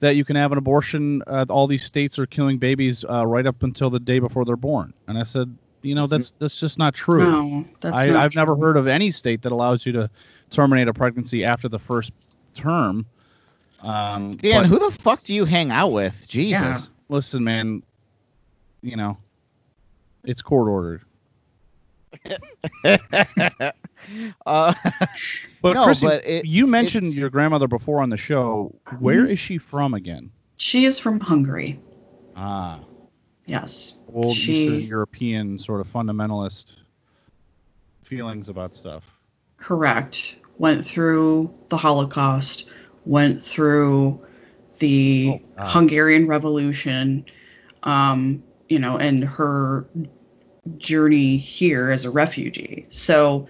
that 0.00 0.16
you 0.16 0.24
can 0.24 0.36
have 0.36 0.50
an 0.52 0.58
abortion. 0.58 1.22
Uh, 1.26 1.44
all 1.48 1.66
these 1.66 1.84
states 1.84 2.18
are 2.18 2.26
killing 2.26 2.58
babies 2.58 3.04
uh, 3.08 3.26
right 3.26 3.46
up 3.46 3.62
until 3.62 3.90
the 3.90 4.00
day 4.00 4.18
before 4.18 4.44
they're 4.44 4.56
born, 4.56 4.92
and 5.06 5.16
I 5.18 5.22
said, 5.22 5.54
you 5.82 5.94
know, 5.94 6.06
that's 6.06 6.32
that's 6.38 6.58
just 6.58 6.78
not 6.78 6.94
true. 6.94 7.30
no 7.30 7.64
that's 7.80 7.96
I, 7.98 8.06
not 8.06 8.16
I've 8.24 8.34
never 8.34 8.56
heard 8.56 8.76
of 8.76 8.86
any 8.86 9.10
state 9.10 9.42
that 9.42 9.52
allows 9.52 9.84
you 9.84 9.92
to 9.92 10.08
terminate 10.50 10.88
a 10.88 10.94
pregnancy 10.94 11.44
after 11.44 11.68
the 11.68 11.78
first 11.78 12.12
term. 12.54 13.04
Um, 13.82 14.36
Dan, 14.36 14.62
but- 14.62 14.70
who 14.70 14.78
the 14.78 14.96
fuck 14.96 15.20
do 15.22 15.34
you 15.34 15.44
hang 15.44 15.70
out 15.70 15.92
with? 15.92 16.26
Jesus. 16.28 16.60
Yeah. 16.62 16.78
listen, 17.10 17.44
man, 17.44 17.82
you 18.84 18.96
know, 18.96 19.16
it's 20.24 20.42
court 20.42 20.68
ordered. 20.68 21.02
uh, 24.46 24.74
But 25.62 25.74
No, 25.74 25.84
Chrissy, 25.84 26.06
but 26.06 26.24
it- 26.26 26.44
you 26.44 26.66
mentioned 26.66 27.04
it's- 27.04 27.18
your 27.18 27.30
grandmother 27.30 27.66
before 27.66 28.02
on 28.02 28.10
the 28.10 28.16
show. 28.16 28.74
Where 29.00 29.26
Mhm. 29.26 29.38
she 29.38 29.58
from 29.58 29.94
again? 29.94 30.30
she 30.56 30.84
is 30.84 31.00
from 31.00 31.18
hungary 31.18 31.80
Ah, 32.36 32.78
yes 33.46 33.94
old 34.12 34.36
She- 34.36 34.52
Eastern 34.52 34.82
European 34.82 35.58
sort 35.58 35.80
of 35.80 35.92
fundamentalist 35.92 36.76
feelings 38.04 38.48
about 38.48 38.74
stuff. 38.76 39.04
Correct. 39.56 40.36
went 40.58 40.84
through 40.84 41.52
the 41.68 41.76
Holocaust, 41.76 42.66
went 43.06 43.42
through 43.44 44.20
the 44.78 45.40
Oh, 45.58 45.64
Hungarian 45.66 46.28
Revolution, 46.28 47.24
um, 47.82 48.40
you 48.68 48.78
know, 48.78 48.96
and 48.98 49.24
her 49.24 49.86
journey 50.78 51.36
here 51.36 51.90
as 51.90 52.04
a 52.04 52.10
refugee. 52.10 52.86
So 52.90 53.48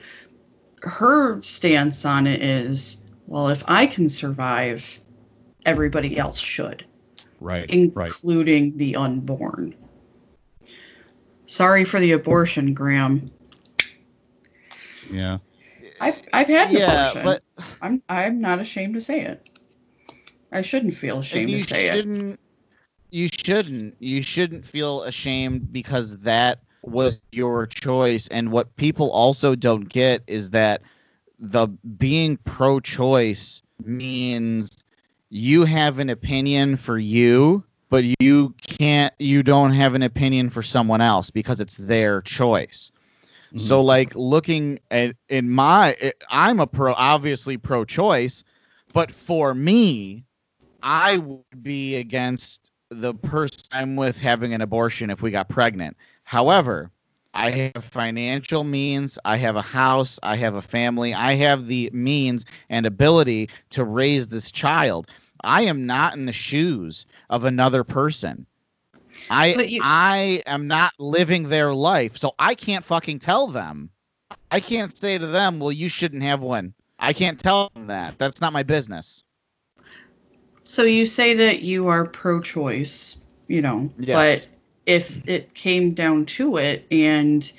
her 0.83 1.43
stance 1.43 2.05
on 2.05 2.27
it 2.27 2.43
is 2.43 3.03
well, 3.27 3.49
if 3.49 3.65
I 3.67 3.87
can 3.87 4.09
survive, 4.09 5.01
everybody 5.65 6.19
else 6.19 6.39
should, 6.39 6.85
Right. 7.41 7.69
Right. 7.95 8.09
including 8.09 8.77
the 8.77 8.97
unborn. 8.97 9.75
Sorry 11.47 11.85
for 11.85 12.01
the 12.01 12.12
abortion, 12.12 12.75
Graham. 12.75 13.31
Yeah. 15.11 15.39
I've 16.01 16.21
I've 16.33 16.49
had 16.49 16.71
an 16.71 16.77
yeah, 16.77 17.11
abortion. 17.11 17.23
but 17.25 17.43
I'm 17.81 18.03
I'm 18.09 18.41
not 18.41 18.59
ashamed 18.61 18.95
to 18.95 19.01
say 19.01 19.23
it. 19.23 19.49
I 20.53 20.62
shouldn't 20.62 20.95
feel 20.95 21.17
and 21.17 21.25
ashamed 21.25 21.51
you 21.51 21.59
to 21.61 21.65
say 21.65 21.89
it. 21.89 22.39
You 23.15 23.29
shouldn't. 23.29 23.95
You 24.01 24.23
shouldn't 24.23 24.65
feel 24.65 25.05
ashamed 25.05 25.73
because 25.73 26.19
that 26.19 26.59
was 26.83 27.21
your 27.31 27.69
choice. 27.69 28.27
And 28.27 28.51
what 28.51 28.75
people 28.75 29.09
also 29.12 29.55
don't 29.55 29.89
get 29.89 30.25
is 30.27 30.51
that 30.51 30.83
the 31.39 31.69
being 31.69 32.39
pro-choice 32.39 33.62
means 33.85 34.83
you 35.31 35.65
have 35.65 36.01
an 36.01 36.11
opinion 36.11 36.77
for 36.77 36.99
you, 36.99 37.62
but 37.89 38.03
you 38.19 38.53
can't. 38.67 39.15
You 39.21 39.45
don't 39.45 39.71
have 39.71 39.95
an 39.95 40.03
opinion 40.03 40.51
for 40.51 40.65
someone 40.65 41.01
else 41.01 41.31
because 41.31 41.61
it's 41.61 41.77
their 41.77 42.21
choice. 42.21 42.91
Mm-hmm. 43.51 43.59
So 43.59 43.81
like 43.81 44.12
looking 44.17 44.81
at 44.91 45.15
in 45.29 45.51
my 45.51 45.97
I'm 46.31 46.59
a 46.59 46.67
pro 46.67 46.95
obviously 46.95 47.59
pro 47.59 47.85
choice, 47.85 48.43
but 48.93 49.12
for 49.12 49.55
me, 49.55 50.25
I 50.83 51.19
would 51.19 51.62
be 51.62 51.95
against 51.95 52.73
the 53.01 53.15
person 53.15 53.65
I'm 53.73 53.97
with 53.97 54.19
having 54.19 54.55
an 54.55 54.61
abortion 54.61 55.11
if 55.11 55.23
we 55.23 55.31
got 55.31 55.49
pregnant. 55.49 55.97
However, 56.25 56.91
I 57.35 57.51
have 57.51 57.85
financial 57.85 58.63
means, 58.65 59.19
I 59.25 59.37
have 59.37 59.57
a 59.57 59.63
house, 59.63 60.21
I 60.23 60.37
have 60.37 60.55
a 60.55 60.63
family, 60.63 61.13
I 61.13 61.35
have 61.35 61.67
the 61.67 61.91
means 61.93 62.45
and 62.71 62.87
ability 62.87 63.51
to 63.71 63.85
raise 63.85 64.29
this 64.29 64.53
child. 64.53 65.09
I 65.43 65.63
am 65.63 65.87
not 65.87 66.15
in 66.15 66.27
the 66.27 66.33
shoes 66.33 67.07
of 67.31 67.45
another 67.45 67.85
person. 67.85 68.47
I 69.31 69.55
you- 69.55 69.81
I 69.83 70.43
am 70.47 70.67
not 70.67 70.93
living 70.99 71.49
their 71.49 71.75
life, 71.75 72.17
so 72.17 72.35
I 72.39 72.55
can't 72.55 72.85
fucking 72.85 73.19
tell 73.19 73.49
them. 73.49 73.91
I 74.51 74.61
can't 74.61 74.97
say 74.97 75.19
to 75.19 75.27
them, 75.27 75.59
"Well, 75.59 75.73
you 75.73 75.89
shouldn't 75.89 76.23
have 76.23 76.41
one." 76.41 76.75
I 76.99 77.13
can't 77.13 77.39
tell 77.39 77.71
them 77.75 77.89
that. 77.89 78.19
That's 78.19 78.41
not 78.41 78.53
my 78.53 78.63
business. 78.63 79.25
So 80.65 80.83
you 80.83 81.05
say 81.07 81.35
that 81.35 81.61
you 81.62 81.89
are 81.89 82.05
pro-choice, 82.07 83.19
you 83.49 83.61
know, 83.62 83.91
Yes. 83.99 84.47
but 84.47 84.47
if 84.87 85.27
it 85.29 85.55
came 85.55 85.93
down 85.93 86.25
to 86.27 86.57
it 86.57 86.87
and 86.91 87.51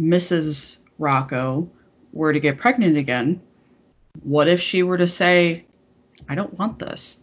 Mrs. 0.00 0.78
Rocco 0.98 1.68
were 2.12 2.32
to 2.32 2.40
get 2.40 2.56
pregnant 2.58 2.96
again, 2.96 3.40
what 4.22 4.48
if 4.48 4.60
she 4.60 4.82
were 4.82 4.98
to 4.98 5.08
say, 5.08 5.66
"I 6.28 6.34
don't 6.36 6.56
want 6.58 6.78
this"? 6.78 7.18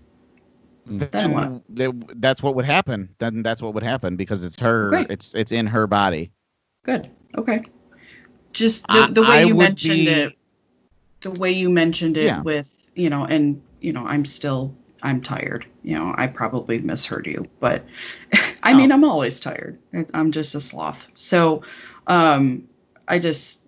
Then 0.86 1.32
what? 1.34 1.76
th- 1.76 1.94
that's 2.18 2.44
what 2.44 2.56
would 2.56 2.66
happen. 2.66 3.10
Then 3.20 3.44
that's 3.44 3.62
what 3.62 3.74
would 3.74 3.84
happen 3.84 4.18
because 4.18 4.44
it's 4.44 4.60
her. 4.60 4.90
Great. 4.90 5.08
It's 5.10 5.34
it's 5.36 5.52
in 5.54 5.68
her 5.68 5.88
body. 5.88 6.32
Good. 6.84 7.10
Okay. 7.38 7.62
Just 8.52 8.86
the, 8.88 8.94
I- 8.94 9.12
the 9.12 9.22
way 9.22 9.28
I 9.30 9.44
you 9.44 9.56
would 9.56 9.64
mentioned 9.64 10.06
be- 10.06 10.08
it, 10.12 10.34
the 11.22 11.32
way 11.32 11.52
you 11.52 11.70
mentioned 11.70 12.18
it 12.18 12.26
Yeah. 12.26 12.42
with, 12.42 12.92
you 12.96 13.10
know, 13.10 13.24
and, 13.26 13.62
you 13.80 13.94
know, 13.94 14.04
I'm 14.06 14.26
still, 14.26 14.76
I'm 15.04 15.22
tired. 15.22 15.66
You 15.84 15.96
know, 15.98 16.14
I 16.16 16.28
probably 16.28 16.80
misheard 16.80 17.26
you, 17.28 17.48
but 17.60 17.86
I 18.64 18.74
Oh. 18.74 18.78
mean, 18.78 18.92
I'm 18.92 19.04
always 19.04 19.40
tired. 19.40 19.78
I'm 20.14 20.32
just 20.32 20.56
a 20.56 20.60
sloth. 20.60 21.08
So, 21.16 21.64
um, 22.08 22.68
I 23.08 23.20
just, 23.20 23.60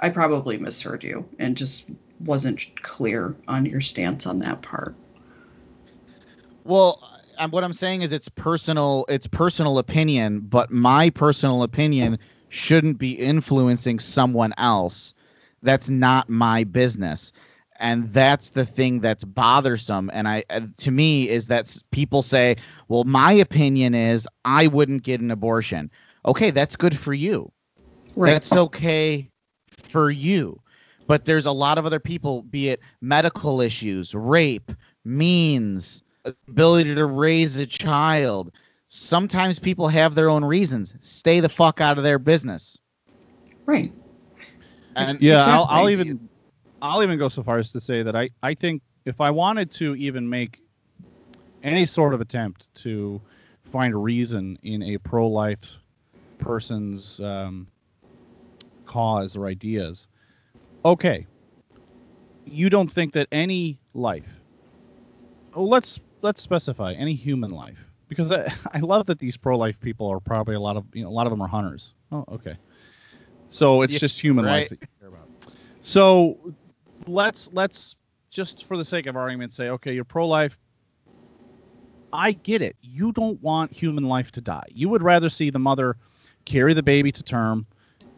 I 0.00 0.10
probably 0.10 0.58
misheard 0.58 1.04
you 1.04 1.26
and 1.38 1.56
just 1.56 1.84
wasn't 2.20 2.82
clear 2.82 3.34
on 3.48 3.66
your 3.66 3.80
stance 3.80 4.26
on 4.26 4.38
that 4.40 4.62
part. 4.62 4.94
Well, 6.64 7.02
um, 7.38 7.50
what 7.50 7.64
I'm 7.64 7.72
saying 7.72 8.02
is 8.02 8.12
it's 8.12 8.28
personal. 8.28 9.04
It's 9.08 9.26
personal 9.26 9.78
opinion, 9.78 10.40
but 10.40 10.70
my 10.70 11.10
personal 11.10 11.62
opinion 11.62 12.18
shouldn't 12.48 12.98
be 12.98 13.12
influencing 13.12 13.98
someone 13.98 14.54
else. 14.56 15.14
That's 15.62 15.88
not 15.90 16.28
my 16.28 16.64
business. 16.64 17.32
And 17.80 18.12
that's 18.12 18.50
the 18.50 18.64
thing 18.64 19.00
that's 19.00 19.24
bothersome. 19.24 20.10
And 20.12 20.28
I, 20.28 20.44
uh, 20.48 20.60
to 20.78 20.90
me, 20.90 21.28
is 21.28 21.48
that 21.48 21.76
people 21.90 22.22
say, 22.22 22.56
"Well, 22.88 23.04
my 23.04 23.32
opinion 23.32 23.94
is 23.94 24.28
I 24.44 24.68
wouldn't 24.68 25.02
get 25.02 25.20
an 25.20 25.30
abortion." 25.30 25.90
Okay, 26.24 26.50
that's 26.50 26.76
good 26.76 26.96
for 26.96 27.12
you. 27.12 27.50
That's 28.30 28.52
okay 28.52 29.28
for 29.68 30.10
you. 30.10 30.60
But 31.06 31.24
there's 31.24 31.46
a 31.46 31.52
lot 31.52 31.78
of 31.78 31.84
other 31.84 32.00
people, 32.00 32.42
be 32.42 32.70
it 32.70 32.80
medical 33.00 33.60
issues, 33.60 34.14
rape, 34.14 34.72
means, 35.04 36.02
ability 36.48 36.94
to 36.94 37.06
raise 37.06 37.56
a 37.56 37.66
child. 37.66 38.52
Sometimes 38.88 39.58
people 39.58 39.88
have 39.88 40.14
their 40.14 40.30
own 40.30 40.44
reasons. 40.44 40.94
Stay 41.00 41.40
the 41.40 41.48
fuck 41.48 41.80
out 41.80 41.98
of 41.98 42.04
their 42.04 42.18
business. 42.18 42.78
Right. 43.66 43.92
And 44.96 45.20
Yeah, 45.20 45.44
I'll, 45.44 45.66
I'll 45.68 45.90
even 45.90 46.28
I'll 46.84 47.02
even 47.02 47.18
go 47.18 47.28
so 47.28 47.42
far 47.42 47.58
as 47.58 47.72
to 47.72 47.80
say 47.80 48.02
that 48.02 48.16
I 48.16 48.30
I 48.42 48.54
think 48.54 48.82
if 49.06 49.20
I 49.20 49.30
wanted 49.30 49.70
to 49.72 49.94
even 49.96 50.28
make 50.28 50.60
any 51.62 51.86
sort 51.86 52.14
of 52.14 52.20
attempt 52.20 52.72
to 52.76 53.20
find 53.64 53.94
a 53.94 53.98
reason 53.98 54.58
in 54.62 54.82
a 54.82 54.98
pro-life 54.98 55.78
person's 56.38 57.20
um, 57.20 57.68
cause 58.86 59.36
or 59.36 59.46
ideas, 59.46 60.08
okay, 60.84 61.26
you 62.44 62.68
don't 62.70 62.90
think 62.90 63.12
that 63.14 63.28
any 63.32 63.80
life. 63.94 64.42
Oh, 65.54 65.64
let's 65.64 66.00
let's 66.22 66.42
specify 66.42 66.92
any 66.92 67.14
human 67.14 67.50
life 67.50 67.78
because 68.08 68.32
I, 68.32 68.52
I 68.72 68.80
love 68.80 69.06
that 69.06 69.18
these 69.18 69.36
pro-life 69.36 69.80
people 69.80 70.08
are 70.08 70.20
probably 70.20 70.54
a 70.54 70.60
lot 70.60 70.76
of 70.76 70.84
you 70.94 71.02
know 71.04 71.08
a 71.08 71.12
lot 71.16 71.26
of 71.26 71.30
them 71.30 71.40
are 71.42 71.48
hunters. 71.48 71.94
Oh, 72.12 72.24
okay. 72.32 72.56
So 73.50 73.82
it's 73.82 73.94
Yeah, 73.94 73.98
just 73.98 74.20
human 74.20 74.44
right. 74.44 74.60
life 74.60 74.68
that 74.70 74.80
you 74.80 74.88
care 75.00 75.08
about. 75.08 75.28
So 75.82 76.54
let's 77.06 77.50
let's 77.52 77.96
just 78.30 78.64
for 78.64 78.76
the 78.76 78.84
sake 78.84 79.06
of 79.06 79.16
argument 79.16 79.52
say, 79.52 79.68
okay, 79.70 79.94
you're 79.94 80.04
pro-life. 80.04 80.58
I 82.12 82.32
get 82.32 82.62
it. 82.62 82.76
You 82.80 83.12
don't 83.12 83.40
want 83.42 83.72
human 83.72 84.04
life 84.04 84.30
to 84.32 84.40
die. 84.40 84.66
You 84.72 84.88
would 84.88 85.02
rather 85.02 85.28
see 85.28 85.50
the 85.50 85.58
mother 85.58 85.96
carry 86.44 86.72
the 86.74 86.82
baby 86.82 87.10
to 87.10 87.22
term, 87.22 87.66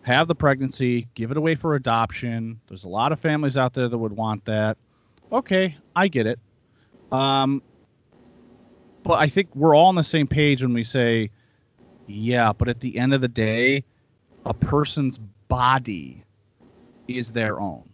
have 0.02 0.28
the 0.28 0.34
pregnancy, 0.34 1.08
give 1.14 1.30
it 1.30 1.36
away 1.36 1.54
for 1.54 1.74
adoption. 1.74 2.60
There's 2.68 2.84
a 2.84 2.88
lot 2.88 3.12
of 3.12 3.20
families 3.20 3.56
out 3.56 3.72
there 3.72 3.88
that 3.88 3.96
would 3.96 4.12
want 4.12 4.44
that. 4.44 4.76
Okay, 5.32 5.76
I 5.94 6.08
get 6.08 6.26
it. 6.26 6.38
Um, 7.10 7.62
but 9.02 9.14
I 9.14 9.28
think 9.28 9.54
we're 9.54 9.74
all 9.74 9.86
on 9.86 9.94
the 9.94 10.04
same 10.04 10.26
page 10.26 10.62
when 10.62 10.74
we 10.74 10.84
say, 10.84 11.30
yeah, 12.06 12.52
but 12.52 12.68
at 12.68 12.80
the 12.80 12.98
end 12.98 13.14
of 13.14 13.20
the 13.20 13.28
day, 13.28 13.84
a 14.44 14.54
person's 14.54 15.18
body 15.48 16.22
is 17.08 17.30
their 17.30 17.60
own. 17.60 17.88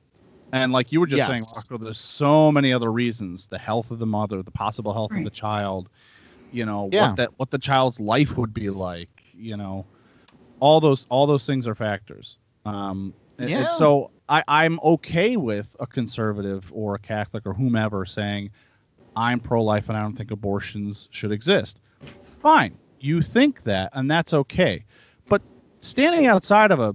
And 0.53 0.73
like 0.73 0.93
you 0.93 1.01
were 1.01 1.07
just 1.07 1.19
Yes. 1.19 1.29
saying, 1.29 1.47
Rocco, 1.55 1.79
there's 1.79 1.99
so 1.99 2.53
many 2.53 2.73
other 2.73 2.93
reasons: 2.93 3.47
the 3.47 3.59
health 3.59 3.91
of 3.91 3.99
the 3.99 4.07
mother, 4.07 4.43
the 4.43 4.51
possible 4.51 4.93
health 4.93 5.17
of 5.17 5.25
the 5.25 5.31
child, 5.31 5.89
you 6.51 6.67
know, 6.67 6.93
Yeah. 6.93 7.01
what 7.01 7.17
that 7.17 7.31
what 7.39 7.51
the 7.51 7.59
child's 7.59 8.01
life 8.01 8.37
would 8.37 8.53
be 8.55 8.71
like, 8.71 9.11
you 9.33 9.57
know, 9.57 9.87
all 10.61 10.81
those 10.81 11.07
all 11.11 11.27
those 11.27 11.47
things 11.47 11.67
are 11.67 11.75
factors. 11.75 12.39
Um, 12.65 13.15
Yeah. 13.39 13.65
so 13.69 14.11
I, 14.29 14.43
I'm 14.49 14.79
okay 14.81 15.37
with 15.37 15.75
a 15.81 15.87
conservative 15.87 16.71
or 16.73 16.95
a 16.95 16.99
Catholic 17.01 17.47
or 17.47 17.55
whomever 17.55 18.05
saying, 18.05 18.51
I'm 19.17 19.41
pro-life 19.41 19.89
and 19.89 19.97
I 19.97 20.03
don't 20.03 20.17
think 20.17 20.31
abortions 20.31 21.09
should 21.13 21.33
exist. 21.33 21.81
Fine, 22.23 22.79
you 23.01 23.23
think 23.23 23.63
that, 23.65 23.91
and 23.95 24.11
that's 24.11 24.33
okay. 24.35 24.85
But 25.29 25.43
standing 25.81 26.27
outside 26.27 26.71
of 26.71 26.81
a 26.81 26.95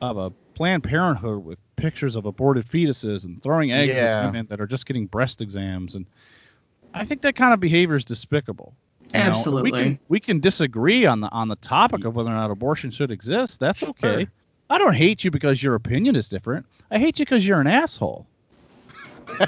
of 0.00 0.16
a 0.18 0.32
Planned 0.54 0.84
Parenthood 0.84 1.44
with 1.44 1.58
pictures 1.82 2.16
of 2.16 2.24
aborted 2.26 2.64
fetuses 2.66 3.24
and 3.24 3.42
throwing 3.42 3.72
eggs 3.72 3.98
Yeah. 3.98 4.20
at 4.20 4.26
women 4.26 4.46
that 4.48 4.60
are 4.60 4.66
just 4.66 4.86
getting 4.86 5.06
breast 5.06 5.40
exams, 5.42 5.94
and 5.96 6.06
I 6.94 7.04
think 7.04 7.22
that 7.22 7.34
kind 7.36 7.52
of 7.52 7.60
behavior 7.60 7.96
is 7.96 8.04
despicable. 8.04 8.72
You 9.12 9.18
know, 9.18 9.24
we 9.24 9.30
Absolutely. 9.30 9.72
can 9.72 9.98
we 10.08 10.20
can 10.20 10.40
disagree 10.40 11.04
on 11.06 11.20
the 11.20 11.28
on 11.30 11.48
the 11.48 11.56
topic 11.56 12.04
of 12.04 12.14
whether 12.14 12.30
or 12.30 12.34
not 12.34 12.50
abortion 12.50 12.90
should 12.90 13.10
exist. 13.10 13.60
That's 13.60 13.82
okay. 13.82 14.20
Sure. 14.24 14.32
I 14.70 14.78
don't 14.78 14.94
hate 14.94 15.22
you 15.24 15.30
because 15.30 15.62
your 15.62 15.74
opinion 15.74 16.16
is 16.16 16.28
different. 16.30 16.64
I 16.90 16.98
hate 16.98 17.18
you 17.18 17.26
because 17.26 17.46
you're 17.46 17.60
an 17.60 17.66
asshole. 17.66 18.26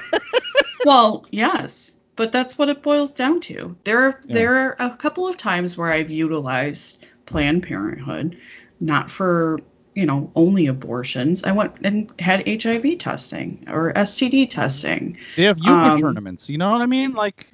Well, 0.85 1.24
yes, 1.30 1.95
but 2.14 2.30
that's 2.30 2.59
what 2.59 2.68
it 2.68 2.82
boils 2.82 3.11
down 3.12 3.41
to. 3.43 3.74
There 3.85 4.01
are 4.03 4.20
Yeah. 4.26 4.35
there 4.35 4.55
are 4.57 4.76
a 4.78 4.95
couple 4.97 5.26
of 5.26 5.39
times 5.39 5.78
where 5.78 5.91
I've 5.91 6.11
utilized 6.11 6.99
Planned 7.24 7.62
Parenthood, 7.62 8.37
not 8.80 9.11
for 9.11 9.61
you 9.95 10.07
know, 10.07 10.30
only 10.34 10.66
abortions. 10.66 11.45
I 11.45 11.53
went 11.53 11.74
and 11.82 12.11
had 12.18 12.47
HIV 12.49 12.99
testing 12.99 13.64
or 13.68 13.92
STD 13.92 14.51
testing. 14.51 15.18
They 15.36 15.45
have 15.45 15.59
euchre 15.59 15.70
Um, 15.72 16.01
tournaments. 16.01 16.49
You 16.49 16.59
know 16.59 16.70
what 16.70 16.82
I 16.82 16.86
mean? 16.86 17.12
Like 17.12 17.47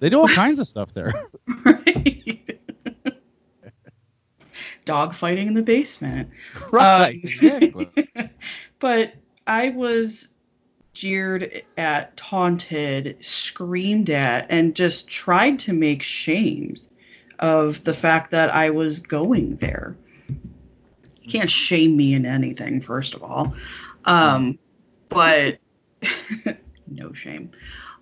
they 0.00 0.08
do 0.08 0.20
all 0.20 0.28
kinds 0.42 0.58
of 0.58 0.68
stuff 0.68 0.92
there. 0.94 1.12
Right. 1.64 2.60
Dog 4.84 5.14
fighting 5.14 5.48
in 5.48 5.54
the 5.54 5.62
basement. 5.62 6.30
right. 6.72 7.14
Um, 7.14 7.20
exactly. 7.22 7.88
but 8.80 9.14
I 9.46 9.70
was 9.70 10.28
jeered 10.92 11.62
at, 11.76 12.16
taunted, 12.16 13.16
screamed 13.20 14.10
at, 14.10 14.46
and 14.50 14.74
just 14.74 15.08
tried 15.08 15.58
to 15.60 15.72
make 15.72 16.02
shame 16.02 16.76
of 17.38 17.82
the 17.84 17.94
fact 17.94 18.32
that 18.32 18.54
I 18.54 18.70
was 18.70 18.98
going 18.98 19.56
there. 19.56 19.96
You 21.22 21.30
can't 21.30 21.50
shame 21.50 21.96
me 21.96 22.14
in 22.14 22.26
anything, 22.26 22.80
first 22.80 23.14
of 23.14 23.22
all. 23.22 23.54
Um, 24.04 24.58
but 25.08 25.58
no 26.88 27.12
shame. 27.12 27.50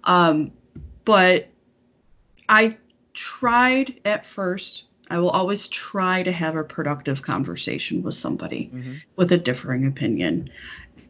Um, 0.04 0.52
but 1.04 1.48
I 2.48 2.78
tried 3.14 4.00
at 4.04 4.24
first. 4.24 4.84
I 5.10 5.18
will 5.18 5.30
always 5.30 5.68
try 5.68 6.22
to 6.22 6.32
have 6.32 6.56
a 6.56 6.64
productive 6.64 7.20
conversation 7.22 8.02
with 8.02 8.14
somebody 8.14 8.70
with 9.16 9.32
a 9.32 9.38
differing 9.38 9.86
opinion. 9.86 10.50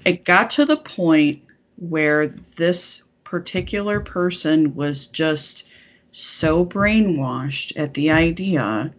It 0.04 0.24
got 0.24 0.50
to 0.52 0.64
the 0.64 0.78
point 0.78 1.42
where 1.76 2.26
this 2.26 3.02
particular 3.24 4.00
person 4.00 4.74
was 4.74 5.06
just 5.06 5.68
so 6.12 6.64
brainwashed 6.64 7.72
at 7.76 7.94
the 7.94 8.10
idea 8.10 8.92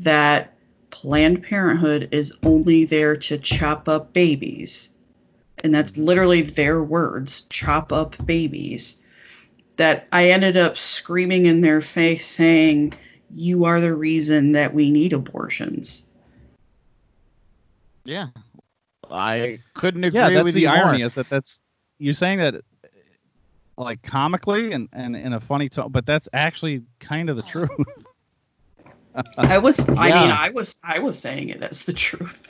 that 0.00 0.54
Planned 1.00 1.44
Parenthood 1.44 2.08
is 2.10 2.34
only 2.42 2.84
there 2.84 3.16
to 3.16 3.38
chop 3.38 3.88
up 3.88 4.12
babies. 4.12 4.88
And 5.62 5.72
that's 5.72 5.96
literally 5.96 6.42
their 6.42 6.82
words 6.82 7.42
chop 7.42 7.92
up 7.92 8.16
babies. 8.26 9.00
That 9.76 10.08
I 10.10 10.30
ended 10.30 10.56
up 10.56 10.76
screaming 10.76 11.46
in 11.46 11.60
their 11.60 11.80
face 11.80 12.26
saying, 12.26 12.94
You 13.32 13.66
are 13.66 13.80
the 13.80 13.94
reason 13.94 14.52
that 14.52 14.74
we 14.74 14.90
need 14.90 15.12
abortions. 15.12 16.02
Yeah. 18.04 18.26
I 19.08 19.60
couldn't 19.74 20.02
agree 20.02 20.18
yeah, 20.18 20.30
that's 20.30 20.44
with 20.46 20.54
the 20.54 20.62
you 20.62 20.68
irony 20.68 20.98
more. 20.98 21.06
is 21.06 21.14
that 21.14 21.28
that's 21.28 21.60
you're 21.98 22.12
saying 22.12 22.40
that 22.40 22.56
like 23.76 24.02
comically 24.02 24.72
and, 24.72 24.88
and 24.92 25.14
in 25.14 25.32
a 25.32 25.38
funny 25.38 25.68
tone, 25.68 25.92
but 25.92 26.06
that's 26.06 26.28
actually 26.32 26.82
kind 26.98 27.30
of 27.30 27.36
the 27.36 27.42
truth. 27.52 27.70
I 29.38 29.58
was 29.58 29.88
I 29.88 29.92
mean 29.92 30.30
I 30.30 30.50
was 30.50 30.78
I 30.82 30.98
was 31.00 31.18
saying 31.18 31.48
it 31.50 31.60
That's 31.60 31.84
the 31.84 31.92
truth. 31.92 32.48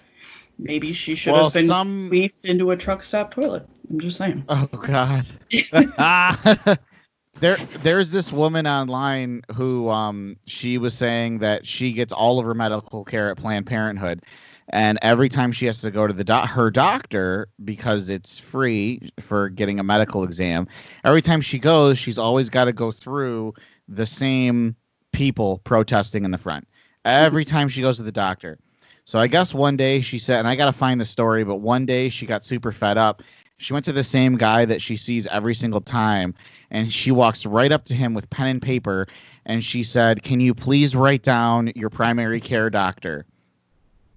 Maybe 0.59 0.93
she 0.93 1.15
should 1.15 1.33
Well, 1.33 1.45
have 1.45 1.55
been 1.55 1.67
some. 1.67 2.09
beefed 2.11 2.45
into 2.45 2.71
a 2.73 2.77
truck 2.77 3.03
stop 3.03 3.33
toilet. 3.33 3.67
I'm 3.91 4.01
just 4.01 4.19
saying. 4.19 4.45
Oh 4.49 4.67
God. 4.67 5.25
there, 7.41 7.57
there's 7.83 8.11
this 8.11 8.33
woman 8.33 8.67
online 8.67 9.43
who, 9.55 9.89
um, 9.89 10.37
she 10.47 10.79
was 10.79 10.95
saying 10.95 11.39
that 11.39 11.67
she 11.67 11.93
gets 11.93 12.13
all 12.13 12.39
of 12.41 12.45
her 12.47 12.55
medical 12.55 13.05
care 13.05 13.31
at 13.31 13.37
Planned 13.37 13.67
Parenthood, 13.67 14.23
and 14.69 14.99
every 15.01 15.29
time 15.29 15.53
she 15.53 15.67
has 15.67 15.81
to 15.83 15.91
go 15.91 16.07
to 16.07 16.13
the 16.13 16.25
doc- 16.25 16.51
her 16.51 16.71
doctor 16.71 17.49
because 17.65 18.09
it's 18.09 18.39
free 18.39 19.13
for 19.21 19.49
getting 19.49 19.79
a 19.79 19.85
medical 19.85 20.25
exam, 20.25 20.67
every 21.05 21.23
time 21.23 21.41
she 21.41 21.59
goes, 21.59 21.99
she's 21.99 22.19
always 22.19 22.51
got 22.51 22.65
to 22.65 22.73
go 22.73 22.91
through 22.91 23.55
the 23.89 24.07
same 24.07 24.75
people 25.13 25.59
protesting 25.65 26.25
in 26.25 26.31
the 26.31 26.39
front. 26.39 26.67
Every 27.05 27.45
time 27.47 27.69
she 27.69 27.81
goes 27.81 27.97
to 27.99 28.03
the 28.03 28.13
doctor. 28.13 28.59
So 29.05 29.19
I 29.19 29.27
guess 29.27 29.55
one 29.55 29.77
day 29.77 30.03
she 30.03 30.19
said, 30.19 30.41
and 30.41 30.49
I 30.49 30.55
got 30.55 30.67
to 30.67 30.73
find 30.73 31.01
the 31.01 31.07
story, 31.07 31.43
but 31.43 31.57
one 31.57 31.87
day 31.87 32.11
she 32.11 32.27
got 32.27 32.45
super 32.45 32.73
fed 32.73 32.99
up. 32.99 33.23
She 33.57 33.73
went 33.73 33.87
to 33.87 33.93
the 33.93 34.05
same 34.05 34.37
guy 34.37 34.67
that 34.67 34.83
she 34.83 34.97
sees 34.97 35.27
every 35.27 35.55
single 35.55 35.81
time, 35.81 36.35
and 36.71 36.93
she 36.93 37.11
walks 37.11 37.47
right 37.47 37.73
up 37.73 37.87
to 37.87 37.95
him 37.95 38.15
with 38.15 38.31
pen 38.31 38.47
and 38.49 38.63
paper, 38.63 39.09
and 39.47 39.65
she 39.65 39.83
said, 39.83 40.23
"Can 40.23 40.39
you 40.39 40.55
please 40.55 40.95
write 40.95 41.23
down 41.23 41.73
your 41.75 41.91
primary 41.91 42.41
care 42.41 42.71
doctor?" 42.71 43.27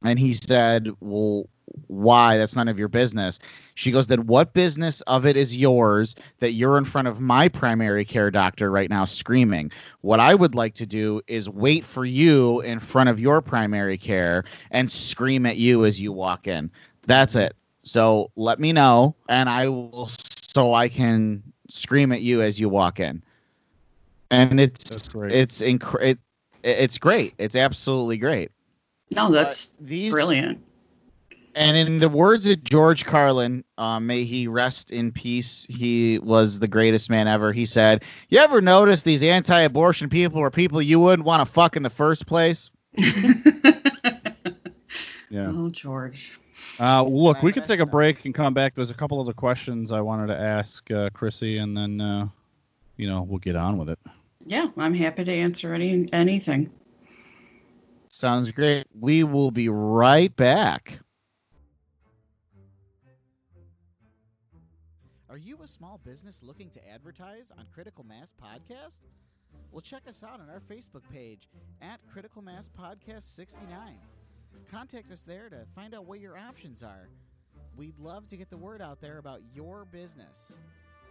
And 0.03 0.19
he 0.19 0.33
said, 0.33 0.89
"Well, 0.99 1.47
why? 1.87 2.37
That's 2.37 2.55
none 2.55 2.67
of 2.67 2.79
your 2.79 2.87
business." 2.87 3.39
She 3.75 3.91
goes, 3.91 4.07
"Then 4.07 4.27
what 4.27 4.53
business 4.53 5.01
of 5.01 5.25
it 5.25 5.37
is 5.37 5.55
yours 5.55 6.15
that 6.39 6.51
you're 6.53 6.77
in 6.77 6.85
front 6.85 7.07
of 7.07 7.19
my 7.19 7.47
primary 7.47 8.05
care 8.05 8.31
doctor 8.31 8.69
right 8.71 8.89
now 8.89 9.05
screaming? 9.05 9.71
What 10.01 10.19
I 10.19 10.35
would 10.35 10.55
like 10.55 10.75
to 10.75 10.85
do 10.85 11.21
is 11.27 11.49
wait 11.49 11.83
for 11.83 12.05
you 12.05 12.61
in 12.61 12.79
front 12.79 13.09
of 13.09 13.19
your 13.19 13.41
primary 13.41 13.97
care 13.97 14.43
and 14.71 14.91
scream 14.91 15.45
at 15.45 15.57
you 15.57 15.85
as 15.85 15.99
you 16.01 16.11
walk 16.11 16.47
in. 16.47 16.71
That's 17.05 17.35
it. 17.35 17.55
So 17.83 18.31
let 18.35 18.59
me 18.59 18.73
know, 18.73 19.15
and 19.27 19.49
I 19.49 19.67
will 19.67 20.09
so 20.53 20.73
I 20.73 20.89
can 20.89 21.41
scream 21.69 22.11
at 22.11 22.21
you 22.21 22.41
as 22.41 22.59
you 22.59 22.69
walk 22.69 22.99
in. 22.99 23.23
And 24.29 24.59
it's 24.59 24.83
That's 24.89 25.09
great. 25.09 25.31
it's 25.31 25.61
inc- 25.61 26.01
it, 26.01 26.19
it's 26.63 26.97
great. 26.97 27.33
It's 27.37 27.55
absolutely 27.55 28.17
great. 28.17 28.51
No, 29.09 29.31
that's 29.31 29.67
But 29.67 29.87
these 29.87 30.11
brilliant. 30.11 30.61
And 31.55 31.77
in 31.77 31.99
the 31.99 32.09
words 32.09 32.45
of 32.45 32.63
George 32.63 33.05
Carlin, 33.05 33.63
uh, 33.77 33.99
may 33.99 34.23
he 34.23 34.47
rest 34.47 34.91
in 34.91 35.11
peace. 35.11 35.65
He 35.69 36.19
was 36.19 36.59
the 36.59 36.67
greatest 36.67 37.09
man 37.09 37.27
ever. 37.27 37.51
He 37.51 37.65
said, 37.65 38.03
"You 38.29 38.39
ever 38.39 38.61
notice 38.61 39.03
these 39.03 39.23
anti-abortion 39.23 40.09
people 40.09 40.41
are 40.41 40.51
people 40.51 40.81
you 40.81 40.99
wouldn't 40.99 41.25
want 41.25 41.45
to 41.45 41.51
fuck 41.51 41.75
in 41.75 41.83
the 41.83 41.89
first 41.89 42.25
place?" 42.25 42.69
yeah. 42.97 43.33
Oh, 45.47 45.69
George. 45.69 46.39
Uh, 46.79 47.03
look, 47.03 47.41
we 47.43 47.51
Glad 47.51 47.61
could 47.61 47.67
take 47.67 47.79
a 47.79 47.85
break 47.85 48.25
and 48.25 48.33
come 48.33 48.53
back. 48.53 48.75
There's 48.75 48.91
a 48.91 48.95
couple 48.95 49.19
other 49.19 49.33
questions 49.33 49.91
I 49.91 50.01
wanted 50.01 50.27
to 50.27 50.39
ask 50.39 50.89
uh, 50.91 51.09
Chrissy, 51.11 51.57
and 51.57 51.75
then 51.75 52.01
uh, 52.01 52.27
you 52.97 53.07
know 53.07 53.23
we'll 53.23 53.39
get 53.39 53.55
on 53.55 53.77
with 53.77 53.89
it. 53.89 53.99
Yeah, 54.45 54.67
I'm 54.77 54.93
happy 54.93 55.23
to 55.23 55.31
answer 55.31 55.73
any 55.73 56.07
anything. 56.11 56.71
Sounds 58.09 58.51
great. 58.51 58.85
We 58.99 59.23
will 59.23 59.51
be 59.51 59.69
right 59.69 60.35
back. 60.35 60.99
Are 65.31 65.37
you 65.37 65.59
a 65.63 65.67
small 65.67 65.97
business 66.03 66.43
looking 66.43 66.69
to 66.71 66.89
advertise 66.93 67.53
on 67.57 67.65
Critical 67.73 68.03
Mass 68.03 68.33
Podcast? 68.43 68.99
Well, 69.71 69.79
check 69.79 70.01
us 70.05 70.25
out 70.25 70.41
on 70.41 70.49
our 70.49 70.59
Facebook 70.59 71.03
page 71.09 71.47
at 71.81 72.01
Critical 72.11 72.41
Mass 72.41 72.69
Podcast 72.77 73.33
69. 73.33 73.95
Contact 74.69 75.09
us 75.09 75.23
there 75.23 75.47
to 75.47 75.65
find 75.73 75.95
out 75.95 76.05
what 76.05 76.19
your 76.19 76.37
options 76.37 76.83
are. 76.83 77.07
We'd 77.77 77.97
love 77.97 78.27
to 78.27 78.35
get 78.35 78.49
the 78.49 78.57
word 78.57 78.81
out 78.81 78.99
there 78.99 79.19
about 79.19 79.39
your 79.55 79.85
business. 79.85 80.51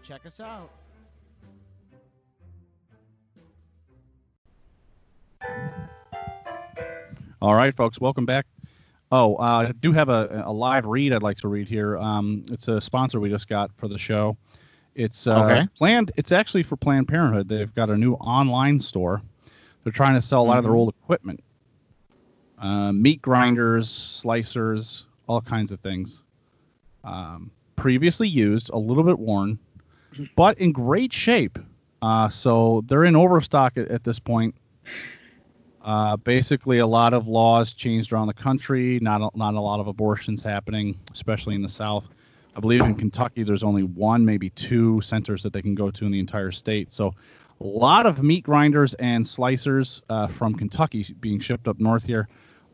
Check 0.02 0.26
us 0.26 0.38
out. 0.38 0.70
All 7.40 7.54
right, 7.54 7.74
folks, 7.74 7.98
welcome 7.98 8.26
back. 8.26 8.44
Oh, 9.12 9.34
uh, 9.36 9.66
I 9.68 9.72
do 9.72 9.92
have 9.92 10.08
a, 10.08 10.44
a 10.46 10.52
live 10.52 10.86
read 10.86 11.12
I'd 11.12 11.22
like 11.22 11.36
to 11.38 11.48
read 11.48 11.68
here. 11.68 11.98
Um, 11.98 12.44
it's 12.50 12.68
a 12.68 12.80
sponsor 12.80 13.18
we 13.18 13.28
just 13.28 13.48
got 13.48 13.70
for 13.76 13.88
the 13.88 13.98
show. 13.98 14.36
It's 14.94 15.26
uh, 15.26 15.42
Okay. 15.44 15.66
planned. 15.76 16.12
It's 16.16 16.30
actually 16.32 16.62
for 16.62 16.76
Planned 16.76 17.08
Parenthood. 17.08 17.48
They've 17.48 17.74
got 17.74 17.90
a 17.90 17.96
new 17.96 18.14
online 18.14 18.78
store. 18.78 19.22
They're 19.82 19.92
trying 19.92 20.14
to 20.14 20.22
sell 20.22 20.42
a 20.42 20.44
lot 20.44 20.58
of 20.58 20.64
their 20.64 20.72
Mhm. 20.72 20.76
old 20.76 20.94
equipment, 21.02 21.40
uh, 22.58 22.92
meat 22.92 23.20
grinders, 23.22 23.88
slicers, 23.88 25.04
all 25.26 25.40
kinds 25.40 25.72
of 25.72 25.80
things. 25.80 26.22
Um, 27.02 27.50
previously 27.76 28.28
used, 28.28 28.70
a 28.70 28.78
little 28.78 29.02
bit 29.04 29.18
worn, 29.18 29.58
but 30.36 30.58
in 30.58 30.70
great 30.70 31.12
shape. 31.12 31.58
Uh, 32.02 32.28
so 32.28 32.82
they're 32.86 33.04
in 33.04 33.16
overstock 33.16 33.76
at, 33.76 33.88
at 33.88 34.04
this 34.04 34.18
point. 34.18 34.54
Uh, 35.82 36.16
basically, 36.16 36.78
a 36.78 36.86
lot 36.86 37.14
of 37.14 37.26
laws 37.26 37.72
changed 37.72 38.12
around 38.12 38.26
the 38.26 38.34
country. 38.34 38.98
Not 39.00 39.20
a, 39.22 39.36
not 39.36 39.54
a 39.54 39.60
lot 39.60 39.80
of 39.80 39.86
abortions 39.86 40.42
happening, 40.42 40.98
especially 41.12 41.54
in 41.54 41.62
the 41.62 41.68
South. 41.68 42.08
I 42.54 42.60
believe 42.60 42.82
in 42.82 42.94
Kentucky, 42.94 43.42
there's 43.44 43.62
only 43.62 43.84
one, 43.84 44.24
maybe 44.24 44.50
two 44.50 45.00
centers 45.00 45.42
that 45.44 45.52
they 45.52 45.62
can 45.62 45.74
go 45.74 45.90
to 45.90 46.04
in 46.04 46.12
the 46.12 46.18
entire 46.18 46.50
state. 46.50 46.92
So, 46.92 47.14
a 47.60 47.64
lot 47.64 48.06
of 48.06 48.22
meat 48.22 48.44
grinders 48.44 48.94
and 48.94 49.24
slicers 49.24 50.02
uh, 50.08 50.26
from 50.28 50.54
Kentucky 50.54 51.14
being 51.20 51.38
shipped 51.38 51.68
up 51.68 51.78
north 51.78 52.04
here 52.04 52.28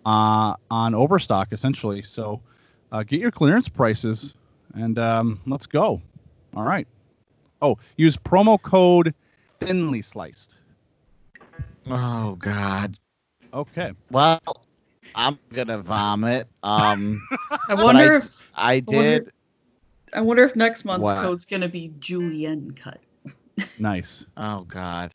uh, 0.04 0.54
on 0.70 0.94
overstock, 0.94 1.48
essentially. 1.52 2.02
So, 2.02 2.40
uh, 2.92 3.02
get 3.02 3.20
your 3.20 3.32
clearance 3.32 3.68
prices 3.68 4.34
and 4.74 4.98
um, 4.98 5.40
let's 5.46 5.66
go. 5.66 6.00
All 6.54 6.62
right. 6.64 6.86
Oh, 7.61 7.78
use 7.96 8.16
promo 8.16 8.61
code 8.61 9.14
thinly 9.61 10.02
sliced. 10.02 10.59
Oh 11.89 12.34
God. 12.37 12.99
Okay. 13.55 13.93
Well, 14.11 14.41
I'm 15.14 15.39
gonna 15.53 15.78
vomit. 15.78 16.49
Um, 16.62 17.26
I 17.68 17.74
wonder 17.74 18.14
I- 18.14 18.16
if 18.16 18.51
I 18.55 18.72
I 18.74 18.82
wonder- 18.87 19.18
did. 19.20 19.32
I 20.12 20.20
wonder 20.20 20.45
if 20.45 20.55
next 20.57 20.84
month's 20.84 21.05
What? 21.05 21.22
code's 21.22 21.45
gonna 21.45 21.68
be 21.68 21.93
Julienne 21.99 22.70
cut. 22.72 23.01
Nice. 23.78 24.26
Oh 24.37 24.62
God. 24.64 25.12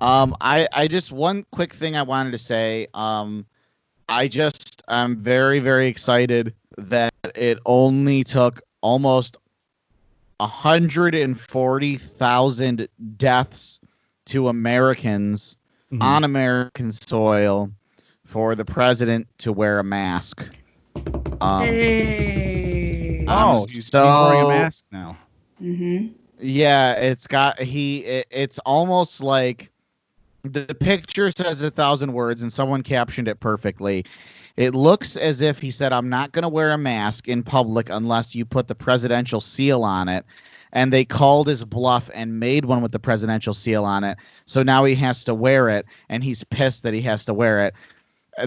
Um, 0.00 0.34
I 0.40 0.68
I 0.72 0.88
just 0.88 1.12
one 1.12 1.44
quick 1.52 1.72
thing 1.72 1.96
I 1.96 2.02
wanted 2.02 2.32
to 2.32 2.38
say. 2.38 2.88
Um, 2.94 3.46
I 4.08 4.28
just 4.28 4.82
I'm 4.88 5.16
very 5.16 5.60
very 5.60 5.88
excited 5.88 6.54
that 6.78 7.12
it 7.34 7.58
only 7.66 8.24
took 8.24 8.60
almost 8.82 9.36
140,000 10.40 12.88
deaths 13.16 13.80
to 14.26 14.48
Americans 14.48 15.56
Mhm. 15.94 16.02
on 16.02 16.24
American 16.24 16.90
soil 16.92 17.70
for 18.24 18.54
the 18.54 18.64
president 18.64 19.28
to 19.38 19.52
wear 19.52 19.78
a 19.78 19.84
mask. 19.84 20.44
Um, 21.40 21.62
Hey. 21.64 23.24
I'm 23.28 23.48
oh, 23.48 23.66
he's, 23.68 23.84
he's 23.84 23.90
wearing 23.92 24.40
a 24.40 24.42
so- 24.44 24.48
mask 24.48 24.84
now. 24.92 25.16
hmm 25.58 26.06
Yeah, 26.40 26.92
it's 26.94 27.26
got 27.26 27.58
he. 27.60 27.98
It, 28.04 28.26
it's 28.30 28.58
almost 28.60 29.22
like 29.22 29.70
the, 30.42 30.60
the 30.60 30.74
picture 30.74 31.30
says 31.30 31.62
a 31.62 31.70
thousand 31.70 32.12
words, 32.12 32.42
and 32.42 32.52
someone 32.52 32.82
captioned 32.82 33.28
it 33.28 33.40
perfectly. 33.40 34.04
It 34.56 34.74
looks 34.74 35.16
as 35.16 35.40
if 35.40 35.58
he 35.60 35.70
said, 35.70 35.92
"I'm 35.92 36.08
not 36.08 36.32
going 36.32 36.42
to 36.42 36.48
wear 36.48 36.72
a 36.72 36.78
mask 36.78 37.28
in 37.28 37.42
public 37.42 37.88
unless 37.90 38.34
you 38.34 38.44
put 38.44 38.68
the 38.68 38.74
presidential 38.74 39.40
seal 39.40 39.82
on 39.84 40.08
it." 40.08 40.24
And 40.74 40.92
they 40.92 41.04
called 41.04 41.46
his 41.46 41.64
bluff 41.64 42.10
and 42.12 42.38
made 42.40 42.64
one 42.66 42.82
with 42.82 42.92
the 42.92 42.98
presidential 42.98 43.54
seal 43.54 43.84
on 43.84 44.04
it. 44.04 44.18
So 44.44 44.62
now 44.62 44.84
he 44.84 44.94
has 44.96 45.24
to 45.24 45.34
wear 45.34 45.68
it, 45.70 45.86
and 46.08 46.22
he's 46.22 46.44
pissed 46.44 46.82
that 46.82 46.92
he 46.92 47.00
has 47.02 47.24
to 47.26 47.32
wear 47.34 47.64
it. 47.66 47.74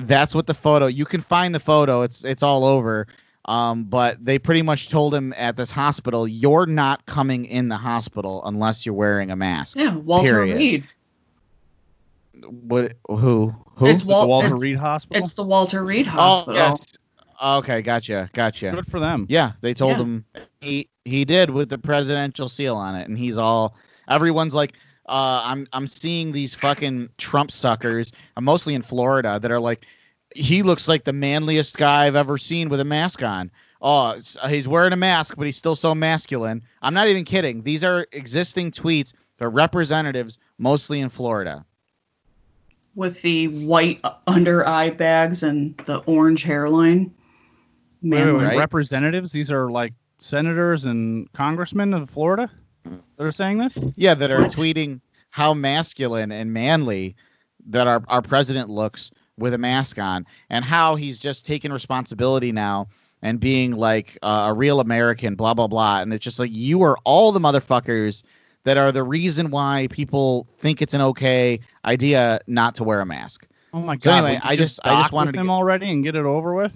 That's 0.01 0.35
what 0.35 0.45
the 0.45 0.53
photo. 0.53 0.87
You 0.87 1.05
can 1.05 1.21
find 1.21 1.55
the 1.55 1.59
photo. 1.61 2.01
It's 2.01 2.23
it's 2.25 2.43
all 2.43 2.65
over. 2.65 3.07
Um, 3.45 3.85
but 3.85 4.23
they 4.23 4.37
pretty 4.37 4.61
much 4.61 4.89
told 4.89 5.15
him 5.15 5.33
at 5.37 5.55
this 5.55 5.71
hospital, 5.71 6.27
"You're 6.27 6.65
not 6.65 7.05
coming 7.05 7.45
in 7.45 7.69
the 7.69 7.77
hospital 7.77 8.41
unless 8.43 8.85
you're 8.85 8.93
wearing 8.93 9.31
a 9.31 9.37
mask." 9.37 9.77
Yeah, 9.77 9.95
Walter 9.95 10.27
Period. 10.45 10.57
Reed. 10.57 10.87
What? 12.43 12.93
Who? 13.07 13.55
Who? 13.75 13.85
It's 13.85 14.03
The 14.03 14.09
Wal- 14.09 14.27
Walter 14.27 14.47
it's- 14.47 14.61
Reed 14.61 14.77
Hospital. 14.77 15.21
It's 15.21 15.33
the 15.33 15.43
Walter 15.43 15.83
Reed 15.83 16.07
oh 16.07 16.11
Hospital. 16.11 16.55
yes. 16.55 16.79
Okay, 17.41 17.81
gotcha, 17.81 18.29
gotcha. 18.33 18.71
Good 18.71 18.87
for 18.87 18.99
them. 18.99 19.25
Yeah, 19.29 19.51
they 19.61 19.73
told 19.73 19.91
Yeah. 19.97 20.03
him 20.03 20.25
he 20.61 20.89
he 21.05 21.25
did 21.25 21.49
with 21.49 21.69
the 21.69 21.77
presidential 21.77 22.49
seal 22.49 22.75
on 22.75 22.95
it, 22.95 23.07
and 23.07 23.17
he's 23.17 23.37
all. 23.37 23.75
Everyone's 24.09 24.55
like, 24.55 24.73
uh, 25.07 25.41
I'm 25.43 25.67
I'm 25.73 25.87
seeing 25.87 26.31
these 26.31 26.55
fucking 26.55 27.09
Trump 27.17 27.51
suckers, 27.51 28.11
uh, 28.35 28.41
mostly 28.41 28.73
in 28.73 28.81
Florida, 28.81 29.39
that 29.39 29.51
are 29.51 29.59
like, 29.59 29.85
he 30.35 30.63
looks 30.63 30.87
like 30.87 31.03
the 31.03 31.13
manliest 31.13 31.77
guy 31.77 32.05
I've 32.05 32.15
ever 32.15 32.37
seen 32.37 32.69
with 32.69 32.79
a 32.79 32.85
mask 32.85 33.23
on. 33.23 33.51
Oh, 33.81 34.19
he's 34.49 34.67
wearing 34.67 34.93
a 34.93 34.97
mask, 34.97 35.35
but 35.37 35.45
he's 35.45 35.57
still 35.57 35.75
so 35.75 35.93
masculine. 35.93 36.63
I'm 36.81 36.93
not 36.93 37.07
even 37.07 37.23
kidding. 37.23 37.61
These 37.61 37.83
are 37.83 38.07
existing 38.11 38.71
tweets. 38.71 39.13
They're 39.37 39.51
representatives, 39.51 40.39
mostly 40.57 40.99
in 40.99 41.09
Florida. 41.09 41.63
With 42.95 43.21
the 43.21 43.49
white 43.49 44.03
under 44.25 44.67
eye 44.67 44.89
bags 44.89 45.43
and 45.43 45.77
the 45.85 45.97
orange 46.07 46.41
hairline. 46.41 47.13
Wait, 48.01 48.09
Man, 48.09 48.27
wait, 48.27 48.37
wait, 48.37 48.43
right? 48.45 48.57
Representatives. 48.57 49.31
These 49.31 49.51
are 49.51 49.69
like 49.69 49.93
senators 50.17 50.85
and 50.85 51.31
congressmen 51.33 51.93
of 51.93 52.09
Florida 52.09 52.49
that 52.83 53.23
are 53.25 53.31
saying 53.31 53.57
this. 53.57 53.77
Yeah, 53.95 54.13
that 54.15 54.31
are 54.31 54.41
What? 54.41 54.51
tweeting 54.51 55.01
how 55.29 55.53
masculine 55.53 56.31
and 56.31 56.53
manly 56.53 57.15
that 57.67 57.87
our, 57.87 58.01
our 58.07 58.21
president 58.21 58.69
looks 58.69 59.11
with 59.37 59.53
a 59.53 59.57
mask 59.57 59.99
on, 59.99 60.25
and 60.49 60.65
how 60.65 60.95
he's 60.95 61.19
just 61.19 61.45
taking 61.45 61.71
responsibility 61.71 62.51
now 62.51 62.87
and 63.21 63.39
being 63.39 63.71
like 63.71 64.17
uh, 64.23 64.45
a 64.49 64.53
real 64.53 64.79
American, 64.79 65.35
blah 65.35 65.53
blah 65.53 65.67
blah. 65.67 65.99
And 66.01 66.11
it's 66.13 66.23
just 66.23 66.39
like 66.39 66.49
you 66.51 66.81
are 66.83 66.97
all 67.03 67.31
the 67.31 67.39
motherfuckers 67.39 68.23
that 68.63 68.77
are 68.77 68.91
the 68.91 69.03
reason 69.03 69.51
why 69.51 69.87
people 69.91 70.47
think 70.57 70.81
it's 70.81 70.93
an 70.95 71.01
okay 71.01 71.59
idea 71.85 72.39
not 72.47 72.73
to 72.75 72.83
wear 72.83 72.99
a 73.01 73.05
mask, 73.05 73.45
Oh 73.73 73.79
my 73.81 73.95
god! 73.95 74.01
So 74.03 74.11
anyway, 74.11 74.39
I 74.43 74.55
just- 74.55 74.79
I 74.83 74.99
just 75.01 75.11
wanted 75.11 75.33
to 75.33 75.39
him 75.39 75.45
get- 75.47 75.51
already 75.51 75.91
and 75.91 76.03
get 76.03 76.15
it 76.15 76.25
over 76.25 76.55
with. 76.55 76.75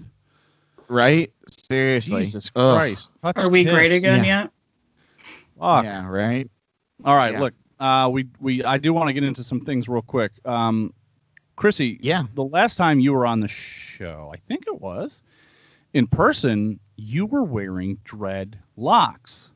Right? 0.92 1.32
Seriously, 1.70 2.24
Jesus 2.24 2.52
Ugh. 2.56 2.76
Christ! 2.76 3.12
Touch 3.24 3.38
Are 3.38 3.50
we 3.50 3.64
tits. 3.64 3.74
great 3.74 3.92
again 3.92 4.24
Yeah. 4.26 4.42
yet? 4.44 4.52
Fuck. 5.60 5.84
Yeah, 5.86 6.08
right. 6.08 6.50
All 7.04 7.16
right, 7.16 7.34
Yeah. 7.34 7.40
look, 7.40 7.54
uh, 7.80 8.10
we 8.12 8.28
we 8.40 8.64
I 8.64 8.78
do 8.78 8.94
want 8.94 9.08
to 9.08 9.14
get 9.14 9.24
into 9.24 9.44
some 9.44 9.62
things 9.62 9.88
real 9.90 10.02
quick. 10.02 10.32
Um, 10.46 10.94
Chrissy, 11.56 11.98
Yeah, 12.02 12.24
the 12.36 12.44
last 12.44 12.76
time 12.76 13.00
you 13.00 13.14
were 13.14 13.26
on 13.26 13.40
the 13.40 13.48
show, 13.48 14.32
I 14.34 14.38
think 14.38 14.66
it 14.68 14.82
was 14.82 15.22
in 15.94 16.08
person, 16.08 16.80
you 16.96 17.26
were 17.26 17.44
wearing 17.44 17.98
dreadlocks, 18.06 19.50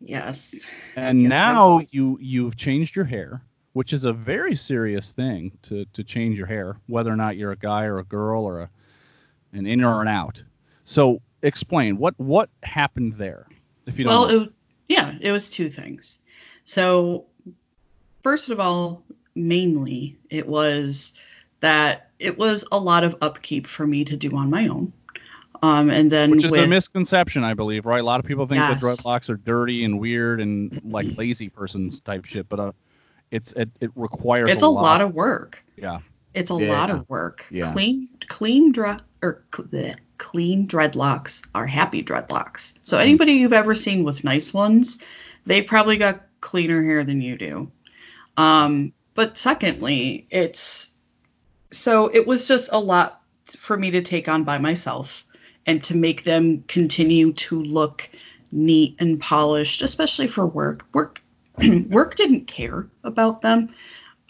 Yes. 0.00 0.66
and 0.96 1.22
Yes, 1.22 1.30
now 1.30 1.80
you 1.90 2.18
you've 2.20 2.56
changed 2.56 2.96
your 2.96 3.04
hair, 3.04 3.42
which 3.72 3.92
is 3.92 4.04
a 4.04 4.12
very 4.12 4.56
serious 4.56 5.12
thing 5.12 5.52
to 5.62 5.84
to 5.92 6.02
change 6.04 6.38
your 6.38 6.46
hair, 6.46 6.76
whether 6.86 7.10
or 7.10 7.16
not 7.16 7.36
you're 7.36 7.52
a 7.52 7.56
guy 7.56 7.84
or 7.84 7.98
a 7.98 8.04
girl 8.04 8.44
or 8.44 8.60
a 8.62 8.70
an 9.52 9.66
in 9.66 9.82
or 9.84 10.00
an 10.02 10.08
out. 10.08 10.42
So 10.86 11.20
explain 11.42 11.98
what 11.98 12.14
what 12.18 12.48
happened 12.62 13.14
there, 13.18 13.46
if 13.86 13.98
you 13.98 14.04
don't. 14.04 14.12
Well, 14.28 14.42
it, 14.42 14.52
yeah, 14.88 15.14
it 15.20 15.32
was 15.32 15.50
two 15.50 15.68
things. 15.68 16.18
So, 16.64 17.26
first 18.22 18.48
of 18.50 18.60
all, 18.60 19.02
mainly, 19.34 20.16
it 20.30 20.46
was 20.48 21.12
that 21.60 22.10
it 22.18 22.38
was 22.38 22.64
a 22.72 22.78
lot 22.78 23.02
of 23.04 23.16
upkeep 23.20 23.66
for 23.66 23.86
me 23.86 24.04
to 24.04 24.16
do 24.16 24.34
on 24.36 24.48
my 24.48 24.68
own. 24.68 24.92
Um, 25.62 25.90
and 25.90 26.10
then 26.10 26.30
Which 26.30 26.44
is 26.44 26.52
with, 26.52 26.64
a 26.64 26.68
misconception, 26.68 27.42
I 27.42 27.54
believe, 27.54 27.84
right? 27.86 28.00
A 28.00 28.04
lot 28.04 28.20
of 28.20 28.26
people 28.26 28.46
think 28.46 28.60
that 28.60 28.74
Yes. 28.74 28.82
dreadlocks 28.82 29.28
are 29.28 29.36
dirty 29.38 29.84
and 29.84 29.98
weird 29.98 30.40
and 30.40 30.80
like 30.84 31.06
lazy 31.16 31.48
person's 31.48 32.00
type 32.00 32.26
shit, 32.26 32.48
but 32.48 32.60
uh, 32.60 32.72
it's 33.32 33.52
it, 33.52 33.70
it 33.80 33.90
requires 33.96 34.50
it's 34.50 34.62
a 34.62 34.68
lot 34.68 35.00
of 35.00 35.14
work. 35.14 35.64
yeah. 35.76 35.98
It's 36.34 36.50
a 36.50 36.54
Yeah. 36.54 36.68
lot 36.68 36.90
of 36.90 37.08
work. 37.08 37.44
Yeah. 37.50 37.72
Clean, 37.72 38.08
clean, 38.28 38.70
dre- 38.70 38.98
or 39.22 39.44
cl- 39.54 39.68
bleh, 39.68 39.96
clean 40.18 40.66
dreadlocks 40.66 41.42
are 41.54 41.66
happy 41.66 42.02
dreadlocks. 42.02 42.74
So 42.82 42.98
anybody 42.98 43.32
you've 43.32 43.52
ever 43.52 43.74
seen 43.74 44.04
with 44.04 44.24
nice 44.24 44.52
ones, 44.52 44.98
they've 45.44 45.66
probably 45.66 45.96
got 45.96 46.22
cleaner 46.40 46.82
hair 46.82 47.04
than 47.04 47.20
you 47.20 47.36
do. 47.36 47.70
Um, 48.36 48.92
but 49.14 49.38
secondly, 49.38 50.26
it's 50.30 50.94
so 51.70 52.08
it 52.12 52.26
was 52.26 52.46
just 52.46 52.70
a 52.72 52.78
lot 52.78 53.20
for 53.58 53.76
me 53.76 53.92
to 53.92 54.02
take 54.02 54.28
on 54.28 54.44
by 54.44 54.58
myself 54.58 55.24
and 55.66 55.82
to 55.84 55.96
make 55.96 56.24
them 56.24 56.64
continue 56.68 57.32
to 57.32 57.62
look 57.62 58.08
neat 58.52 58.96
and 58.98 59.20
polished, 59.20 59.82
especially 59.82 60.26
for 60.26 60.46
work. 60.46 60.86
Work 60.92 61.20
work 61.88 62.16
didn't 62.16 62.46
care 62.46 62.86
about 63.02 63.42
them. 63.42 63.74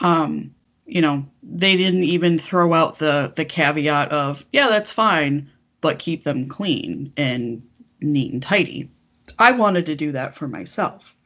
Um, 0.00 0.54
you 0.86 1.00
know, 1.00 1.26
they 1.42 1.76
didn't 1.76 2.04
even 2.04 2.38
throw 2.38 2.72
out 2.72 2.98
the 2.98 3.32
the 3.34 3.44
caveat 3.44 4.12
of, 4.12 4.44
yeah, 4.52 4.68
that's 4.68 4.92
fine, 4.92 5.50
but 5.80 5.98
keep 5.98 6.24
them 6.24 6.48
clean 6.48 7.12
and 7.16 7.62
neat 8.00 8.32
and 8.32 8.42
tidy. 8.42 8.90
I 9.38 9.52
wanted 9.52 9.86
to 9.86 9.96
do 9.96 10.12
that 10.12 10.34
for 10.34 10.48
myself. 10.48 11.16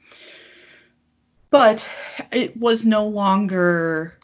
But 1.50 1.86
it 2.32 2.56
was 2.56 2.86
no 2.86 3.06
longer 3.06 4.16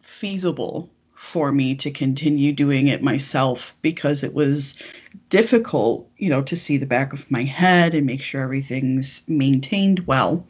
feasible 0.00 0.90
for 1.14 1.52
me 1.52 1.74
to 1.74 1.90
continue 1.90 2.52
doing 2.52 2.88
it 2.88 3.02
myself 3.02 3.76
because 3.82 4.22
it 4.22 4.32
was 4.32 4.80
difficult, 5.28 6.08
you 6.16 6.30
know, 6.30 6.40
to 6.42 6.56
see 6.56 6.78
the 6.78 6.86
back 6.86 7.12
of 7.12 7.30
my 7.30 7.42
head 7.42 7.94
and 7.94 8.06
make 8.06 8.22
sure 8.22 8.42
everything's 8.42 9.28
maintained 9.28 10.06
well. 10.06 10.46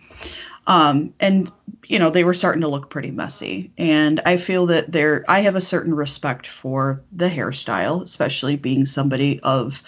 Um, 0.67 1.15
and 1.21 1.51
you 1.85 1.99
know, 1.99 2.11
they 2.11 2.25
were 2.25 2.35
starting 2.35 2.63
to 2.63 2.69
look 2.69 2.91
pretty 2.91 3.11
messy. 3.11 3.71
And 3.79 4.21
I 4.27 4.37
feel 4.37 4.67
that 4.67 4.91
there 4.91 5.25
I 5.29 5.41
have 5.41 5.55
a 5.55 5.61
certain 5.61 5.95
respect 5.95 6.47
for 6.47 7.03
the 7.13 7.29
hairstyle, 7.29 8.03
especially 8.03 8.57
being 8.57 8.87
somebody 8.87 9.41
of 9.41 9.83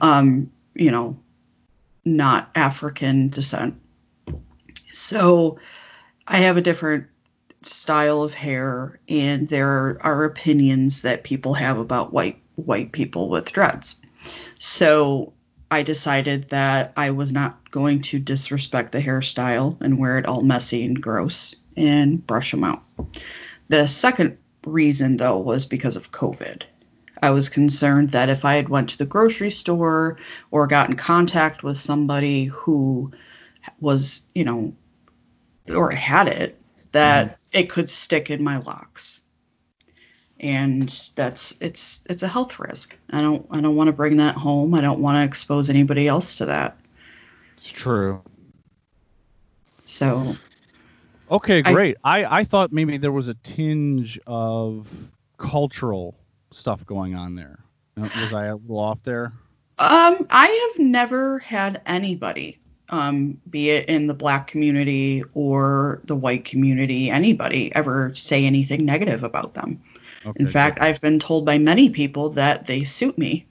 um, 0.00 0.50
you 0.74 0.90
know, 0.90 1.18
not 2.04 2.50
African 2.54 3.28
descent. 3.28 3.80
So 4.92 5.58
I 6.26 6.38
have 6.38 6.56
a 6.56 6.62
different 6.62 7.06
style 7.62 8.22
of 8.22 8.32
hair 8.32 8.98
and 9.08 9.48
there 9.48 9.98
are 10.00 10.24
opinions 10.24 11.02
that 11.02 11.24
people 11.24 11.54
have 11.54 11.78
about 11.78 12.12
white 12.12 12.40
white 12.56 12.92
people 12.92 13.28
with 13.28 13.52
dreads. 13.52 13.96
So 14.58 15.32
I 15.70 15.82
decided 15.82 16.48
that 16.50 16.92
I 16.96 17.10
was 17.10 17.32
not 17.32 17.59
going 17.70 18.02
to 18.02 18.18
disrespect 18.18 18.92
the 18.92 19.00
hairstyle 19.00 19.80
and 19.80 19.98
wear 19.98 20.18
it 20.18 20.26
all 20.26 20.42
messy 20.42 20.84
and 20.84 21.02
gross 21.02 21.54
and 21.76 22.26
brush 22.26 22.50
them 22.50 22.64
out. 22.64 22.82
The 23.68 23.86
second 23.86 24.38
reason 24.66 25.16
though 25.16 25.38
was 25.38 25.66
because 25.66 25.96
of 25.96 26.12
COVID. 26.12 26.62
I 27.22 27.30
was 27.30 27.48
concerned 27.48 28.10
that 28.10 28.28
if 28.28 28.44
I 28.44 28.54
had 28.54 28.68
went 28.68 28.90
to 28.90 28.98
the 28.98 29.04
grocery 29.04 29.50
store 29.50 30.16
or 30.50 30.66
got 30.66 30.88
in 30.88 30.96
contact 30.96 31.62
with 31.62 31.78
somebody 31.78 32.44
who 32.44 33.12
was, 33.80 34.22
you 34.34 34.44
know, 34.44 34.72
or 35.68 35.90
had 35.90 36.28
it, 36.28 36.58
that 36.92 37.26
mm-hmm. 37.26 37.58
it 37.58 37.70
could 37.70 37.90
stick 37.90 38.30
in 38.30 38.42
my 38.42 38.58
locks. 38.58 39.20
And 40.38 40.88
that's 41.16 41.60
it's 41.60 42.00
it's 42.08 42.22
a 42.22 42.28
health 42.28 42.58
risk. 42.58 42.96
I 43.10 43.20
don't 43.20 43.46
I 43.50 43.60
don't 43.60 43.76
want 43.76 43.88
to 43.88 43.92
bring 43.92 44.16
that 44.16 44.36
home. 44.36 44.74
I 44.74 44.80
don't 44.80 45.00
want 45.00 45.16
to 45.16 45.22
expose 45.22 45.68
anybody 45.68 46.08
else 46.08 46.38
to 46.38 46.46
that. 46.46 46.78
It's 47.60 47.70
true. 47.70 48.22
So 49.84 50.34
Okay, 51.30 51.62
great. 51.62 51.96
I, 52.02 52.24
I 52.24 52.44
thought 52.44 52.72
maybe 52.72 52.96
there 52.96 53.12
was 53.12 53.28
a 53.28 53.34
tinge 53.34 54.18
of 54.26 54.88
cultural 55.38 56.16
stuff 56.50 56.84
going 56.84 57.14
on 57.14 57.36
there. 57.36 57.60
Was 57.96 58.32
I 58.32 58.46
a 58.46 58.56
little 58.56 58.78
off 58.78 58.98
there? 59.04 59.32
Um, 59.78 60.26
I 60.30 60.46
have 60.46 60.84
never 60.84 61.38
had 61.38 61.82
anybody, 61.86 62.58
um, 62.88 63.40
be 63.48 63.70
it 63.70 63.88
in 63.88 64.08
the 64.08 64.14
black 64.14 64.48
community 64.48 65.22
or 65.34 66.00
the 66.04 66.16
white 66.16 66.44
community, 66.44 67.10
anybody 67.10 67.74
ever 67.74 68.12
say 68.14 68.44
anything 68.44 68.84
negative 68.84 69.22
about 69.22 69.54
them. 69.54 69.80
Okay, 70.26 70.40
In 70.40 70.46
fact, 70.48 70.82
I've 70.82 71.00
been 71.00 71.18
told 71.18 71.46
by 71.46 71.58
many 71.58 71.90
people 71.90 72.30
that 72.30 72.66
they 72.66 72.84
suit 72.84 73.16
me. 73.16 73.46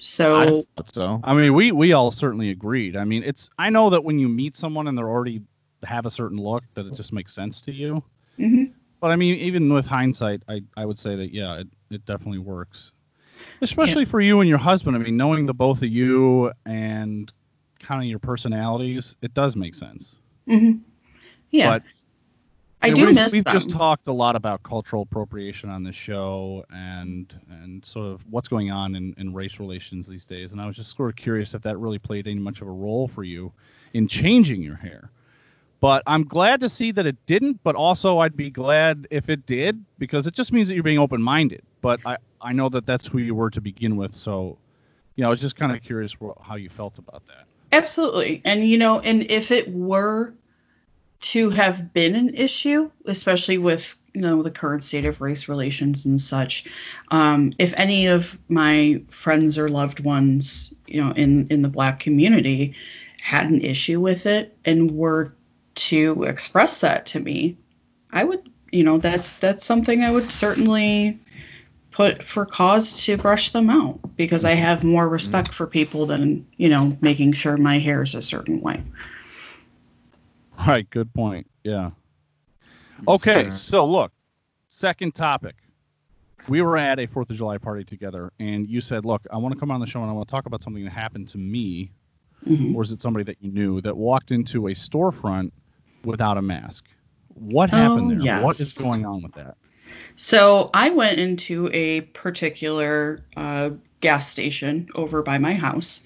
So 0.00 0.36
I 0.36 0.46
thought 0.76 0.92
so. 0.92 1.20
I 1.24 1.34
mean, 1.34 1.54
we 1.54 1.72
we 1.72 1.92
all 1.92 2.10
certainly 2.10 2.50
agreed. 2.50 2.96
I 2.96 3.04
mean, 3.04 3.22
it's 3.24 3.50
I 3.58 3.70
know 3.70 3.90
that 3.90 4.04
when 4.04 4.18
you 4.18 4.28
meet 4.28 4.56
someone 4.56 4.86
and 4.88 4.96
they're 4.96 5.08
already 5.08 5.42
have 5.84 6.06
a 6.06 6.10
certain 6.10 6.38
look, 6.38 6.64
that 6.74 6.86
it 6.86 6.94
just 6.94 7.12
makes 7.12 7.32
sense 7.34 7.60
to 7.62 7.72
you. 7.72 8.02
mhm. 8.38 8.72
But 9.00 9.10
I 9.10 9.16
mean, 9.16 9.36
even 9.36 9.72
with 9.72 9.86
hindsight, 9.86 10.42
I, 10.48 10.62
I 10.76 10.84
would 10.84 10.98
say 10.98 11.14
that 11.16 11.32
yeah, 11.32 11.58
it, 11.60 11.68
it 11.90 12.04
definitely 12.06 12.38
works. 12.38 12.92
Especially 13.60 14.04
for 14.04 14.20
you 14.20 14.40
and 14.40 14.48
your 14.48 14.58
husband. 14.58 14.96
I 14.96 15.00
mean, 15.00 15.16
knowing 15.16 15.46
the 15.46 15.54
both 15.54 15.82
of 15.82 15.88
you 15.88 16.52
and 16.66 17.32
kind 17.80 18.02
of 18.02 18.08
your 18.08 18.18
personalities, 18.18 19.16
it 19.22 19.34
does 19.34 19.56
make 19.56 19.74
sense. 19.74 20.16
Mhm. 20.48 20.80
yeah, 21.50 21.78
But 21.78 21.82
I 22.80 22.90
do 22.90 23.12
miss 23.12 23.32
We've 23.32 23.44
them. 23.44 23.52
just 23.52 23.70
talked 23.70 24.06
a 24.06 24.12
lot 24.12 24.36
about 24.36 24.62
cultural 24.62 25.02
appropriation 25.02 25.68
on 25.68 25.82
this 25.82 25.96
show 25.96 26.64
and 26.72 27.32
and 27.50 27.84
sort 27.84 28.06
of 28.06 28.24
what's 28.30 28.48
going 28.48 28.70
on 28.70 28.94
in, 28.94 29.14
in 29.18 29.32
race 29.34 29.58
relations 29.58 30.06
these 30.06 30.24
days. 30.24 30.52
And 30.52 30.60
I 30.60 30.66
was 30.66 30.76
just 30.76 30.96
sort 30.96 31.10
of 31.10 31.16
curious 31.16 31.54
if 31.54 31.62
that 31.62 31.76
really 31.78 31.98
played 31.98 32.26
any 32.26 32.38
much 32.38 32.60
of 32.60 32.68
a 32.68 32.72
role 32.72 33.08
for 33.08 33.24
you 33.24 33.52
in 33.94 34.06
changing 34.06 34.62
your 34.62 34.76
hair. 34.76 35.10
But 35.80 36.02
I'm 36.06 36.24
glad 36.24 36.60
to 36.60 36.68
see 36.68 36.90
that 36.92 37.06
it 37.06 37.16
didn't, 37.26 37.62
but 37.62 37.76
also 37.76 38.18
I'd 38.18 38.36
be 38.36 38.50
glad 38.50 39.06
if 39.10 39.28
it 39.28 39.46
did 39.46 39.84
because 39.98 40.26
it 40.26 40.34
just 40.34 40.52
means 40.52 40.68
that 40.68 40.74
you're 40.74 40.82
being 40.82 40.98
open 40.98 41.22
minded. 41.22 41.62
But 41.80 42.00
I, 42.04 42.16
I 42.40 42.52
know 42.52 42.68
that 42.70 42.84
that's 42.84 43.06
who 43.06 43.18
you 43.18 43.34
were 43.34 43.50
to 43.50 43.60
begin 43.60 43.96
with. 43.96 44.14
So, 44.14 44.58
you 45.14 45.22
know, 45.22 45.28
I 45.28 45.30
was 45.30 45.40
just 45.40 45.54
kind 45.54 45.70
of 45.70 45.82
curious 45.82 46.16
how 46.40 46.56
you 46.56 46.68
felt 46.68 46.98
about 46.98 47.22
that. 47.28 47.46
Absolutely. 47.70 48.42
And 48.44 48.68
you 48.68 48.78
know, 48.78 48.98
and 49.00 49.22
if 49.30 49.52
it 49.52 49.72
were 49.72 50.32
to 51.20 51.50
have 51.50 51.92
been 51.92 52.14
an 52.14 52.34
issue, 52.34 52.90
especially 53.04 53.58
with 53.58 53.96
you 54.14 54.20
know 54.20 54.42
the 54.42 54.50
current 54.50 54.84
state 54.84 55.04
of 55.04 55.20
race 55.20 55.48
relations 55.48 56.06
and 56.06 56.20
such, 56.20 56.64
um, 57.10 57.52
if 57.58 57.74
any 57.76 58.06
of 58.06 58.38
my 58.48 59.02
friends 59.10 59.58
or 59.58 59.68
loved 59.68 60.00
ones, 60.00 60.74
you 60.86 61.00
know, 61.00 61.12
in 61.12 61.46
in 61.48 61.62
the 61.62 61.68
black 61.68 62.00
community 62.00 62.74
had 63.20 63.50
an 63.50 63.60
issue 63.60 64.00
with 64.00 64.26
it 64.26 64.56
and 64.64 64.92
were 64.92 65.34
to 65.74 66.24
express 66.24 66.80
that 66.80 67.06
to 67.06 67.20
me, 67.20 67.56
I 68.12 68.24
would, 68.24 68.48
you 68.70 68.84
know, 68.84 68.98
that's 68.98 69.38
that's 69.38 69.64
something 69.64 70.02
I 70.02 70.10
would 70.10 70.30
certainly 70.30 71.20
put 71.90 72.22
for 72.22 72.46
cause 72.46 73.04
to 73.04 73.16
brush 73.16 73.50
them 73.50 73.70
out 73.70 73.98
because 74.16 74.44
I 74.44 74.52
have 74.52 74.84
more 74.84 75.08
respect 75.08 75.52
for 75.52 75.66
people 75.66 76.06
than, 76.06 76.46
you 76.56 76.68
know, 76.68 76.96
making 77.00 77.32
sure 77.32 77.56
my 77.56 77.78
hair 77.78 78.02
is 78.02 78.14
a 78.14 78.22
certain 78.22 78.60
way. 78.60 78.82
Right. 80.66 80.88
Good 80.90 81.12
point. 81.14 81.46
Yeah. 81.64 81.90
Okay, 83.06 83.50
so 83.50 83.86
look, 83.86 84.12
second 84.66 85.14
topic. 85.14 85.54
We 86.48 86.62
were 86.62 86.76
at 86.76 86.98
a 86.98 87.06
Fourth 87.06 87.30
of 87.30 87.36
July 87.36 87.58
party 87.58 87.84
together, 87.84 88.32
and 88.40 88.66
you 88.68 88.80
said, 88.80 89.04
"Look, 89.04 89.22
I 89.30 89.36
want 89.36 89.54
to 89.54 89.60
come 89.60 89.70
on 89.70 89.80
the 89.80 89.86
show 89.86 90.00
and 90.00 90.10
I 90.10 90.12
want 90.12 90.28
to 90.28 90.32
talk 90.32 90.46
about 90.46 90.62
something 90.62 90.82
that 90.84 90.90
happened 90.90 91.28
to 91.28 91.38
me, 91.38 91.92
Mhm. 92.46 92.74
or 92.74 92.82
is 92.82 92.90
it 92.90 93.00
somebody 93.02 93.24
that 93.24 93.36
you 93.40 93.50
knew 93.52 93.80
that 93.82 93.96
walked 93.96 94.30
into 94.30 94.68
a 94.68 94.72
storefront 94.72 95.52
without 96.04 96.38
a 96.38 96.42
mask? 96.42 96.86
What 97.34 97.70
Oh, 97.70 97.76
happened 97.76 98.10
there? 98.10 98.42
What 98.42 98.58
is 98.60 98.72
going 98.72 99.04
on 99.04 99.22
with 99.22 99.34
that? 99.34 99.56
So 100.16 100.70
I 100.74 100.90
went 100.90 101.18
into 101.18 101.70
a 101.72 102.00
particular 102.02 103.22
uh, 103.36 103.70
gas 104.00 104.28
station 104.28 104.88
over 104.94 105.22
by 105.22 105.38
my 105.38 105.54
house 105.54 106.00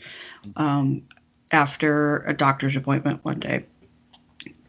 um, 0.56 1.02
after 1.52 2.18
a 2.24 2.34
doctor's 2.34 2.76
appointment 2.76 3.24
one 3.24 3.38
day. 3.38 3.64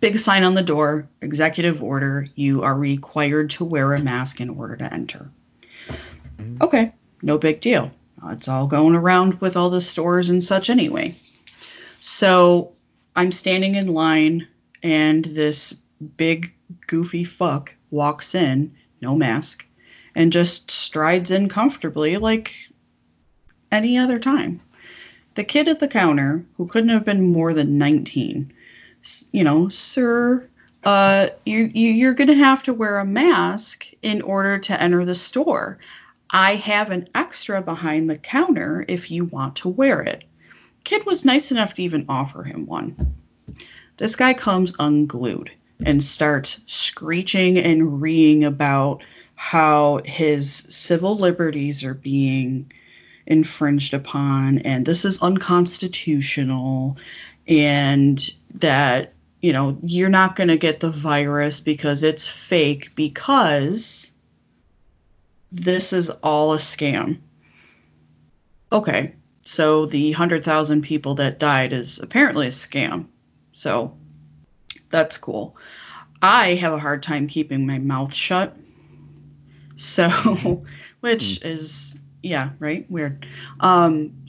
Big 0.04 0.18
sign 0.18 0.44
on 0.44 0.54
the 0.54 0.62
door, 0.62 1.08
executive 1.22 1.82
order, 1.82 2.28
you 2.36 2.62
are 2.62 2.76
required 2.76 3.52
to 3.52 3.64
wear 3.64 3.94
a 3.94 4.00
mask 4.02 4.42
in 4.42 4.50
order 4.50 4.76
to 4.76 4.94
enter. 4.94 5.32
Mhm. 6.38 6.62
Okay, 6.62 6.92
no 7.22 7.38
big 7.38 7.62
deal. 7.62 7.90
It's 8.30 8.50
all 8.50 8.68
going 8.68 8.96
around 8.96 9.40
with 9.40 9.56
all 9.56 9.70
the 9.70 9.82
stores 9.82 10.30
and 10.30 10.44
such 10.44 10.70
anyway. 10.70 11.16
So 12.02 12.74
I'm 13.16 13.32
standing 13.32 13.76
in 13.76 13.88
line, 13.88 14.46
and 14.84 15.24
this 15.24 15.72
big, 16.18 16.54
goofy 16.86 17.24
fuck 17.24 17.74
walks 17.90 18.36
in, 18.36 18.74
no 19.02 19.16
mask, 19.16 19.66
and 20.16 20.34
just 20.34 20.70
strides 20.70 21.32
in 21.32 21.48
comfortably 21.48 22.18
like 22.18 22.54
any 23.72 23.98
other 23.98 24.20
time. 24.20 24.60
The 25.36 25.46
kid 25.46 25.70
at 25.70 25.80
the 25.80 25.88
counter, 25.88 26.46
who 26.58 26.68
couldn't 26.68 26.90
have 26.90 27.06
been 27.06 27.22
more 27.22 27.54
than 27.54 27.78
19, 27.78 28.52
s- 28.52 28.54
you 29.32 29.44
know, 29.44 29.70
sir, 29.70 30.48
uh, 30.84 31.30
you, 31.46 31.72
you, 31.74 31.92
you're 31.92 32.14
going 32.14 32.28
to 32.28 32.34
have 32.34 32.64
to 32.64 32.74
wear 32.74 33.00
a 33.00 33.06
mask 33.06 33.88
in 34.02 34.22
order 34.22 34.60
to 34.60 34.82
enter 34.82 35.06
the 35.06 35.16
store. 35.16 35.80
I 36.30 36.56
have 36.56 36.90
an 36.90 37.10
extra 37.14 37.62
behind 37.62 38.10
the 38.10 38.18
counter 38.18 38.84
if 38.88 39.12
you 39.12 39.26
want 39.26 39.58
to 39.58 39.70
wear 39.70 40.02
it. 40.02 40.24
Kid 40.84 41.06
was 41.06 41.26
nice 41.26 41.52
enough 41.52 41.76
to 41.76 41.84
even 41.84 42.06
offer 42.10 42.44
him 42.44 42.66
one. 42.66 43.16
This 43.98 44.16
guy 44.16 44.34
comes 44.34 44.76
unglued 44.80 45.52
and 45.86 46.04
starts 46.04 46.64
screeching 46.68 47.58
and 47.58 48.02
reeing 48.02 48.44
about 48.44 49.04
how 49.36 50.02
his 50.04 50.52
civil 50.54 51.18
liberties 51.18 51.84
are 51.84 51.94
being 51.94 52.72
infringed 53.26 53.94
upon 53.94 54.60
and 54.60 54.86
this 54.86 55.06
is 55.06 55.22
unconstitutional 55.22 56.98
and 57.48 58.34
that 58.56 59.14
you 59.42 59.54
know 59.54 59.78
you're 59.84 60.10
not 60.10 60.36
going 60.36 60.48
to 60.48 60.58
get 60.58 60.80
the 60.80 60.90
virus 60.90 61.62
because 61.62 62.04
it's 62.04 62.28
fake 62.28 62.92
because 62.96 64.12
this 65.52 65.94
is 65.94 66.10
all 66.10 66.54
a 66.54 66.58
scam 66.58 67.20
okay 68.72 69.16
so 69.46 69.86
the 69.86 70.12
100,000 70.12 70.82
people 70.82 71.16
that 71.16 71.40
died 71.40 71.74
is 71.74 72.00
apparently 72.00 72.48
a 72.48 72.52
scam 72.52 73.08
so 73.52 73.96
that's 74.90 75.18
cool 75.18 75.58
I 76.24 76.54
have 76.56 76.72
a 76.72 76.80
hard 76.80 77.04
time 77.04 77.28
keeping 77.28 77.68
my 77.68 77.80
mouth 77.80 78.14
shut. 78.14 78.56
So, 79.76 80.64
which 81.02 81.44
is 81.44 81.94
yeah, 82.22 82.52
right? 82.60 82.90
Weird. 82.90 83.28
Um 83.60 84.23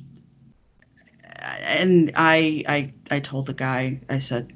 and 1.44 2.12
I 2.14 2.64
I 2.66 2.92
I 3.10 3.20
told 3.20 3.46
the 3.46 3.54
guy 3.54 4.00
I 4.08 4.18
said, 4.18 4.52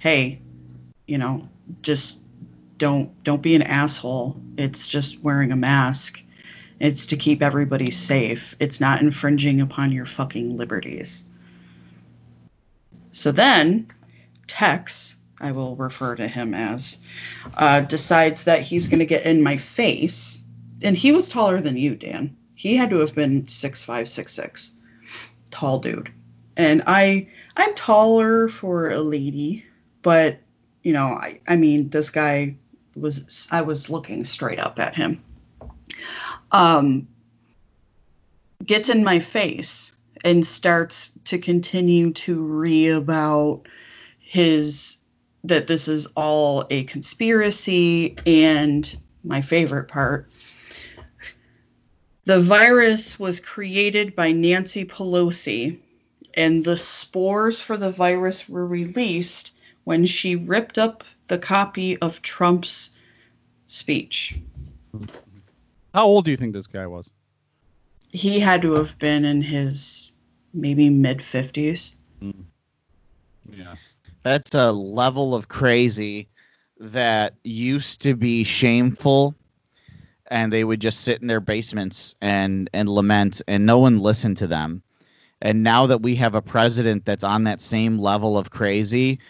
"Hey, 0.00 0.40
you 1.06 1.18
know, 1.18 1.48
just 1.82 2.20
don't 2.78 3.22
don't 3.24 3.42
be 3.42 3.54
an 3.54 3.62
asshole. 3.62 4.40
It's 4.56 4.88
just 4.88 5.22
wearing 5.22 5.52
a 5.52 5.56
mask. 5.56 6.22
It's 6.78 7.08
to 7.08 7.16
keep 7.16 7.42
everybody 7.42 7.90
safe. 7.90 8.56
It's 8.58 8.80
not 8.80 9.00
infringing 9.00 9.60
upon 9.60 9.92
your 9.92 10.06
fucking 10.06 10.56
liberties." 10.56 11.24
So 13.12 13.32
then 13.32 13.88
Tex 14.46 15.14
I 15.40 15.52
will 15.52 15.74
refer 15.74 16.14
to 16.16 16.28
him 16.28 16.52
as, 16.52 16.98
uh, 17.56 17.80
decides 17.80 18.44
that 18.44 18.60
he's 18.60 18.88
going 18.88 18.98
to 18.98 19.06
get 19.06 19.24
in 19.24 19.42
my 19.42 19.56
face. 19.56 20.42
And 20.82 20.96
he 20.96 21.12
was 21.12 21.30
taller 21.30 21.60
than 21.60 21.76
you, 21.76 21.94
Dan. 21.94 22.36
He 22.54 22.76
had 22.76 22.90
to 22.90 22.98
have 22.98 23.14
been 23.14 23.48
six 23.48 23.82
five, 23.82 24.08
six 24.08 24.34
six, 24.34 24.72
tall 25.50 25.78
dude. 25.78 26.10
And 26.56 26.82
I, 26.86 27.28
I'm 27.56 27.74
taller 27.74 28.48
for 28.48 28.90
a 28.90 29.00
lady, 29.00 29.64
but 30.02 30.38
you 30.82 30.92
know, 30.92 31.08
I, 31.08 31.40
I 31.46 31.56
mean, 31.56 31.90
this 31.90 32.10
guy 32.10 32.56
was, 32.96 33.46
I 33.50 33.62
was 33.62 33.90
looking 33.90 34.24
straight 34.24 34.58
up 34.58 34.78
at 34.78 34.94
him. 34.94 35.22
Um, 36.52 37.08
gets 38.64 38.88
in 38.88 39.04
my 39.04 39.18
face 39.18 39.92
and 40.24 40.44
starts 40.44 41.12
to 41.24 41.38
continue 41.38 42.12
to 42.12 42.40
re 42.40 42.88
about 42.88 43.62
his 44.18 44.98
that 45.44 45.66
this 45.66 45.88
is 45.88 46.06
all 46.16 46.66
a 46.70 46.84
conspiracy 46.84 48.16
and 48.26 48.98
my 49.24 49.40
favorite 49.40 49.88
part 49.88 50.30
the 52.30 52.40
virus 52.40 53.18
was 53.18 53.40
created 53.40 54.14
by 54.14 54.30
Nancy 54.30 54.84
Pelosi 54.84 55.80
and 56.34 56.64
the 56.64 56.76
spores 56.76 57.58
for 57.58 57.76
the 57.76 57.90
virus 57.90 58.48
were 58.48 58.64
released 58.64 59.50
when 59.82 60.06
she 60.06 60.36
ripped 60.36 60.78
up 60.78 61.02
the 61.26 61.38
copy 61.38 61.98
of 61.98 62.22
Trump's 62.22 62.90
speech 63.66 64.38
How 65.92 66.06
old 66.06 66.24
do 66.24 66.30
you 66.30 66.36
think 66.36 66.52
this 66.52 66.68
guy 66.68 66.86
was? 66.86 67.10
he 68.12 68.38
had 68.38 68.62
to 68.62 68.74
have 68.74 68.96
been 69.00 69.24
in 69.24 69.42
his 69.42 70.12
maybe 70.54 70.88
mid 70.88 71.18
50s 71.18 71.96
hmm. 72.20 72.30
Yeah. 73.52 73.74
That's 74.22 74.54
a 74.54 74.70
level 74.70 75.34
of 75.34 75.48
crazy 75.48 76.28
that 76.78 77.34
used 77.42 78.02
to 78.02 78.14
be 78.14 78.44
shameful 78.44 79.34
and 80.30 80.52
they 80.52 80.64
would 80.64 80.80
just 80.80 81.00
sit 81.00 81.20
in 81.20 81.26
their 81.26 81.40
basements 81.40 82.14
and 82.20 82.70
and 82.72 82.88
lament 82.88 83.42
and 83.48 83.66
no 83.66 83.78
one 83.78 83.98
listened 83.98 84.38
to 84.38 84.46
them. 84.46 84.82
And 85.42 85.62
now 85.62 85.86
that 85.86 86.02
we 86.02 86.16
have 86.16 86.34
a 86.34 86.42
president 86.42 87.04
that's 87.04 87.24
on 87.24 87.44
that 87.44 87.60
same 87.60 87.98
level 87.98 88.36
of 88.38 88.50
crazy 88.50 89.20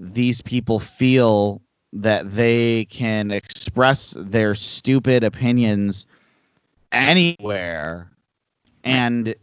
these 0.00 0.40
people 0.40 0.80
feel 0.80 1.60
that 1.92 2.30
they 2.34 2.86
can 2.86 3.30
express 3.30 4.16
their 4.18 4.54
stupid 4.54 5.24
opinions 5.24 6.06
anywhere. 6.90 8.10
And 8.82 9.34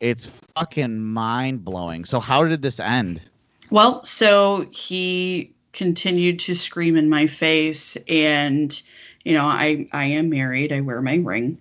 it's 0.00 0.26
fucking 0.56 1.00
mind 1.00 1.64
blowing 1.64 2.04
so 2.04 2.18
how 2.18 2.44
did 2.44 2.62
this 2.62 2.80
end? 2.80 3.22
Well, 3.70 4.04
so 4.04 4.66
he 4.70 5.54
continued 5.72 6.40
to 6.40 6.54
scream 6.54 6.96
in 6.96 7.08
my 7.08 7.26
face 7.26 7.96
and 8.08 8.82
you 9.24 9.34
know, 9.34 9.46
I 9.46 9.88
I 9.92 10.06
am 10.06 10.30
married, 10.30 10.72
I 10.72 10.80
wear 10.80 11.00
my 11.02 11.16
ring 11.16 11.58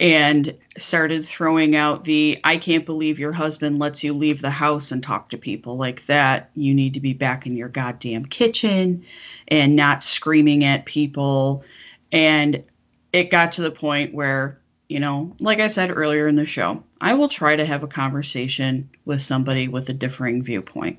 and 0.00 0.56
started 0.76 1.24
throwing 1.24 1.76
out 1.76 2.04
the 2.04 2.40
I 2.42 2.56
can't 2.56 2.84
believe 2.84 3.18
your 3.18 3.32
husband 3.32 3.78
lets 3.78 4.02
you 4.02 4.12
leave 4.12 4.40
the 4.40 4.50
house 4.50 4.90
and 4.90 5.02
talk 5.02 5.30
to 5.30 5.38
people 5.38 5.76
like 5.76 6.04
that. 6.06 6.50
You 6.54 6.74
need 6.74 6.94
to 6.94 7.00
be 7.00 7.12
back 7.12 7.46
in 7.46 7.56
your 7.56 7.68
goddamn 7.68 8.26
kitchen 8.26 9.04
and 9.48 9.76
not 9.76 10.02
screaming 10.02 10.64
at 10.64 10.84
people 10.84 11.64
and 12.10 12.64
it 13.12 13.30
got 13.30 13.52
to 13.52 13.62
the 13.62 13.70
point 13.70 14.14
where 14.14 14.58
you 14.88 15.00
know, 15.00 15.34
like 15.40 15.60
I 15.60 15.68
said 15.68 15.90
earlier 15.90 16.28
in 16.28 16.36
the 16.36 16.44
show, 16.44 16.84
I 17.00 17.14
will 17.14 17.30
try 17.30 17.56
to 17.56 17.64
have 17.64 17.82
a 17.82 17.88
conversation 17.88 18.90
with 19.06 19.22
somebody 19.22 19.66
with 19.66 19.88
a 19.88 19.94
differing 19.94 20.42
viewpoint. 20.42 20.98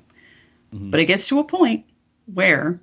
Mhm. 0.73 0.89
But 0.89 1.01
it 1.01 1.05
gets 1.05 1.27
to 1.27 1.39
a 1.39 1.43
point 1.43 1.85
where 2.33 2.79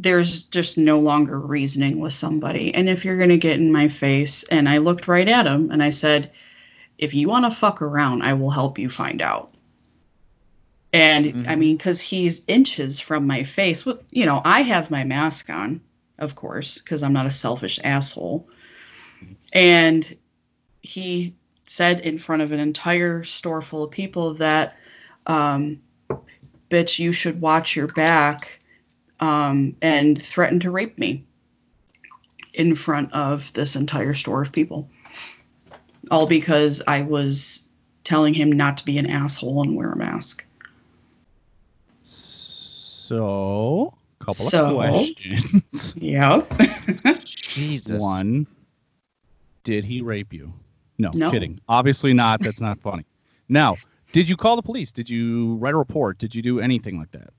there's 0.00 0.44
just 0.44 0.78
no 0.78 1.00
longer 1.00 1.38
reasoning 1.38 1.98
with 1.98 2.12
somebody. 2.12 2.72
And 2.72 2.88
if 2.88 3.04
you're 3.04 3.16
going 3.16 3.30
to 3.30 3.36
get 3.36 3.58
in 3.58 3.72
my 3.72 3.88
face, 3.88 4.44
and 4.44 4.68
I 4.68 4.78
looked 4.78 5.08
right 5.08 5.28
at 5.28 5.46
him 5.46 5.70
and 5.72 5.82
I 5.82 5.90
said, 5.90 6.30
if 6.98 7.14
you 7.14 7.28
want 7.28 7.44
to 7.46 7.50
fuck 7.50 7.82
around, 7.82 8.22
I 8.22 8.34
will 8.34 8.50
help 8.50 8.78
you 8.78 8.88
find 8.88 9.20
out. 9.20 9.52
And 10.92 11.26
I 11.26 11.54
Mhm. 11.54 11.58
mean, 11.58 11.76
because 11.76 12.00
he's 12.00 12.44
inches 12.46 13.00
from 13.00 13.26
my 13.26 13.42
face. 13.42 13.84
Well, 13.84 13.98
you 14.10 14.24
know, 14.24 14.40
I 14.44 14.62
have 14.62 14.90
my 14.90 15.04
mask 15.04 15.50
on, 15.50 15.80
of 16.18 16.34
course, 16.34 16.78
because 16.78 17.02
I'm 17.02 17.12
not 17.12 17.26
a 17.26 17.30
selfish 17.30 17.78
asshole. 17.82 18.48
And 19.52 20.16
he 20.80 21.34
said 21.66 22.00
in 22.00 22.18
front 22.18 22.42
of 22.42 22.52
an 22.52 22.60
entire 22.60 23.24
store 23.24 23.62
full 23.62 23.82
of 23.84 23.90
people 23.90 24.34
that, 24.34 24.76
um, 25.26 25.80
bitch, 26.70 26.98
you 26.98 27.12
should 27.12 27.40
watch 27.40 27.76
your 27.76 27.88
back, 27.88 28.57
um, 29.20 29.76
and 29.82 30.20
threatened 30.22 30.62
to 30.62 30.70
rape 30.70 30.98
me 30.98 31.24
in 32.54 32.74
front 32.74 33.12
of 33.12 33.52
this 33.52 33.76
entire 33.76 34.14
store 34.14 34.42
of 34.42 34.52
people. 34.52 34.88
All 36.10 36.26
because 36.26 36.82
I 36.86 37.02
was 37.02 37.68
telling 38.04 38.34
him 38.34 38.52
not 38.52 38.78
to 38.78 38.84
be 38.84 38.98
an 38.98 39.06
asshole 39.06 39.62
and 39.62 39.76
wear 39.76 39.92
a 39.92 39.96
mask. 39.96 40.44
So, 42.02 43.94
couple 44.20 44.46
So? 44.48 44.80
of 44.80 44.90
questions. 44.90 45.94
Yep. 45.96 46.52
jesus 47.24 48.00
One, 48.00 48.46
did 49.64 49.84
he 49.84 50.00
rape 50.00 50.32
you? 50.32 50.52
No, 50.98 51.10
No. 51.14 51.30
kidding. 51.30 51.60
Obviously 51.68 52.12
not. 52.14 52.40
That's 52.40 52.60
not 52.60 52.78
funny. 52.78 53.04
Now, 53.48 53.76
did 54.12 54.28
you 54.28 54.36
call 54.36 54.56
the 54.56 54.62
police? 54.62 54.90
Did 54.92 55.08
you 55.10 55.56
write 55.56 55.74
a 55.74 55.76
report? 55.76 56.18
Did 56.18 56.34
you 56.34 56.42
do 56.42 56.60
anything 56.60 56.98
like 56.98 57.10
that? 57.12 57.30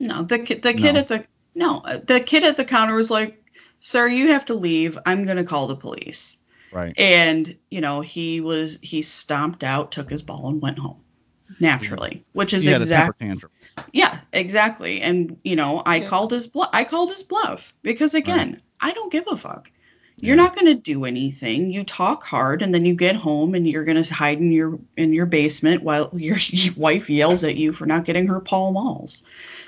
No, 0.00 0.22
the 0.22 0.38
ki- 0.40 0.54
the 0.54 0.74
kid 0.74 0.94
No. 0.94 1.00
at 1.00 1.06
the 1.08 1.24
no, 1.54 1.82
the 2.06 2.20
kid 2.20 2.44
at 2.44 2.56
the 2.56 2.64
counter 2.64 2.94
was 2.94 3.10
like, 3.10 3.42
"Sir, 3.80 4.08
you 4.08 4.28
have 4.28 4.46
to 4.46 4.54
leave. 4.54 4.98
I'm 5.06 5.24
going 5.24 5.36
to 5.36 5.44
call 5.44 5.66
the 5.68 5.76
police." 5.76 6.38
Right. 6.72 6.94
And, 6.98 7.54
you 7.70 7.80
know, 7.82 8.00
he 8.00 8.40
was 8.40 8.78
he 8.82 9.02
stomped 9.02 9.62
out, 9.62 9.92
took 9.92 10.08
his 10.08 10.22
ball 10.22 10.48
and 10.48 10.60
went 10.62 10.78
home. 10.78 10.96
Naturally, 11.60 12.24
which 12.32 12.54
is 12.54 12.64
He 12.64 12.70
had 12.70 12.80
a 12.80 12.86
temper 12.86 13.14
exactly. 13.20 13.50
Yeah, 13.92 14.18
exactly. 14.32 15.02
And 15.02 15.36
you 15.44 15.54
know, 15.56 15.82
I 15.84 15.96
Yeah. 15.96 16.08
called 16.08 16.32
his 16.32 16.46
bluff. 16.46 16.70
I 16.72 16.84
called 16.84 17.10
his 17.10 17.22
bluff 17.22 17.74
because 17.82 18.14
again, 18.14 18.62
I 18.80 18.92
don't 18.92 19.12
give 19.12 19.24
a 19.30 19.36
fuck. 19.36 19.70
You're 20.16 20.36
Yeah. 20.36 20.42
not 20.42 20.54
going 20.54 20.66
to 20.66 20.74
do 20.74 21.04
anything. 21.04 21.70
You 21.72 21.84
talk 21.84 22.22
hard, 22.24 22.62
and 22.62 22.74
then 22.74 22.84
you 22.86 22.94
get 22.94 23.16
home, 23.16 23.54
and 23.54 23.68
you're 23.68 23.84
going 23.84 24.02
to 24.02 24.14
hide 24.14 24.38
in 24.38 24.50
your 24.52 24.78
in 24.96 25.12
your 25.12 25.26
basement 25.26 25.82
while 25.82 26.10
your, 26.14 26.36
your 26.38 26.74
wife 26.76 27.10
yells 27.10 27.44
at 27.44 27.56
you 27.56 27.72
for 27.72 27.84
not 27.86 28.04
getting 28.06 28.28
her 28.28 28.40
Pall 28.40 28.72
Malls. 28.72 29.22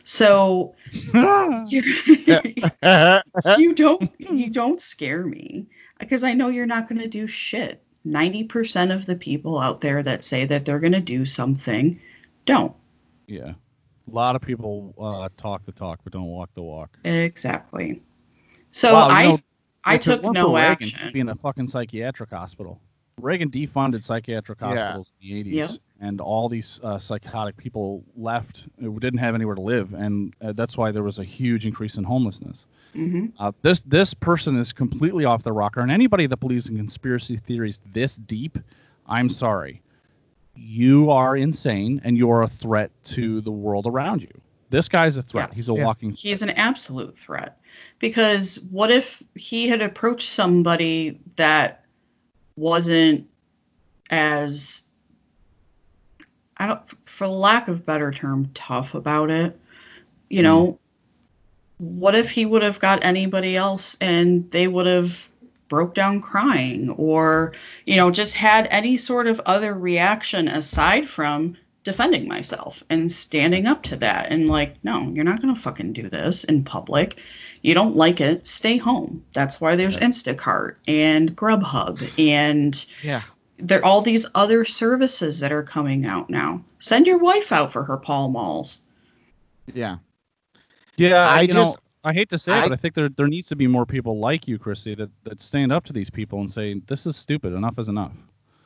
So 0.05 0.75
you're, 1.13 1.85
don't 3.75 4.11
you 4.21 4.51
don't 4.51 4.81
scare 4.81 5.25
me 5.27 5.67
because 5.99 6.25
I 6.25 6.35
know 6.35 6.49
you're 6.49 6.67
not 6.67 6.89
going 6.89 7.01
to 7.03 7.09
do 7.09 7.27
shit. 7.27 7.83
Ninety 8.05 8.45
percent 8.45 8.93
of 8.93 9.07
the 9.07 9.17
people 9.17 9.59
out 9.59 9.81
there 9.81 10.03
that 10.03 10.25
say 10.25 10.47
that 10.47 10.65
they're 10.67 10.81
going 10.81 10.93
to 10.93 11.01
do 11.01 11.27
something 11.27 12.01
don't. 12.47 12.75
yeah. 13.27 13.55
A 14.11 14.11
lot 14.15 14.37
of 14.37 14.43
people 14.43 14.95
uh, 14.99 15.29
talk 15.37 15.65
the 15.65 15.73
talk, 15.73 16.01
but 16.05 16.13
don't 16.13 16.27
walk 16.27 16.51
the 16.55 16.63
walk. 16.63 16.99
Exactly. 17.05 18.03
So 18.73 18.93
Wow, 18.93 19.09
you 19.11 19.15
I 19.15 19.25
know, 19.25 19.39
I 19.85 19.99
took 19.99 20.23
weren't 20.23 20.35
no 20.35 20.57
action. 20.59 21.01
he'd 21.01 21.13
be 21.13 21.21
in 21.21 21.29
a 21.31 21.37
fucking 21.37 21.69
psychiatric 21.69 22.31
hospital. 22.31 22.81
Reagan 23.21 23.51
defunded 23.51 24.03
psychiatric 24.03 24.61
Yeah. 24.61 24.69
hospitals 24.69 25.13
in 25.21 25.29
the 25.29 25.35
80s, 25.41 25.55
Yeah. 26.01 26.07
and 26.09 26.21
all 26.21 26.49
these 26.49 26.81
uh, 26.83 26.99
psychotic 26.99 27.57
people 27.57 28.05
left, 28.17 28.65
uh, 28.83 28.89
didn't 28.99 29.19
have 29.21 29.35
anywhere 29.35 29.55
to 29.55 29.61
live, 29.63 29.95
and 29.95 30.35
uh, 30.41 30.53
that's 30.53 30.77
why 30.77 30.91
there 30.91 31.03
was 31.03 31.19
a 31.19 31.25
huge 31.25 31.67
increase 31.67 31.97
in 31.97 32.05
homelessness. 32.05 32.67
hmm 32.93 33.27
Uh, 33.39 33.53
this 33.63 33.81
this 33.81 34.15
person 34.15 34.57
is 34.57 34.73
completely 34.73 35.25
off 35.25 35.43
the 35.43 35.53
rocker, 35.53 35.81
and 35.81 35.91
anybody 35.91 36.27
that 36.27 36.39
believes 36.39 36.69
in 36.69 36.77
conspiracy 36.77 37.37
theories 37.37 37.81
this 37.93 38.17
deep, 38.17 38.59
I'm 39.07 39.29
sorry, 39.29 39.81
you 40.57 41.11
are 41.11 41.37
insane, 41.37 42.01
and 42.05 42.17
you're 42.17 42.43
a 42.43 42.49
threat 42.49 42.91
to 43.05 43.41
the 43.41 43.51
world 43.51 43.87
around 43.87 44.23
you. 44.23 44.31
This 44.71 44.89
guy's 44.89 45.17
a 45.17 45.23
threat. 45.23 45.51
Yes. 45.51 45.57
He's 45.57 45.69
a 45.69 45.75
Yeah. 45.75 45.85
walking. 45.85 46.11
He's 46.13 46.43
an 46.43 46.51
absolute 46.51 47.17
threat. 47.19 47.59
Because 48.01 48.61
what 48.71 48.91
if 48.91 49.23
he 49.35 49.69
had 49.69 49.83
approached 49.83 50.29
somebody 50.29 51.21
that 51.37 51.84
wasn't 52.57 53.29
as 54.11 54.83
I 56.57 56.67
don't 56.67 56.81
for 57.09 57.27
lack 57.27 57.69
of 57.69 57.85
better 57.85 58.13
term 58.13 58.51
tough 58.55 58.95
about 58.95 59.31
it. 59.31 59.59
You 60.29 60.43
know, 60.43 60.79
hmm. 61.79 61.99
what 61.99 62.15
if 62.15 62.31
he 62.31 62.45
would 62.47 62.63
have 62.63 62.81
got 62.81 63.05
anybody 63.05 63.57
else 63.57 63.97
and 64.01 64.51
they 64.51 64.67
would 64.67 64.87
have 64.87 65.29
broke 65.69 65.95
down 65.95 66.21
crying 66.21 66.91
or 66.91 67.53
you 67.87 67.97
know 67.97 68.11
just 68.11 68.35
had 68.35 68.69
any 68.71 68.97
sort 68.97 69.27
of 69.27 69.41
other 69.47 69.73
reaction 69.73 70.47
aside 70.49 71.09
from 71.09 71.57
defending 71.83 72.29
myself 72.29 72.85
and 72.89 73.11
standing 73.11 73.67
up 73.67 73.83
to 73.83 73.97
that 73.97 74.31
and 74.31 74.49
like 74.49 74.77
no 74.85 75.11
you're 75.15 75.25
not 75.25 75.41
going 75.43 75.55
to 75.55 75.61
fucking 75.61 75.93
do 75.93 76.09
this 76.09 76.45
in 76.45 76.65
public 76.65 77.19
you 77.65 77.73
don't 77.75 77.97
like 77.97 78.21
it 78.21 78.47
stay 78.47 78.77
home. 78.77 79.25
That's 79.33 79.61
why 79.61 79.75
there's 79.75 79.95
Yeah. 79.95 80.03
instacart 80.07 80.77
and 80.87 81.35
grubhub 81.35 81.97
and 82.19 82.87
yeah. 83.03 83.23
there 83.59 83.81
are 83.81 83.85
all 83.85 84.03
these 84.03 84.27
other 84.35 84.65
services 84.67 85.41
that 85.41 85.51
are 85.51 85.63
coming 85.63 86.05
out 86.07 86.29
now. 86.31 86.63
Send 86.79 87.07
your 87.07 87.19
wife 87.19 87.51
out 87.51 87.73
for 87.73 87.83
her 87.83 87.97
Pall 87.97 88.29
Malls. 88.29 88.81
Yeah. 89.73 89.97
Yeah, 90.97 91.27
I 91.27 91.41
you 91.41 91.49
know, 91.55 91.65
just- 91.65 91.79
I 92.05 92.13
hate 92.13 92.29
to 92.31 92.39
say 92.39 92.53
it, 92.59 92.63
but 92.69 92.73
I 92.73 92.77
think 92.77 92.93
there 92.95 93.09
there 93.09 93.29
needs 93.29 93.49
to 93.49 93.57
be 93.57 93.67
more 93.67 93.87
people 93.87 94.19
like 94.19 94.47
you, 94.47 94.59
Chrissy, 94.59 94.95
that, 94.97 95.09
that 95.25 95.41
stand 95.41 95.73
up 95.73 95.85
to 95.87 95.93
these 95.95 96.11
people 96.11 96.41
and 96.41 96.51
say 96.51 96.79
this 96.87 97.07
is 97.07 97.17
stupid. 97.17 97.55
Enough 97.55 97.79
is 97.79 97.89
enough. 97.89 98.13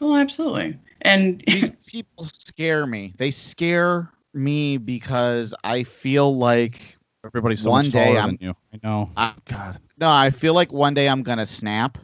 well 0.01 0.17
absolutely. 0.17 0.77
And 1.03 1.41
these 1.47 1.71
people 1.89 2.25
scare 2.25 2.85
me. 2.85 3.15
They 3.17 3.31
scare 3.31 4.11
me 4.35 4.77
because 4.77 5.55
i 5.65 5.83
feel 5.85 6.37
like 6.37 6.98
Everybody's 7.25 7.63
so 7.63 7.71
One 7.71 7.89
day 7.89 8.17
I'm- 8.17 8.39
you. 8.41 8.55
I 8.73 8.79
know. 8.87 9.11
I- 9.17 9.35
God. 9.47 9.79
No, 9.99 10.09
I 10.09 10.31
feel 10.31 10.55
like 10.55 10.73
one 10.73 10.95
day 10.95 11.09
I'm 11.09 11.23
gonna 11.23 11.47
snap, 11.47 11.99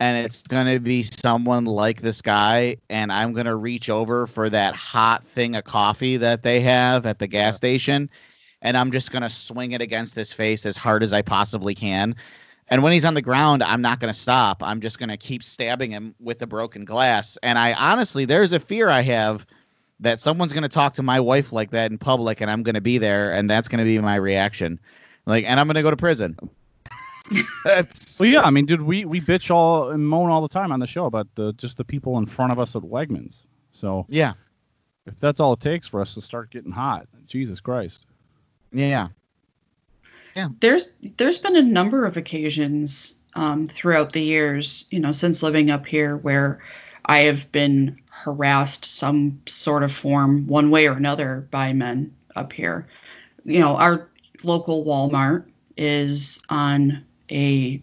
and 0.00 0.24
it's 0.24 0.42
gonna 0.42 0.80
be 0.80 1.04
someone 1.04 1.64
like 1.64 2.02
this 2.02 2.20
guy, 2.20 2.76
and 2.90 3.12
I'm 3.12 3.32
gonna 3.32 3.54
reach 3.54 3.88
over 3.88 4.26
for 4.26 4.50
that 4.50 4.74
hot 4.74 5.24
thing 5.24 5.54
of 5.54 5.64
coffee 5.64 6.16
that 6.16 6.42
they 6.42 6.60
have 6.60 7.06
at 7.06 7.20
the 7.20 7.28
gas 7.28 7.54
Yeah. 7.54 7.56
station, 7.56 8.10
and 8.60 8.76
I'm 8.76 8.90
just 8.90 9.12
gonna 9.12 9.30
swing 9.30 9.72
it 9.72 9.80
against 9.80 10.16
his 10.16 10.32
face 10.32 10.66
as 10.66 10.76
hard 10.76 11.04
as 11.04 11.12
I 11.12 11.22
possibly 11.22 11.74
can. 11.74 12.16
And 12.68 12.82
when 12.82 12.92
he's 12.92 13.04
on 13.04 13.14
the 13.14 13.22
ground, 13.22 13.62
I'm 13.62 13.82
not 13.82 14.00
gonna 14.00 14.14
stop. 14.14 14.62
I'm 14.64 14.80
just 14.80 14.98
gonna 14.98 15.16
keep 15.16 15.44
stabbing 15.44 15.92
him 15.92 16.14
with 16.18 16.40
the 16.40 16.46
broken 16.46 16.84
glass. 16.84 17.38
And 17.44 17.56
I 17.56 17.72
honestly, 17.74 18.24
there's 18.24 18.52
a 18.52 18.58
fear 18.60 18.88
I 18.88 19.02
have 19.02 19.46
that 20.02 20.20
someone's 20.20 20.52
gonna 20.52 20.68
talk 20.68 20.94
to 20.94 21.02
my 21.02 21.20
wife 21.20 21.52
like 21.52 21.70
that 21.70 21.90
in 21.90 21.98
public, 21.98 22.40
and 22.40 22.50
I'm 22.50 22.62
gonna 22.62 22.80
be 22.80 22.98
there, 22.98 23.32
and 23.32 23.48
that's 23.48 23.68
gonna 23.68 23.84
be 23.84 23.98
my 23.98 24.16
reaction. 24.16 24.78
Like, 25.26 25.44
and 25.46 25.58
I'm 25.58 25.66
gonna 25.66 25.82
go 25.82 25.90
to 25.90 25.96
prison. 25.96 26.36
That's 27.64 28.18
Well, 28.18 28.28
yeah. 28.28 28.42
I 28.42 28.50
mean, 28.50 28.66
dude, 28.66 28.82
we 28.82 29.04
we 29.04 29.20
bitch 29.20 29.50
all 29.50 29.90
and 29.90 30.06
moan 30.06 30.28
all 30.28 30.42
the 30.42 30.48
time 30.48 30.72
on 30.72 30.80
the 30.80 30.86
show 30.86 31.06
about 31.06 31.28
the 31.34 31.52
just 31.54 31.76
the 31.76 31.84
people 31.84 32.18
in 32.18 32.26
front 32.26 32.52
of 32.52 32.58
us 32.58 32.76
at 32.76 32.82
Wegmans. 32.82 33.42
So 33.70 34.04
yeah, 34.08 34.34
if 35.06 35.18
that's 35.18 35.40
all 35.40 35.52
it 35.54 35.60
takes 35.60 35.86
for 35.86 36.00
us 36.00 36.14
to 36.14 36.20
start 36.20 36.50
getting 36.50 36.72
hot, 36.72 37.06
Jesus 37.26 37.60
Christ. 37.60 38.04
yeah, 38.72 39.08
Yeah. 40.34 40.48
there's 40.60 40.90
there's 41.16 41.38
been 41.38 41.56
a 41.56 41.62
number 41.62 42.04
of 42.04 42.16
occasions 42.16 43.14
um, 43.34 43.68
throughout 43.68 44.12
the 44.12 44.22
years, 44.22 44.86
you 44.90 44.98
know, 45.00 45.12
since 45.12 45.42
living 45.42 45.70
up 45.70 45.86
here, 45.86 46.16
where 46.16 46.60
I 47.04 47.20
have 47.20 47.50
been 47.52 47.98
harassed 48.10 48.84
some 48.84 49.40
sort 49.46 49.82
of 49.82 49.92
form, 49.92 50.46
one 50.46 50.70
way 50.70 50.86
or 50.86 50.92
another, 50.92 51.46
by 51.50 51.72
men 51.72 52.14
up 52.36 52.52
here. 52.52 52.86
You 53.44 53.60
know, 53.60 53.76
our 53.76 54.08
local 54.42 54.84
Walmart 54.84 55.46
is 55.76 56.40
on 56.48 57.04
a 57.30 57.82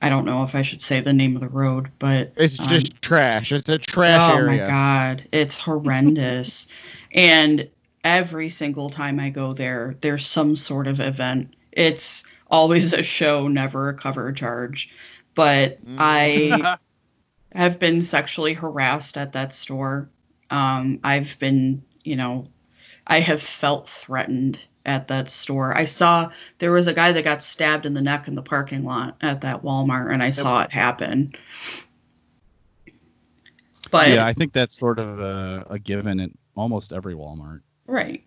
I 0.00 0.08
don't 0.08 0.26
know 0.26 0.42
if 0.42 0.54
I 0.54 0.62
should 0.62 0.82
say 0.82 1.00
the 1.00 1.12
name 1.12 1.34
of 1.34 1.40
the 1.40 1.48
road, 1.48 1.90
but 1.98 2.32
It's 2.36 2.60
um, 2.60 2.66
just 2.66 3.00
trash. 3.02 3.50
It's 3.50 3.68
a 3.68 3.78
trash 3.78 4.30
oh 4.30 4.36
area. 4.36 4.62
my 4.62 4.68
god, 4.68 5.28
it's 5.32 5.54
horrendous. 5.54 6.68
and 7.12 7.68
every 8.04 8.50
single 8.50 8.90
time 8.90 9.18
I 9.18 9.30
go 9.30 9.52
there, 9.52 9.96
there's 10.00 10.26
some 10.26 10.54
sort 10.54 10.86
of 10.86 11.00
event. 11.00 11.54
It's 11.72 12.24
always 12.50 12.92
a 12.92 13.02
show, 13.02 13.48
never 13.48 13.88
a 13.88 13.94
cover 13.94 14.32
charge. 14.32 14.90
But 15.34 15.84
Mm. 15.84 15.96
I 15.98 16.78
have 17.52 17.78
been 17.78 18.02
sexually 18.02 18.54
harassed 18.54 19.16
at 19.16 19.32
that 19.32 19.54
store. 19.54 20.08
Um, 20.50 21.00
I've 21.02 21.38
been, 21.38 21.82
you 22.04 22.16
know, 22.16 22.48
I 23.06 23.20
have 23.20 23.42
felt 23.42 23.88
threatened 23.88 24.60
at 24.84 25.08
that 25.08 25.30
store. 25.30 25.76
I 25.76 25.84
saw 25.84 26.30
there 26.58 26.72
was 26.72 26.86
a 26.86 26.94
guy 26.94 27.12
that 27.12 27.24
got 27.24 27.42
stabbed 27.42 27.86
in 27.86 27.94
the 27.94 28.00
neck 28.00 28.28
in 28.28 28.34
the 28.34 28.42
parking 28.42 28.84
lot 28.84 29.16
at 29.20 29.42
that 29.42 29.62
Walmart, 29.62 30.12
and 30.12 30.22
I 30.22 30.30
saw 30.30 30.62
it 30.62 30.72
happen. 30.72 31.32
But 33.90 34.10
yeah, 34.10 34.26
I 34.26 34.32
think 34.32 34.52
that's 34.52 34.76
sort 34.76 34.98
of 34.98 35.20
a, 35.20 35.66
a 35.70 35.78
given 35.78 36.20
at 36.20 36.30
almost 36.54 36.92
every 36.92 37.14
Walmart. 37.14 37.60
right, 37.86 38.22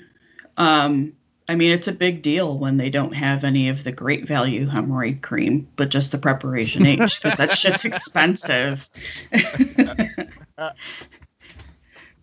um, 0.57 1.13
I 1.49 1.55
mean, 1.55 1.71
it's 1.71 1.87
a 1.87 1.91
big 1.91 2.21
deal 2.21 2.57
when 2.57 2.77
they 2.77 2.89
don't 2.89 3.13
have 3.13 3.43
any 3.43 3.69
of 3.69 3.83
the 3.83 3.91
great 3.91 4.27
value 4.27 4.67
hemorrhoid 4.67 5.21
cream, 5.21 5.67
but 5.75 5.89
just 5.89 6.11
the 6.11 6.17
preparation 6.17 6.85
H 6.85 7.21
because 7.21 7.39
that 7.39 7.51
shit's 7.53 7.85
expensive. 7.85 8.89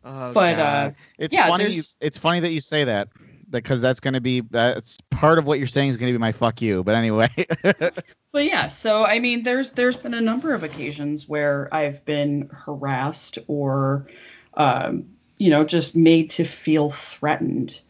Oh, 0.08 0.32
But, 0.32 0.58
uh, 0.60 0.90
it's 1.18 1.34
yeah, 1.34 1.48
funny. 1.48 1.66
You, 1.66 1.82
it's 2.00 2.16
funny 2.16 2.38
that 2.38 2.52
you 2.52 2.60
say 2.60 2.84
that 2.84 3.08
because 3.50 3.80
that's 3.80 3.98
going 3.98 4.14
to 4.14 4.20
be 4.20 4.40
that's 4.40 4.98
part 5.10 5.38
of 5.38 5.46
what 5.46 5.58
you're 5.58 5.66
saying 5.66 5.90
is 5.90 5.96
going 5.96 6.12
to 6.12 6.16
be 6.16 6.20
my 6.20 6.30
fuck 6.30 6.62
you. 6.62 6.84
But 6.84 6.94
anyway, 6.94 7.28
But 8.36 8.44
yeah, 8.44 8.68
so 8.68 9.04
I 9.04 9.18
mean, 9.18 9.44
there's 9.44 9.72
there's 9.72 9.96
been 9.96 10.12
a 10.12 10.20
number 10.20 10.52
of 10.52 10.62
occasions 10.62 11.26
where 11.26 11.68
I've 11.74 12.04
been 12.04 12.50
harassed 12.52 13.38
or, 13.48 14.06
um, 14.54 15.06
you 15.38 15.48
know, 15.48 15.64
just 15.64 15.96
made 15.96 16.30
to 16.32 16.44
feel 16.44 16.90
threatened, 16.90 17.80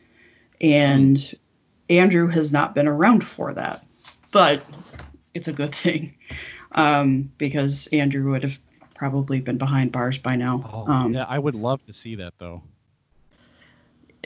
and 0.60 1.34
Andrew 1.88 2.28
has 2.28 2.52
not 2.52 2.74
been 2.74 2.88
around 2.88 3.24
for 3.26 3.54
that, 3.54 3.84
but 4.32 4.62
it's 5.34 5.48
a 5.48 5.52
good 5.52 5.74
thing, 5.74 6.14
um, 6.72 7.30
because 7.38 7.86
Andrew 7.88 8.30
would 8.32 8.42
have 8.42 8.58
probably 8.94 9.40
been 9.40 9.58
behind 9.58 9.92
bars 9.92 10.18
by 10.18 10.36
now. 10.36 10.84
um, 10.86 11.12
yeah, 11.12 11.24
I 11.28 11.38
would 11.38 11.54
love 11.54 11.84
to 11.86 11.92
see 11.92 12.16
that 12.16 12.34
though. 12.38 12.62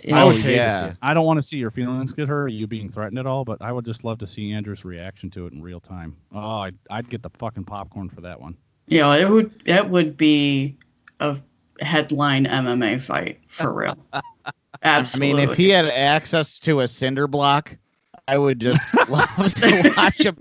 yeah. 0.05 0.17
I 0.17 0.25
Oh, 0.25 0.29
would 0.29 0.43
pay 0.43 0.57
yeah. 0.57 0.95
I 1.03 1.15
don't 1.15 1.27
want 1.27 1.39
to 1.39 1.43
see 1.43 1.59
your 1.59 1.71
feelings 1.71 2.13
get 2.15 2.29
hurt 2.29 2.49
you 2.49 2.67
being 2.67 2.91
threatened 2.91 3.19
at 3.19 3.27
all, 3.27 3.45
but 3.45 3.61
I 3.61 3.73
would 3.73 3.85
just 3.85 4.05
love 4.05 4.19
to 4.19 4.27
see 4.27 4.53
Andrew's 4.53 4.85
reaction 4.85 5.31
to 5.31 5.47
it 5.47 5.53
in 5.53 5.63
real 5.63 5.81
time. 5.81 6.17
Oh, 6.33 6.61
I'd, 6.61 6.77
I'd 6.91 7.09
get 7.11 7.23
the 7.23 7.31
fucking 7.31 7.65
popcorn 7.65 8.09
for 8.09 8.21
that 8.23 8.41
one. 8.41 8.57
Yeah, 8.87 9.15
it 9.15 9.29
would 9.29 9.63
it 9.67 9.89
would 9.89 10.17
be 10.17 10.77
a 11.21 11.37
headline 11.81 12.47
MMA 12.47 12.99
fight 12.99 13.41
for 13.47 13.73
real. 13.73 13.97
I 14.83 15.07
mean, 15.19 15.39
if 15.39 15.57
he 15.57 15.69
had 15.71 15.87
access 15.87 16.59
to 16.61 16.81
a 16.81 16.89
cinder 16.89 17.27
block, 17.27 17.77
I 18.29 18.39
would 18.39 18.61
just 18.61 18.95
love 19.09 19.29
to 19.55 19.93
watch 19.97 20.21
him 20.25 20.39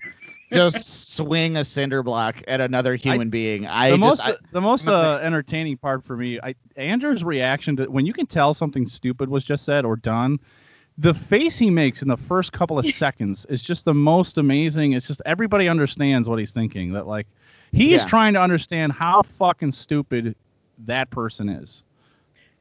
just 0.51 1.15
swing 1.15 1.57
a 1.57 1.63
cinder 1.63 2.01
block 2.03 2.41
at 2.47 2.59
another 2.61 2.95
human 2.95 3.29
being. 3.29 3.67
I 3.67 3.91
the 3.91 3.97
just 3.97 3.99
most 3.99 4.21
I- 4.21 4.35
the 4.51 4.61
most 4.61 4.87
uh, 4.87 5.19
entertaining 5.21 5.77
part 5.77 6.03
for 6.03 6.15
me, 6.17 6.39
I, 6.41 6.55
Andrew's 6.75 7.23
reaction 7.23 7.75
to 7.77 7.85
when 7.85 8.05
you 8.05 8.13
can 8.13 8.25
tell 8.27 8.53
something 8.53 8.87
stupid 8.87 9.29
was 9.29 9.43
just 9.43 9.65
said 9.65 9.85
or 9.85 9.95
done, 9.95 10.39
the 10.97 11.13
face 11.13 11.57
he 11.57 11.69
makes 11.69 12.01
in 12.01 12.07
the 12.07 12.17
first 12.17 12.51
couple 12.51 12.77
of 12.79 12.85
seconds 12.93 13.45
is 13.49 13.61
just 13.61 13.85
the 13.85 13.93
most 13.93 14.37
amazing. 14.37 14.93
It's 14.93 15.07
just 15.07 15.21
everybody 15.25 15.67
understands 15.69 16.27
what 16.29 16.39
he's 16.39 16.51
thinking. 16.51 16.93
That 16.93 17.07
like 17.07 17.27
he 17.71 17.93
is 17.93 18.01
Yeah. 18.03 18.07
trying 18.07 18.33
to 18.33 18.41
understand 18.41 18.91
how 18.93 19.21
fucking 19.21 19.71
stupid 19.71 20.35
that 20.85 21.09
person 21.11 21.49
is. 21.49 21.83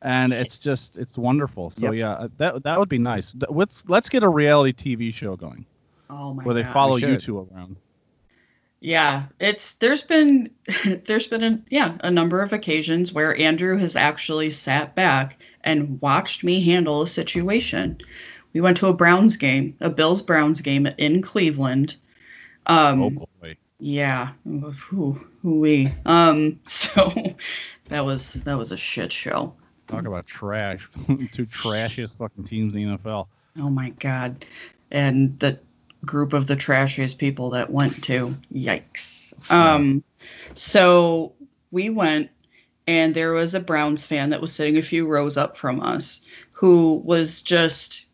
And 0.01 0.33
it's 0.33 0.59
just 0.59 0.97
it's 0.97 1.19
wonderful. 1.19 1.71
So 1.71 1.87
Yep. 1.87 1.95
yeah, 1.95 2.11
uh, 2.13 2.29
that 2.39 2.63
that 2.63 2.79
would 2.79 2.89
be 2.89 2.99
nice. 2.99 3.33
Let's 3.49 3.85
let's 3.89 4.09
get 4.09 4.23
a 4.23 4.29
reality 4.29 4.73
TV 4.97 5.13
show 5.13 5.37
going 5.37 5.67
oh 6.11 6.35
my 6.35 6.45
where 6.45 6.55
they 6.55 6.63
God. 6.63 6.73
follow 6.73 6.97
you 6.97 7.15
should. 7.15 7.21
two 7.21 7.49
around. 7.53 7.77
Yeah, 8.81 9.25
it's 9.41 9.75
there's 9.75 10.03
been 10.03 10.51
there's 11.07 11.27
been 11.27 11.43
a 11.45 11.61
yeah 11.69 11.97
a 12.01 12.11
number 12.11 12.43
of 12.43 12.53
occasions 12.53 13.13
where 13.13 13.37
Andrew 13.37 13.77
has 13.77 13.97
actually 13.97 14.51
sat 14.51 14.95
back 14.95 15.41
and 15.65 16.01
watched 16.01 16.45
me 16.45 16.63
handle 16.65 17.03
a 17.03 17.09
situation. 17.09 17.99
We 18.53 18.61
went 18.61 18.79
to 18.79 18.87
a 18.87 18.95
Browns 18.95 19.37
game, 19.37 19.77
a 19.81 19.91
Bills 19.91 20.23
Browns 20.23 20.61
game 20.61 20.87
in 20.87 21.23
Cleveland. 21.23 21.97
Um, 22.67 23.03
oh 23.03 23.29
boy. 23.41 23.57
Yeah, 23.81 24.33
who 24.45 25.21
who 25.43 25.61
we 25.61 25.93
um 26.07 26.61
so 26.65 27.13
that 27.87 28.05
was 28.05 28.35
that 28.45 28.59
was 28.59 28.73
a 28.73 28.77
shit 28.77 29.13
show. 29.13 29.55
Talk 29.89 30.07
about 30.07 30.27
trash. 30.27 30.89
Two 31.33 31.47
trashiest 31.47 32.19
fucking 32.19 32.45
teams 32.45 32.75
in 32.75 32.91
the 32.91 32.99
NFL. 32.99 33.27
Oh 33.59 33.71
my 33.71 33.91
god. 33.91 34.45
And 34.91 35.39
the 35.39 35.59
group 36.05 36.33
of 36.33 36.47
the 36.47 36.57
trashiest 36.57 37.19
people 37.19 37.51
that 37.51 37.71
went 37.71 38.05
to. 38.05 38.35
Yikes. 38.53 39.51
Um 39.51 40.05
so 40.55 41.33
we 41.71 41.91
went 41.91 42.31
and 42.87 43.15
there 43.15 43.33
was 43.33 43.55
a 43.55 43.61
Browns 43.61 44.05
fan 44.05 44.31
that 44.31 44.41
was 44.41 44.53
sitting 44.53 44.79
a 44.79 44.83
few 44.83 45.07
rows 45.07 45.37
up 45.37 45.59
from 45.59 45.81
us 45.81 46.23
who 46.55 46.95
was 47.05 47.43
just 47.43 48.07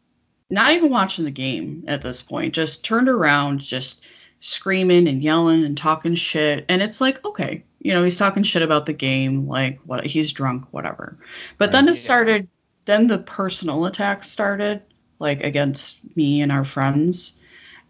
not 0.50 0.72
even 0.72 0.90
watching 0.90 1.24
the 1.24 1.30
game 1.30 1.84
at 1.86 2.02
this 2.02 2.22
point, 2.22 2.54
just 2.54 2.84
turned 2.84 3.08
around, 3.08 3.60
just 3.60 4.04
screaming 4.40 5.08
and 5.08 5.22
yelling 5.22 5.64
and 5.64 5.76
talking 5.76 6.14
shit. 6.14 6.64
And 6.68 6.82
it's 6.82 7.00
like, 7.00 7.24
okay, 7.24 7.64
you 7.84 7.92
know, 7.92 8.02
he's 8.02 8.18
talking 8.18 8.42
shit 8.42 8.62
about 8.62 8.86
the 8.86 8.94
game, 8.94 9.46
like 9.46 9.78
what 9.84 10.04
he's 10.06 10.32
drunk, 10.32 10.64
whatever. 10.72 11.18
But 11.58 11.70
then 11.70 11.86
it 11.86 11.94
yeah. 11.94 12.00
started, 12.00 12.48
then 12.86 13.06
the 13.06 13.18
personal 13.18 13.84
attacks 13.84 14.30
started, 14.30 14.82
like 15.18 15.44
against 15.44 16.16
me 16.16 16.40
and 16.40 16.50
our 16.50 16.64
friends. 16.64 17.38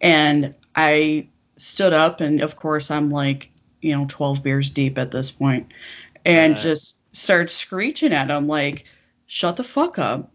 And 0.01 0.53
I 0.75 1.29
stood 1.55 1.93
up, 1.93 2.19
and 2.19 2.41
of 2.41 2.57
course, 2.57 2.91
I'm 2.91 3.09
like, 3.09 3.49
you 3.81 3.95
know, 3.97 4.05
12 4.07 4.43
beers 4.43 4.69
deep 4.69 4.97
at 4.97 5.11
this 5.11 5.31
point, 5.31 5.71
and 6.25 6.55
Right. 6.55 6.61
just 6.61 6.99
started 7.15 7.49
screeching 7.49 8.11
at 8.11 8.29
him, 8.29 8.47
like, 8.47 8.83
shut 9.27 9.55
the 9.55 9.63
fuck 9.63 9.97
up, 9.97 10.33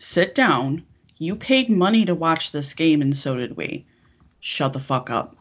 sit 0.00 0.34
down. 0.34 0.84
You 1.16 1.36
paid 1.36 1.70
money 1.70 2.06
to 2.06 2.14
watch 2.14 2.50
this 2.50 2.74
game, 2.74 3.02
and 3.02 3.16
so 3.16 3.36
did 3.36 3.56
we. 3.56 3.86
Shut 4.40 4.72
the 4.72 4.80
fuck 4.80 5.10
up. 5.10 5.35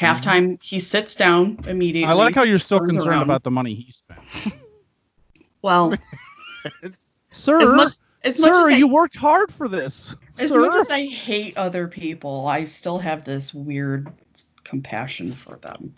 Halftime, 0.00 0.62
he 0.62 0.78
sits 0.78 1.16
down 1.16 1.58
immediately. 1.66 2.10
I 2.10 2.12
like 2.12 2.34
how 2.34 2.44
you're 2.44 2.58
still 2.58 2.80
concerned 2.80 3.08
around. 3.08 3.22
about 3.22 3.42
the 3.42 3.50
money 3.50 3.74
he 3.74 3.90
spent. 3.90 4.20
Well, 5.60 5.94
Sir, 7.30 7.60
as 7.60 7.72
much 7.72 7.94
as 8.22 8.38
much 8.38 8.52
sir, 8.52 8.66
as 8.66 8.72
I, 8.72 8.76
you 8.76 8.88
worked 8.88 9.16
hard 9.16 9.52
for 9.52 9.68
this. 9.68 10.14
as 10.38 10.48
sir. 10.48 10.60
much 10.60 10.80
as 10.80 10.90
I 10.90 11.06
hate 11.06 11.56
other 11.56 11.88
people, 11.88 12.46
I 12.46 12.64
still 12.64 12.98
have 12.98 13.24
this 13.24 13.52
weird 13.52 14.12
compassion 14.64 15.32
for 15.32 15.56
them. 15.56 15.94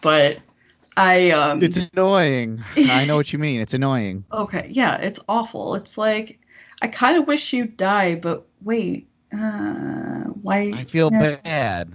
But 0.00 0.38
I 0.96 1.30
um 1.30 1.62
it's 1.62 1.88
annoying. 1.92 2.62
I 2.76 3.04
know 3.04 3.16
what 3.16 3.32
you 3.32 3.38
mean. 3.38 3.60
It's 3.60 3.74
annoying. 3.74 4.24
okay, 4.32 4.68
yeah, 4.70 4.96
it's 4.96 5.20
awful. 5.28 5.74
It's 5.74 5.98
like 5.98 6.38
I 6.82 6.88
kind 6.88 7.16
of 7.18 7.26
wish 7.26 7.52
you'd 7.52 7.76
die, 7.76 8.14
but 8.14 8.46
wait, 8.62 9.08
uh 9.32 9.36
why 10.42 10.72
I 10.74 10.84
feel 10.84 11.10
Yeah. 11.10 11.36
bad. 11.44 11.92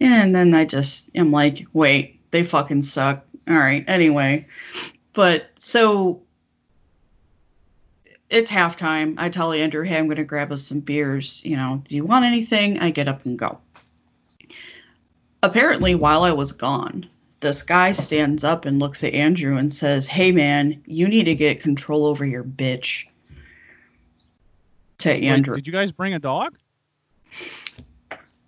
And 0.00 0.34
then 0.34 0.54
I 0.54 0.64
just 0.64 1.10
am 1.14 1.30
like, 1.30 1.66
wait, 1.72 2.20
they 2.30 2.44
fucking 2.44 2.82
suck. 2.82 3.24
All 3.48 3.56
right, 3.56 3.84
anyway. 3.86 4.46
But 5.12 5.50
so 5.56 6.22
it's 8.30 8.50
halftime. 8.50 9.14
I 9.18 9.28
tell 9.28 9.52
Andrew, 9.52 9.84
hey, 9.84 9.98
I'm 9.98 10.06
going 10.06 10.16
to 10.16 10.24
grab 10.24 10.50
us 10.52 10.64
some 10.64 10.80
beers. 10.80 11.44
You 11.44 11.56
know, 11.56 11.82
do 11.88 11.94
you 11.94 12.04
want 12.04 12.24
anything? 12.24 12.80
I 12.80 12.90
get 12.90 13.08
up 13.08 13.24
and 13.24 13.38
go. 13.38 13.60
Apparently, 15.42 15.94
while 15.94 16.22
I 16.22 16.32
was 16.32 16.52
gone, 16.52 17.08
this 17.40 17.62
guy 17.62 17.92
stands 17.92 18.42
up 18.42 18.64
and 18.64 18.78
looks 18.78 19.04
at 19.04 19.12
Andrew 19.12 19.56
and 19.58 19.72
says, 19.72 20.06
hey, 20.06 20.32
man, 20.32 20.82
you 20.86 21.06
need 21.06 21.24
to 21.24 21.34
get 21.34 21.60
control 21.60 22.06
over 22.06 22.24
your 22.24 22.42
bitch. 22.42 23.04
To 24.98 25.10
Wait, 25.10 25.24
Andrew. 25.24 25.54
did 25.54 25.66
you 25.66 25.72
guys 25.72 25.92
bring 25.92 26.14
a 26.14 26.18
dog? 26.18 26.56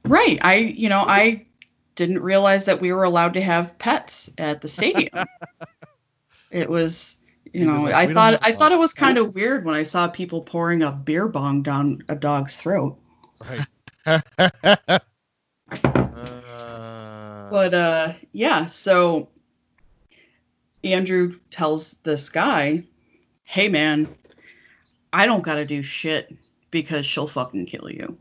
Right. 0.07 0.39
I, 0.43 0.57
you 0.57 0.89
know, 0.89 1.01
I 1.01 1.47
didn't 1.97 2.21
realize 2.21 2.67
that 2.67 2.81
we 2.81 2.93
were 2.93 3.05
allowed 3.05 3.35
to 3.35 3.41
have 3.41 3.79
pets 3.79 4.31
at 4.39 4.61
the 4.61 4.69
stadium. 4.69 5.27
it 6.51 6.69
was, 6.69 7.17
you 7.53 7.65
know, 7.65 7.83
like, 7.83 7.95
I 7.95 8.13
thought 8.13 8.39
I 8.43 8.53
thought 8.53 8.73
it 8.73 8.79
was 8.79 8.93
kind 8.93 9.19
of 9.19 9.35
weird 9.35 9.65
when 9.65 9.75
I 9.75 9.83
saw 9.83 10.09
people 10.09 10.43
pouring 10.43 10.83
a 10.83 10.93
beer 10.93 11.27
bong 11.27 11.63
down 11.63 12.03
a 12.09 12.15
dog's 12.15 12.57
throat. 12.57 12.99
Right. 13.41 13.67
uh, 14.07 14.21
But 17.51 17.75
uh 17.75 18.13
yeah, 18.33 18.67
so 18.67 19.31
Andrew 20.85 21.39
tells 21.51 21.95
this 22.03 22.29
guy, 22.29 22.85
"Hey 23.45 23.69
man, 23.69 24.15
I 25.13 25.27
don't 25.27 25.43
got 25.43 25.57
to 25.57 25.65
do 25.65 25.83
shit 25.83 26.35
because 26.71 27.07
she'll 27.07 27.27
fucking 27.27 27.67
kill 27.67 27.91
you." 27.91 28.19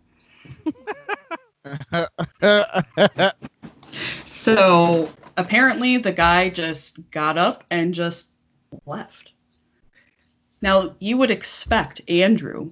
So 4.25 5.11
apparently 5.37 5.97
the 5.97 6.11
guy 6.11 6.49
just 6.49 7.09
got 7.11 7.37
up 7.37 7.63
and 7.71 7.93
just 7.93 8.31
left. 8.85 9.31
Now 10.61 10.95
you 10.99 11.17
would 11.17 11.31
expect 11.31 12.01
Andrew, 12.09 12.71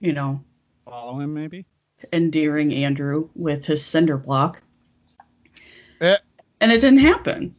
you 0.00 0.12
know, 0.12 0.44
Follow 0.84 1.20
him, 1.20 1.34
maybe. 1.34 1.64
endearing 2.12 2.74
Andrew 2.74 3.30
with 3.34 3.66
his 3.66 3.84
cinder 3.84 4.16
block. 4.16 4.62
Eh. 6.00 6.16
And 6.60 6.72
it 6.72 6.80
didn't 6.80 6.98
happen 6.98 7.54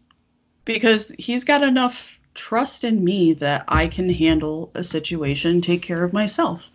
because 0.65 1.11
he's 1.17 1.43
got 1.43 1.63
enough 1.63 2.19
trust 2.33 2.83
in 2.83 3.03
me 3.03 3.33
that 3.33 3.65
I 3.67 3.87
can 3.87 4.09
handle 4.09 4.71
a 4.75 4.83
situation, 4.83 5.61
take 5.61 5.81
care 5.81 6.03
of 6.03 6.13
myself. 6.13 6.69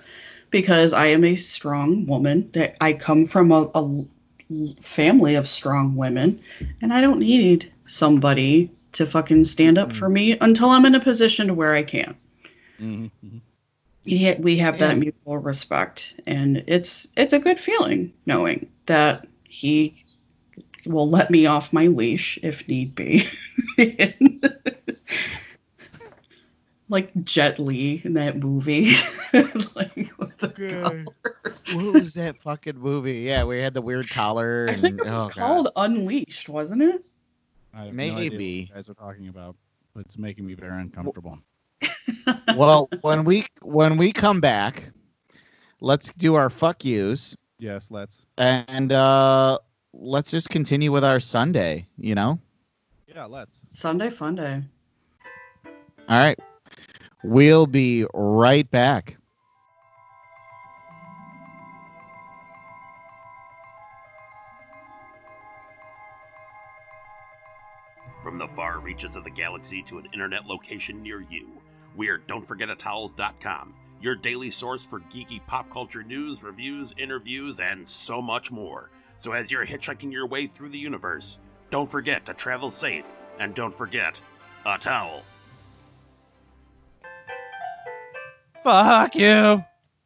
Because 0.54 0.92
I 0.92 1.06
am 1.08 1.24
a 1.24 1.36
strong 1.36 2.06
woman, 2.06 2.50
that 2.54 2.76
I 2.80 2.92
come 2.92 3.26
from 3.26 3.50
a, 3.52 3.70
a 3.74 4.04
family 4.80 5.34
of 5.34 5.48
strong 5.48 5.96
women, 5.96 6.40
and 6.80 6.92
I 6.92 7.00
don't 7.00 7.18
need 7.18 7.72
somebody 7.86 8.70
to 8.92 9.06
fucking 9.06 9.44
stand 9.44 9.78
up 9.78 9.92
for 9.92 10.08
me 10.08 10.38
until 10.38 10.70
I'm 10.70 10.86
in 10.86 10.94
a 10.94 11.00
position 11.00 11.48
to 11.48 11.54
where 11.54 11.74
I 11.74 11.82
can 11.82 12.16
Mm-hmm. 12.80 13.38
he, 14.04 14.34
we 14.38 14.58
have 14.58 14.78
that 14.78 14.96
Yeah. 14.96 15.00
mutual 15.00 15.38
respect 15.38 16.14
and 16.26 16.64
it's 16.66 17.08
it's 17.16 17.32
a 17.32 17.38
good 17.38 17.58
feeling 17.60 18.12
knowing 18.26 18.70
that 18.86 19.26
he 19.44 20.04
will 20.86 21.08
let 21.08 21.30
me 21.30 21.46
off 21.46 21.72
my 21.72 21.86
leash 21.86 22.38
if 22.42 22.68
need 22.68 22.94
be 22.94 23.26
like 26.88 27.10
jet 27.24 27.58
Li 27.58 28.00
in 28.04 28.14
that 28.14 28.36
movie 28.38 28.92
like 29.32 29.96
with 29.96 30.13
the 30.48 30.54
Okay. 30.64 30.70
collar. 30.70 31.06
what 31.66 31.92
was 31.94 32.14
that 32.14 32.40
fucking 32.40 32.78
movie? 32.78 33.20
Yeah, 33.20 33.44
we 33.44 33.58
had 33.58 33.74
the 33.74 33.82
weird 33.82 34.08
collar. 34.10 34.68
i 34.70 34.76
think 34.76 34.98
it 34.98 35.04
was 35.10 35.24
oh, 35.24 35.28
God. 35.30 35.36
called 35.38 35.68
unleashed 35.76 36.48
wasn't 36.48 36.82
it 36.82 37.04
I 37.74 37.84
have 37.86 38.00
no 38.00 38.14
idea 38.16 38.40
what 38.40 38.52
Maybe. 38.52 38.70
you 38.70 38.74
guys 38.74 38.88
are 38.88 38.94
talking 38.94 39.28
about, 39.28 39.56
but 39.94 40.06
it's 40.06 40.18
making 40.18 40.46
me 40.46 40.54
very 40.54 40.80
uncomfortable. 40.80 41.38
well, 42.50 42.88
when 43.00 43.24
we 43.24 43.46
when 43.62 43.96
we 43.96 44.12
come 44.12 44.40
back, 44.40 44.90
let's 45.80 46.12
do 46.14 46.34
our 46.34 46.50
fuck 46.50 46.84
yous 46.84 47.36
Yes, 47.58 47.90
let's. 47.90 48.22
and 48.38 48.92
uh 48.92 49.58
let's 49.92 50.30
just 50.30 50.48
continue 50.50 50.90
with 50.92 51.04
our 51.04 51.20
Sunday, 51.20 51.86
you 51.98 52.14
know? 52.14 52.38
Yeah, 53.06 53.24
let's. 53.24 53.60
sunday 53.68 54.10
fun 54.10 54.34
day 54.36 54.62
All 56.08 56.16
right. 56.16 56.38
We'll 57.22 57.66
be 57.66 58.06
right 58.14 58.68
back. 58.70 59.16
From 68.24 68.38
the 68.38 68.48
far 68.48 68.78
reaches 68.78 69.16
of 69.16 69.24
the 69.24 69.30
galaxy 69.30 69.82
to 69.82 69.98
an 69.98 70.08
internet 70.14 70.46
location 70.46 71.02
near 71.02 71.20
you, 71.20 71.46
we're 71.94 72.20
Don'tForgetATowel.com, 72.20 73.74
your 74.00 74.14
daily 74.14 74.50
source 74.50 74.82
for 74.82 75.00
geeky 75.00 75.46
pop 75.46 75.70
culture 75.70 76.02
news, 76.02 76.42
reviews, 76.42 76.94
interviews, 76.96 77.60
and 77.60 77.86
so 77.86 78.22
much 78.22 78.50
more. 78.50 78.88
So 79.18 79.32
as 79.32 79.50
you're 79.50 79.66
hitchhiking 79.66 80.10
your 80.10 80.26
way 80.26 80.46
through 80.46 80.70
the 80.70 80.78
universe, 80.78 81.38
don't 81.70 81.88
forget 81.88 82.24
to 82.24 82.32
travel 82.32 82.70
safe, 82.70 83.04
and 83.38 83.54
don't 83.54 83.74
forget 83.74 84.18
a 84.64 84.78
towel. 84.78 85.22
Fuck 88.62 89.16
you. 89.16 89.62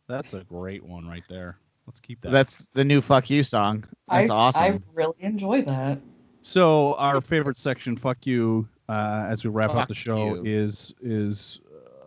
That's 0.08 0.34
a 0.34 0.42
great 0.42 0.84
one 0.84 1.06
right 1.06 1.22
there. 1.28 1.56
Let's 1.86 2.00
keep 2.00 2.20
that. 2.22 2.32
That's 2.32 2.66
the 2.70 2.84
new 2.84 3.00
fuck 3.00 3.30
you 3.30 3.44
song. 3.44 3.84
That's 4.08 4.28
I, 4.28 4.34
awesome. 4.34 4.62
i 4.62 4.80
really 4.92 5.14
enjoy 5.20 5.62
that 5.62 6.00
So 6.42 6.94
our 6.94 7.20
favorite 7.20 7.58
section, 7.58 7.96
"Fuck 7.96 8.26
You," 8.26 8.68
uh, 8.88 9.26
as 9.28 9.44
we 9.44 9.50
wrap 9.50 9.74
up 9.74 9.88
the 9.88 9.94
show, 9.94 10.36
you. 10.36 10.42
is 10.44 10.94
is 11.02 11.60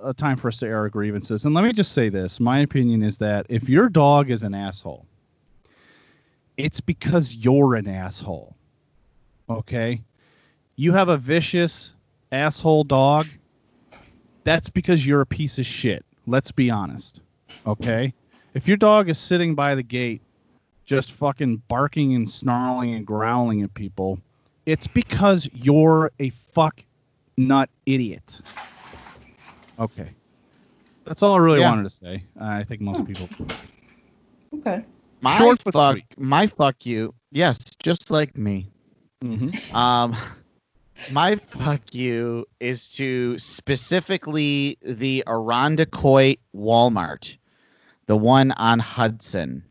a 0.04 0.14
time 0.14 0.38
for 0.38 0.48
us 0.48 0.58
to 0.60 0.68
air 0.68 0.78
our 0.78 0.90
grievances. 0.90 1.46
And 1.46 1.54
let 1.54 1.64
me 1.64 1.74
just 1.74 1.92
say 1.92 2.10
this: 2.10 2.40
my 2.40 2.60
opinion 2.60 3.04
is 3.04 3.18
that 3.20 3.46
if 3.50 3.70
your 3.70 3.90
dog 3.90 4.32
is 4.32 4.44
an 4.44 4.54
asshole, 4.54 5.06
it's 6.58 6.82
because 6.82 7.36
you're 7.36 7.76
an 7.76 7.88
asshole. 7.88 8.56
Okay, 9.50 10.02
you 10.76 10.94
have 10.94 11.10
a 11.10 11.18
vicious 11.18 11.94
asshole 12.32 12.86
dog. 12.86 13.28
That's 14.44 14.70
because 14.70 15.06
you're 15.06 15.22
a 15.22 15.26
piece 15.26 15.60
of 15.60 15.66
shit. 15.66 16.04
Let's 16.26 16.52
be 16.52 16.72
honest. 16.72 17.22
Okay, 17.68 18.14
if 18.54 18.68
your 18.68 18.78
dog 18.78 19.10
is 19.10 19.20
sitting 19.20 19.54
by 19.54 19.76
the 19.76 19.84
gate 19.84 20.22
just 20.86 21.14
fucking 21.14 21.58
barking 21.68 22.16
and 22.16 22.30
snarling 22.30 22.94
and 22.96 23.06
growling 23.06 23.62
at 23.62 23.74
people, 23.74 24.20
it's 24.66 24.88
because 24.88 25.50
you're 25.54 26.12
a 26.20 26.30
fuck 26.30 26.84
nut 27.38 27.70
idiot. 27.86 28.42
Okay. 29.80 30.10
That's 31.06 31.24
all 31.24 31.34
I 31.34 31.38
really 31.40 31.60
Yeah. 31.60 31.70
wanted 31.70 31.84
to 31.84 31.90
say. 31.90 32.24
Uh, 32.40 32.44
I 32.46 32.64
think 32.64 32.82
most 32.82 33.06
people. 33.06 33.30
okay 34.56 34.84
my 35.22 35.38
short 35.38 35.64
but 35.64 35.74
fuck 35.74 35.94
sweet. 35.94 36.06
my 36.18 36.48
fuck 36.48 36.86
you. 36.86 37.14
Yes, 37.32 37.58
just 37.82 38.10
like 38.12 38.38
me. 38.38 38.68
Mhm. 39.24 39.74
Um, 39.74 40.16
my 41.12 41.36
fuck 41.36 41.94
you 41.94 42.48
is 42.60 42.90
to 42.94 43.38
specifically 43.38 44.78
the 44.82 45.24
Irondequoit 45.28 46.40
Walmart, 46.56 47.38
the 48.08 48.18
one 48.18 48.52
on 48.54 48.80
Hudson. 48.80 49.64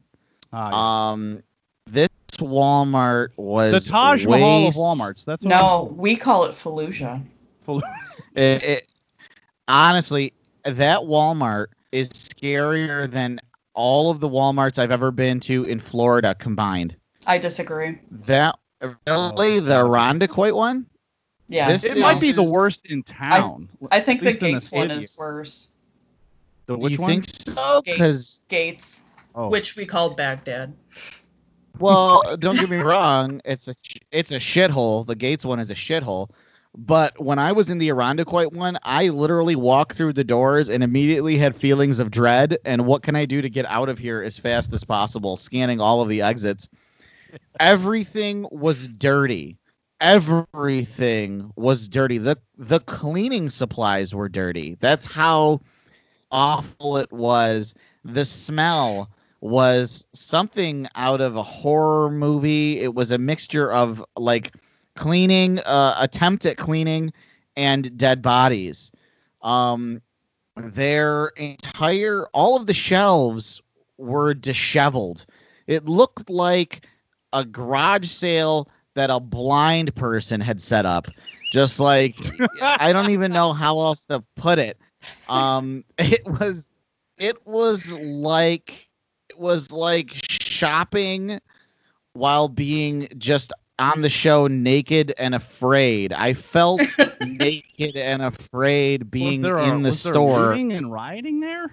Ah, 0.52 1.10
Um, 1.12 1.42
this 1.86 2.08
Walmart 2.38 3.30
was 3.36 3.84
the 3.84 3.90
Taj 3.90 4.26
way 4.26 4.40
Mahal 4.40 4.68
of 4.68 4.74
Walmarts. 4.74 5.24
That's 5.24 5.44
what 5.44 5.50
no 5.50 5.94
we 5.96 6.16
call 6.16 6.44
it 6.44 6.52
fallujah 6.52 7.22
I'm- 7.68 7.82
It, 8.34 8.62
it, 8.62 8.86
honestly, 9.68 10.32
that 10.64 11.00
Walmart 11.00 11.66
is 11.92 12.08
scarier 12.10 13.10
than 13.10 13.40
all 13.74 14.10
of 14.10 14.20
the 14.20 14.28
Walmarts 14.28 14.78
I've 14.78 14.90
ever 14.92 15.10
been 15.10 15.40
to 15.40 15.64
in 15.64 15.80
Florida 15.80 16.34
combined. 16.34 16.94
i 17.26 17.38
disagree 17.38 17.98
That 18.26 18.56
really 19.06 19.60
the 19.60 19.74
Irondequoit 19.84 20.54
one? 20.54 20.86
yeah 21.48 21.72
This 21.72 21.84
It 21.84 21.98
might 21.98 22.20
be 22.20 22.32
the 22.32 22.42
worst 22.42 22.86
in 22.86 23.02
town. 23.02 23.68
I 23.90 24.00
think 24.00 24.20
the 24.20 24.26
least 24.26 24.42
in 24.42 24.50
the 24.52 24.60
Gates 24.60 24.72
one 24.72 24.90
is 24.90 25.18
worse. 25.18 25.68
The 26.66 26.78
which 26.78 26.92
you 26.92 26.98
one? 26.98 27.10
think 27.22 27.24
so? 27.46 27.82
Gates. 27.82 27.96
Because 27.98 28.40
Gates, 28.48 29.00
oh. 29.34 29.48
which 29.48 29.76
we 29.76 29.86
call 29.86 30.14
Baghdad. 30.14 30.74
well, 31.78 32.36
don't 32.38 32.56
get 32.56 32.70
me 32.70 32.78
wrong, 32.78 33.40
it's 33.44 33.68
a 33.68 33.74
it's 34.10 34.32
a 34.32 34.38
shithole. 34.38 35.06
The 35.06 35.16
Gates 35.16 35.44
one 35.44 35.60
is 35.60 35.70
a 35.70 35.74
shithole. 35.74 36.30
But 36.76 37.20
when 37.20 37.40
I 37.40 37.50
was 37.52 37.68
in 37.68 37.78
the 37.78 37.88
Irondequoit 37.88 38.52
one, 38.52 38.78
I 38.84 39.08
literally 39.08 39.56
walked 39.56 39.96
through 39.96 40.12
the 40.12 40.22
doors 40.22 40.68
and 40.68 40.84
immediately 40.84 41.36
had 41.36 41.56
feelings 41.56 41.98
of 41.98 42.12
dread. 42.12 42.58
And 42.64 42.86
what 42.86 43.02
can 43.02 43.16
I 43.16 43.24
do 43.24 43.42
to 43.42 43.50
get 43.50 43.66
out 43.66 43.88
of 43.88 43.98
here 43.98 44.22
as 44.22 44.38
fast 44.38 44.72
as 44.72 44.84
possible? 44.84 45.36
Scanning 45.36 45.80
all 45.80 46.00
of 46.00 46.08
the 46.08 46.22
exits. 46.22 46.68
Everything 47.58 48.46
was 48.50 48.86
dirty. 48.86 49.58
Everything 50.00 51.52
was 51.56 51.88
dirty. 51.88 52.18
The 52.18 52.38
the 52.56 52.80
cleaning 52.80 53.50
supplies 53.50 54.14
were 54.14 54.28
dirty. 54.28 54.76
That's 54.80 55.06
how 55.06 55.60
awful 56.30 56.98
it 56.98 57.12
was. 57.12 57.74
The 58.04 58.24
smell 58.24 59.10
was 59.40 60.06
something 60.12 60.86
out 60.94 61.20
of 61.20 61.36
a 61.36 61.42
horror 61.42 62.10
movie. 62.10 62.80
It 62.80 62.94
was 62.94 63.10
a 63.10 63.18
mixture 63.18 63.72
of 63.72 64.04
like 64.16 64.54
cleaning, 64.96 65.60
uh, 65.60 65.96
attempt 65.98 66.44
at 66.46 66.56
cleaning, 66.56 67.12
and 67.56 67.96
dead 67.96 68.22
bodies. 68.22 68.92
Um, 69.42 70.02
their 70.56 71.28
entire, 71.36 72.26
all 72.34 72.56
of 72.56 72.66
the 72.66 72.74
shelves 72.74 73.62
were 73.96 74.34
disheveled. 74.34 75.24
It 75.66 75.86
looked 75.86 76.28
like 76.28 76.86
a 77.32 77.44
garage 77.44 78.08
sale 78.08 78.68
that 78.94 79.08
a 79.08 79.20
blind 79.20 79.94
person 79.94 80.40
had 80.40 80.60
set 80.60 80.84
up. 80.84 81.08
Just 81.52 81.80
like 81.80 82.16
I 82.60 82.92
don't 82.92 83.10
even 83.10 83.32
know 83.32 83.52
how 83.52 83.80
else 83.80 84.04
to 84.06 84.22
put 84.36 84.58
it. 84.58 84.78
Um, 85.28 85.84
it 85.98 86.26
was, 86.26 86.72
it 87.16 87.46
was 87.46 87.90
like, 87.90 88.89
was 89.40 89.72
like 89.72 90.12
shopping 90.14 91.40
while 92.12 92.48
being 92.48 93.08
just 93.18 93.52
on 93.78 94.02
the 94.02 94.10
show 94.10 94.46
naked 94.46 95.14
and 95.18 95.34
afraid. 95.34 96.12
I 96.12 96.34
felt 96.34 96.82
naked 97.20 97.96
and 97.96 98.22
afraid 98.22 99.10
being 99.10 99.42
was 99.42 99.48
there 99.50 99.58
a, 99.58 99.68
in 99.68 99.82
the 99.82 99.88
was 99.88 100.00
store. 100.00 100.38
looting 100.40 100.72
and 100.72 100.92
rioting 100.92 101.40
there? 101.40 101.72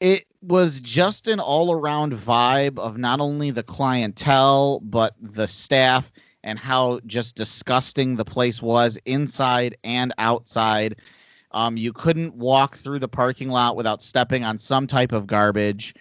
It 0.00 0.26
was 0.42 0.80
just 0.80 1.28
an 1.28 1.40
all 1.40 1.72
around 1.72 2.12
vibe 2.12 2.78
of 2.78 2.98
not 2.98 3.20
only 3.20 3.50
the 3.52 3.62
clientele, 3.62 4.80
but 4.80 5.14
the 5.20 5.48
staff 5.48 6.12
and 6.44 6.58
how 6.58 7.00
just 7.06 7.36
disgusting 7.36 8.16
the 8.16 8.24
place 8.24 8.60
was 8.60 8.98
inside 9.04 9.76
and 9.84 10.12
outside. 10.18 10.96
Um, 11.52 11.76
you 11.76 11.92
couldn't 11.92 12.34
walk 12.34 12.76
through 12.76 12.98
the 12.98 13.08
parking 13.08 13.48
lot 13.48 13.76
without 13.76 14.02
stepping 14.02 14.44
on 14.44 14.58
some 14.58 14.86
type 14.86 15.12
of 15.12 15.26
garbage. 15.26 15.94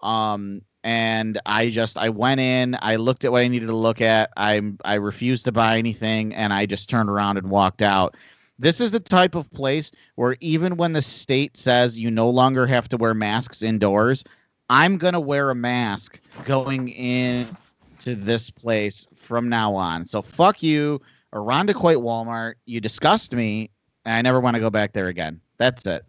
Um, 0.00 0.62
and 0.84 1.40
I 1.44 1.70
just 1.70 1.98
I 1.98 2.08
went 2.08 2.40
in, 2.40 2.76
I 2.80 2.96
looked 2.96 3.24
at 3.24 3.32
what 3.32 3.42
I 3.42 3.48
needed 3.48 3.66
to 3.66 3.76
look 3.76 4.00
at. 4.00 4.30
I 4.36 4.60
I 4.84 4.94
refused 4.94 5.44
to 5.46 5.52
buy 5.52 5.78
anything, 5.78 6.34
and 6.34 6.52
I 6.52 6.66
just 6.66 6.88
turned 6.88 7.10
around 7.10 7.36
and 7.36 7.50
walked 7.50 7.82
out. 7.82 8.16
This 8.58 8.80
is 8.80 8.90
the 8.90 9.00
type 9.00 9.34
of 9.34 9.50
place 9.50 9.92
where 10.16 10.36
even 10.40 10.76
when 10.76 10.92
the 10.92 11.02
state 11.02 11.56
says 11.56 11.98
you 11.98 12.10
no 12.10 12.28
longer 12.30 12.66
have 12.66 12.88
to 12.90 12.96
wear 12.96 13.14
masks 13.14 13.62
indoors, 13.62 14.24
I'm 14.70 14.98
gonna 14.98 15.20
wear 15.20 15.50
a 15.50 15.54
mask 15.54 16.20
going 16.44 16.88
in 16.88 17.56
to 18.00 18.14
this 18.14 18.50
place 18.50 19.06
from 19.16 19.48
now 19.48 19.74
on. 19.74 20.04
So 20.04 20.22
fuck 20.22 20.62
you, 20.62 21.00
Irondequoit 21.32 21.96
Walmart. 21.96 22.54
You 22.66 22.80
disgust 22.80 23.34
me, 23.34 23.70
and 24.08 24.16
I 24.16 24.22
never 24.22 24.40
want 24.40 24.54
to 24.54 24.60
go 24.60 24.70
back 24.70 24.94
there 24.94 25.08
again. 25.08 25.38
That's 25.58 25.86
it. 25.86 26.02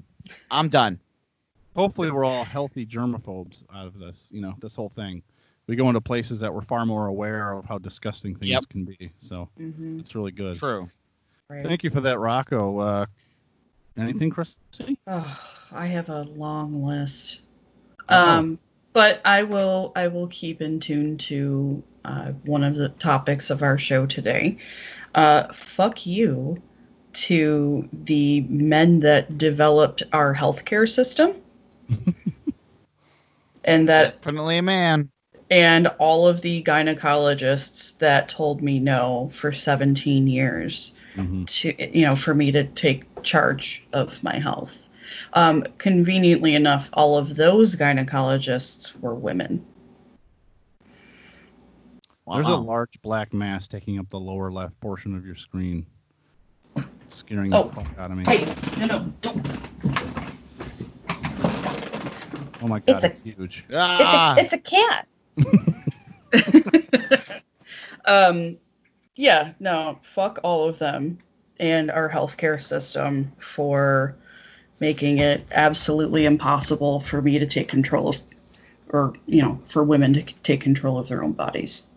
I'm 0.49 0.69
done. 0.69 1.01
Hopefully, 1.76 2.09
we're 2.11 2.23
all 2.23 2.45
healthy 2.45 2.85
germaphobes 2.85 3.63
out 3.76 3.88
of 3.88 3.99
this. 3.99 4.30
You 4.31 4.39
know, 4.39 4.55
this 4.61 4.73
whole 4.73 4.88
thing. 4.88 5.21
We 5.67 5.76
go 5.76 5.88
into 5.89 5.99
places 5.99 6.39
that 6.39 6.51
we're 6.53 6.61
far 6.61 6.85
more 6.85 7.07
aware 7.07 7.51
of 7.51 7.65
how 7.65 7.77
disgusting 7.77 8.35
things 8.35 8.51
Yep. 8.51 8.69
can 8.69 8.85
be. 8.85 9.11
So 9.19 9.49
Mm-hmm. 9.59 9.99
it's 9.99 10.15
really 10.15 10.31
good. 10.31 10.55
True. 10.57 10.89
Right. 11.49 11.65
Thank 11.65 11.84
you 11.84 11.89
for 11.89 11.99
that, 12.01 12.19
Rocco. 12.19 12.80
Uh, 12.80 13.05
anything, 13.97 14.30
Chrissy? 14.30 14.97
Oh, 15.05 15.39
I 15.71 15.88
have 15.88 16.07
a 16.07 16.21
long 16.23 16.81
list. 16.81 17.41
Uh-oh. 18.07 18.31
Um, 18.31 18.59
but 18.93 19.19
I 19.26 19.43
will 19.43 19.91
I 19.95 20.07
will 20.07 20.27
keep 20.27 20.61
in 20.61 20.80
tune 20.80 21.17
to 21.17 21.84
uh, 22.05 22.31
one 22.45 22.63
of 22.63 22.76
the 22.76 22.89
topics 22.89 23.49
of 23.49 23.61
our 23.61 23.77
show 23.77 24.05
today. 24.05 24.57
Uh, 25.13 25.51
fuck 25.51 26.05
you 26.07 26.61
to 27.14 27.88
the 27.91 28.41
men 28.41 28.99
that 29.02 29.38
developed 29.38 30.03
our 30.14 30.34
healthcare 30.36 30.88
system. 30.88 31.34
and 33.65 33.90
that 33.90 34.22
Definitely 34.22 34.57
a 34.57 34.61
man. 34.61 35.10
and 35.52 35.88
all 35.99 36.27
of 36.27 36.41
the 36.41 36.61
gynecologists 36.64 37.98
that 37.98 38.30
told 38.30 38.61
me 38.61 38.80
no 38.80 39.30
for 39.34 39.52
17 39.52 40.27
years 40.27 40.94
Mhm. 41.15 41.48
to 41.48 41.98
you 41.98 42.06
know 42.06 42.15
for 42.15 42.34
me 42.36 42.52
to 42.52 42.64
take 42.65 43.03
charge 43.23 43.84
of 43.94 44.22
my 44.23 44.36
health 44.36 44.88
um, 45.34 45.64
conveniently 45.80 46.53
enough 46.53 46.90
all 46.94 47.18
of 47.18 47.36
those 47.36 47.76
gynecologists 47.76 48.98
were 48.99 49.15
women 49.15 49.65
Wow. 52.26 52.36
There's 52.36 52.49
a 52.49 52.56
large 52.57 53.02
black 53.02 53.34
mass 53.34 53.68
taking 53.68 53.98
up 53.98 54.07
the 54.11 54.19
lower 54.19 54.52
left 54.52 54.80
portion 54.81 55.15
of 55.15 55.26
your 55.26 55.34
screen. 55.34 55.88
It's 57.10 57.15
scaring 57.18 57.52
Oh. 57.56 57.64
the 57.64 57.72
fuck 57.81 57.98
out 57.98 58.11
of 58.11 58.18
me. 58.18 58.23
hey 58.27 58.45
no 58.77 58.86
no 58.86 59.14
don't 59.22 59.48
Oh 62.61 62.68
my 62.68 62.80
god, 62.81 63.03
It's 63.03 63.06
it's, 63.06 63.26
a- 63.26 63.30
huge. 63.30 63.65
Ah, 63.73 64.36
it's 64.38 64.53
a 64.53 64.60
cat 64.60 65.07
um 68.06 68.57
yeah 69.15 69.53
no 69.60 69.98
fuck 70.03 70.38
all 70.44 70.69
of 70.69 70.77
them 70.77 71.18
and 71.60 71.90
our 71.90 72.07
healthcare 72.07 72.61
system 72.61 73.31
for 73.40 74.15
making 74.80 75.18
it 75.18 75.48
absolutely 75.52 76.26
impossible 76.26 76.99
for 76.99 77.23
me 77.23 77.40
to 77.40 77.48
take 77.48 77.69
control 77.69 78.10
of 78.10 78.19
or 78.90 79.14
you 79.26 79.41
know 79.41 79.60
for 79.65 79.84
women 79.84 80.14
to 80.14 80.22
take 80.44 80.61
control 80.61 80.99
of 80.99 81.07
their 81.07 81.23
own 81.23 81.31
bodies 81.31 81.88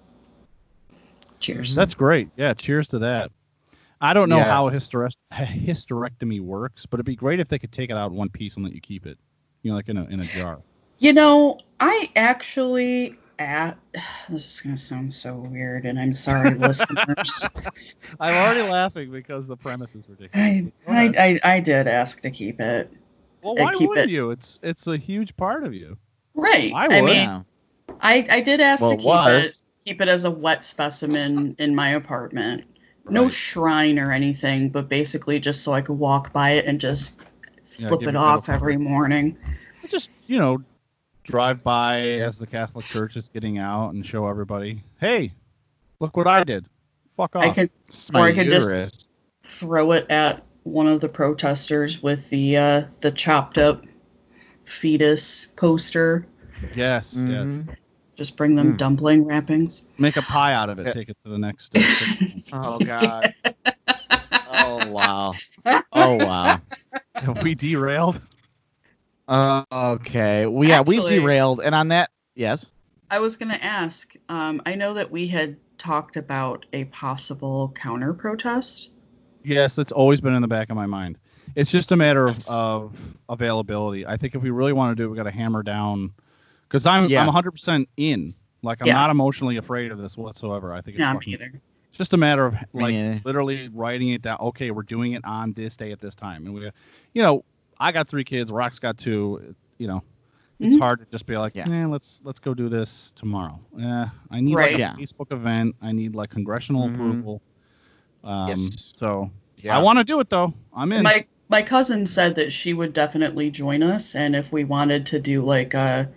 cheers 1.38 1.74
That's 1.74 1.94
great. 1.94 2.30
Yeah, 2.36 2.54
cheers 2.54 2.88
to 2.88 3.00
that. 3.00 3.30
I 4.02 4.12
don't 4.14 4.28
know 4.28 4.38
Yeah. 4.38 4.44
how 4.44 4.68
a 4.68 4.72
hysterect- 4.72 5.16
a 5.30 5.36
hysterectomy 5.46 6.40
works, 6.40 6.84
but 6.86 6.96
it'd 6.98 7.06
be 7.06 7.16
great 7.16 7.40
if 7.40 7.48
they 7.48 7.58
could 7.58 7.72
take 7.72 7.88
it 7.90 7.96
out 7.96 8.10
in 8.10 8.16
one 8.16 8.28
piece 8.28 8.56
and 8.56 8.64
let 8.64 8.74
you 8.74 8.80
keep 8.80 9.06
it. 9.06 9.16
You 9.62 9.70
know, 9.70 9.76
like 9.76 9.88
in 9.88 9.96
a 9.96 10.04
in 10.06 10.20
a 10.20 10.24
jar. 10.24 10.60
You 10.98 11.12
know, 11.12 11.58
I 11.80 12.10
actually 12.16 13.16
at 13.38 13.78
this 14.28 14.44
is 14.54 14.60
gonna 14.60 14.76
sound 14.76 15.12
so 15.12 15.34
weird, 15.36 15.86
and 15.86 15.98
I'm 15.98 16.12
sorry, 16.12 16.50
listeners. 16.58 17.46
I'm 18.20 18.34
already 18.34 18.68
laughing 18.68 19.10
because 19.12 19.46
the 19.46 19.56
premise 19.56 19.94
is 19.94 20.08
ridiculous. 20.08 20.72
I, 20.88 20.92
I. 20.92 21.40
I 21.44 21.54
I 21.56 21.60
did 21.60 21.86
ask 21.86 22.20
to 22.22 22.30
keep 22.30 22.60
it. 22.60 22.92
well, 23.42 23.52
uh, 23.52 23.64
why 23.64 23.72
keep 23.74 23.88
wouldn't 23.88 24.08
it- 24.10 24.12
you? 24.12 24.30
It's 24.32 24.58
it's 24.64 24.86
a 24.88 24.96
huge 24.96 25.36
part 25.36 25.64
of 25.64 25.74
you. 25.74 25.96
Right. 26.34 26.72
I 26.74 26.86
I, 26.86 27.00
mean, 27.02 27.14
yeah. 27.14 27.42
I 28.00 28.26
I 28.28 28.40
did 28.40 28.60
ask 28.60 28.82
Well, 28.82 28.90
to 28.90 28.96
keep 28.96 29.06
was. 29.06 29.44
it 29.46 29.62
keep 29.84 30.00
it 30.00 30.08
as 30.08 30.24
a 30.24 30.30
wet 30.30 30.64
specimen 30.64 31.54
in 31.58 31.74
my 31.74 31.90
apartment. 31.90 32.64
No 33.08 33.28
shrine 33.28 33.98
or 33.98 34.12
anything, 34.12 34.68
but 34.70 34.88
basically 34.88 35.40
just 35.40 35.62
so 35.62 35.72
I 35.72 35.80
could 35.80 35.98
walk 35.98 36.32
by 36.32 36.50
it 36.52 36.66
and 36.66 36.80
just 36.80 37.12
flip 37.64 38.00
give 38.00 38.08
it 38.08 38.10
it 38.10 38.16
off 38.16 38.48
little- 38.48 38.54
every 38.54 38.76
morning. 38.76 39.36
Just 39.88 40.10
you 40.26 40.38
know, 40.38 40.62
drive 41.24 41.62
by 41.62 42.00
as 42.00 42.38
the 42.38 42.46
Catholic 42.46 42.86
Church 42.86 43.16
is 43.16 43.28
getting 43.28 43.58
out 43.58 43.90
and 43.94 44.04
show 44.06 44.28
everybody, 44.28 44.82
hey, 45.00 45.32
look 46.00 46.16
what 46.16 46.26
I 46.26 46.44
did. 46.44 46.64
Fuck 47.16 47.36
off. 47.36 47.42
I 47.44 47.50
could 47.50 47.70
Or 48.14 48.20
my 48.20 48.28
I 48.28 48.32
could 48.32 48.46
just- 48.46 49.10
throw 49.50 49.92
it 49.92 50.06
at 50.10 50.44
one 50.62 50.86
of 50.86 51.00
the 51.00 51.08
protesters 51.08 52.02
with 52.02 52.28
the 52.30 52.56
uh, 52.56 52.82
the 53.00 53.10
chopped 53.10 53.58
up 53.58 53.84
fetus 54.64 55.46
poster. 55.56 56.26
yes, 56.74 57.14
yes. 57.18 57.46
Just 58.16 58.36
bring 58.36 58.54
them 58.54 58.74
Mm. 58.74 58.78
dumpling 58.78 59.24
wrappings. 59.24 59.82
Make 59.98 60.16
a 60.16 60.22
pie 60.22 60.52
out 60.54 60.68
of 60.68 60.78
it. 60.78 60.86
Yeah. 60.86 60.92
Take 60.92 61.08
it 61.08 61.16
to 61.24 61.30
the 61.30 61.38
next. 61.38 61.76
Uh. 61.76 61.80
Oh 62.54 62.78
god. 62.78 63.34
oh 64.50 64.88
wow. 64.90 65.32
Oh 65.92 66.14
wow. 66.24 66.60
Have 67.14 67.42
we 67.42 67.54
derailed? 67.54 68.20
Uh, 69.26 69.64
okay. 69.72 70.46
We 70.46 70.68
yeah 70.68 70.82
we've 70.82 71.08
derailed, 71.08 71.60
and 71.60 71.74
on 71.74 71.88
that, 71.88 72.10
yes. 72.34 72.66
I 73.10 73.18
was 73.20 73.36
gonna 73.36 73.58
ask. 73.62 74.12
Um, 74.28 74.60
I 74.66 74.74
know 74.74 74.94
that 74.94 75.10
we 75.10 75.28
had 75.28 75.56
talked 75.78 76.16
about 76.16 76.66
a 76.72 76.84
possible 76.86 77.72
counter 77.74 78.12
protest. 78.12 78.90
Yes, 79.44 79.78
it's 79.78 79.92
always 79.92 80.20
been 80.20 80.34
in 80.34 80.42
the 80.42 80.48
back 80.48 80.68
of 80.70 80.76
my 80.76 80.86
mind. 80.86 81.18
It's 81.56 81.70
just 81.70 81.90
a 81.92 81.96
matter 81.96 82.26
of, 82.26 82.36
Yes. 82.36 82.48
of 82.48 82.94
availability. 83.28 84.06
I 84.06 84.16
think 84.16 84.34
if 84.34 84.42
we 84.42 84.50
really 84.50 84.72
want 84.72 84.96
to 84.96 85.02
do 85.02 85.06
it, 85.06 85.10
we 85.10 85.16
got 85.16 85.24
to 85.24 85.30
hammer 85.32 85.62
down. 85.62 86.12
Because 86.72 86.86
I'm 86.86 87.06
Yeah. 87.10 87.20
I'm 87.20 87.28
100% 87.28 87.86
in. 87.98 88.34
Like 88.62 88.80
I'm 88.80 88.86
Yeah. 88.86 88.94
not 88.94 89.10
emotionally 89.10 89.58
afraid 89.58 89.92
of 89.92 89.98
this 89.98 90.16
whatsoever. 90.16 90.72
I 90.72 90.80
think 90.80 90.96
it's 90.98 91.04
fucking- 91.06 91.34
either. 91.34 91.52
it's 91.90 91.98
just 91.98 92.14
a 92.14 92.16
matter 92.16 92.46
of 92.46 92.54
like 92.72 92.94
neither. 92.94 93.20
literally 93.26 93.68
writing 93.68 94.08
it 94.08 94.22
down. 94.22 94.38
Okay, 94.40 94.70
we're 94.70 94.82
doing 94.82 95.12
it 95.12 95.22
on 95.26 95.52
this 95.52 95.76
day 95.76 95.92
at 95.92 96.00
this 96.00 96.14
time, 96.14 96.46
and 96.46 96.54
we, 96.54 96.70
you 97.12 97.20
know, 97.22 97.44
I 97.78 97.92
got 97.92 98.08
three 98.08 98.24
kids. 98.24 98.50
Rock's 98.50 98.78
got 98.78 98.96
two. 98.96 99.54
You 99.76 99.88
know, 99.88 100.02
it's 100.60 100.76
Mhm. 100.76 100.80
hard 100.80 101.00
to 101.00 101.06
just 101.10 101.26
be 101.26 101.36
like, 101.36 101.54
Yeah. 101.54 101.68
yeah, 101.68 101.86
let's 101.86 102.22
let's 102.24 102.38
go 102.40 102.54
do 102.54 102.70
this 102.70 103.12
tomorrow. 103.16 103.60
Yeah, 103.76 104.08
I 104.30 104.40
need 104.40 104.54
Right. 104.54 104.72
like 104.72 104.76
a 104.76 104.78
Yeah. 104.78 104.94
Facebook 104.94 105.30
event. 105.32 105.76
I 105.82 105.92
need 105.92 106.14
like 106.14 106.30
congressional 106.30 106.88
Mhm. 106.88 106.94
approval. 106.94 107.42
Um, 108.24 108.48
Yes. 108.48 108.94
So 108.98 109.30
Yeah. 109.58 109.76
I 109.76 109.82
want 109.82 109.98
to 109.98 110.04
do 110.04 110.18
it 110.20 110.30
though. 110.30 110.54
I'm 110.74 110.90
in. 110.92 111.02
My 111.02 111.26
my 111.50 111.60
cousin 111.60 112.06
said 112.06 112.36
that 112.36 112.50
she 112.50 112.72
would 112.72 112.94
definitely 112.94 113.50
join 113.50 113.82
us, 113.82 114.14
and 114.14 114.34
if 114.34 114.50
we 114.52 114.64
wanted 114.64 115.04
to 115.06 115.20
do 115.20 115.42
like 115.42 115.74
a, 115.74 116.08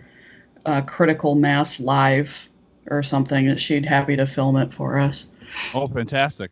a 0.66 0.82
critical 0.82 1.34
mass 1.34 1.80
live 1.80 2.48
or 2.88 3.02
something, 3.02 3.48
and 3.48 3.58
she'd 3.58 3.86
happy 3.86 4.16
to 4.16 4.26
film 4.26 4.56
it 4.56 4.72
for 4.72 4.98
us. 4.98 5.28
oh, 5.74 5.88
fantastic! 5.88 6.50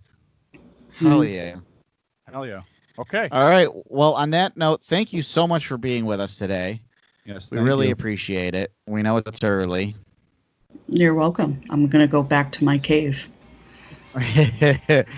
Hell 0.98 1.24
yeah. 1.24 1.56
Hell 2.30 2.46
yeah. 2.46 2.62
Okay. 2.98 3.28
All 3.30 3.48
right. 3.48 3.68
Well, 3.86 4.14
on 4.14 4.30
that 4.30 4.56
note, 4.56 4.82
thank 4.82 5.12
you 5.12 5.22
so 5.22 5.48
much 5.48 5.66
for 5.66 5.76
being 5.76 6.06
with 6.06 6.20
us 6.20 6.38
today. 6.38 6.80
yes. 7.24 7.50
We 7.50 7.58
really 7.58 7.88
you. 7.88 7.92
appreciate 7.92 8.54
it. 8.54 8.72
We 8.86 9.02
know 9.02 9.16
it's 9.16 9.42
early. 9.42 9.96
You're 10.88 11.14
welcome. 11.14 11.60
I'm 11.70 11.88
gonna 11.88 12.06
go 12.06 12.22
back 12.22 12.52
to 12.52 12.64
my 12.64 12.78
cave. 12.78 13.28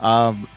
um, 0.00 0.48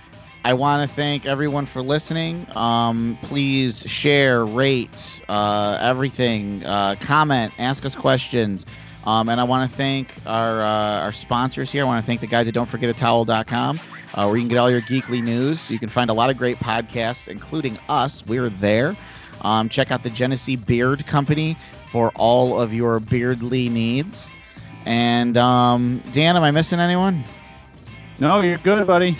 I 0.49 0.53
want 0.53 0.81
to 0.81 0.95
thank 0.95 1.27
everyone 1.27 1.67
for 1.67 1.83
listening. 1.83 2.47
Um, 2.55 3.19
please 3.21 3.81
share, 3.87 4.47
rate, 4.47 5.21
uh, 5.29 5.77
everything, 5.79 6.65
uh, 6.65 6.95
comment, 6.99 7.53
ask 7.59 7.85
us 7.85 7.95
questions. 7.95 8.65
Um, 9.05 9.29
and 9.29 9.39
I 9.39 9.43
want 9.43 9.69
to 9.69 9.77
thank 9.77 10.11
our 10.25 10.63
uh, 10.63 11.01
our 11.01 11.13
sponsors 11.13 11.71
here. 11.71 11.83
I 11.83 11.85
want 11.85 12.03
to 12.03 12.07
thank 12.07 12.21
the 12.21 12.25
guys 12.25 12.47
at 12.47 12.55
Don'tForgetATowel.com, 12.55 13.79
uh, 14.15 14.25
where 14.25 14.37
you 14.37 14.41
can 14.41 14.47
get 14.47 14.57
all 14.57 14.71
your 14.71 14.81
geekly 14.81 15.21
news. 15.21 15.69
You 15.69 15.77
can 15.77 15.87
find 15.87 16.09
a 16.09 16.13
lot 16.13 16.31
of 16.31 16.37
great 16.39 16.57
podcasts, 16.57 17.27
including 17.27 17.77
us. 17.87 18.25
We're 18.25 18.49
there. 18.49 18.97
Um, 19.41 19.69
check 19.69 19.91
out 19.91 20.01
the 20.01 20.09
Genesee 20.09 20.55
Beard 20.55 21.05
Company 21.05 21.57
for 21.91 22.11
all 22.15 22.59
of 22.59 22.73
your 22.73 22.99
beardly 22.99 23.69
needs. 23.69 24.31
And 24.87 25.37
um, 25.37 26.01
Dan, 26.11 26.35
am 26.35 26.41
I 26.41 26.49
missing 26.49 26.79
anyone? 26.79 27.23
No, 28.19 28.41
you're 28.41 28.57
good, 28.57 28.87
buddy. 28.87 29.15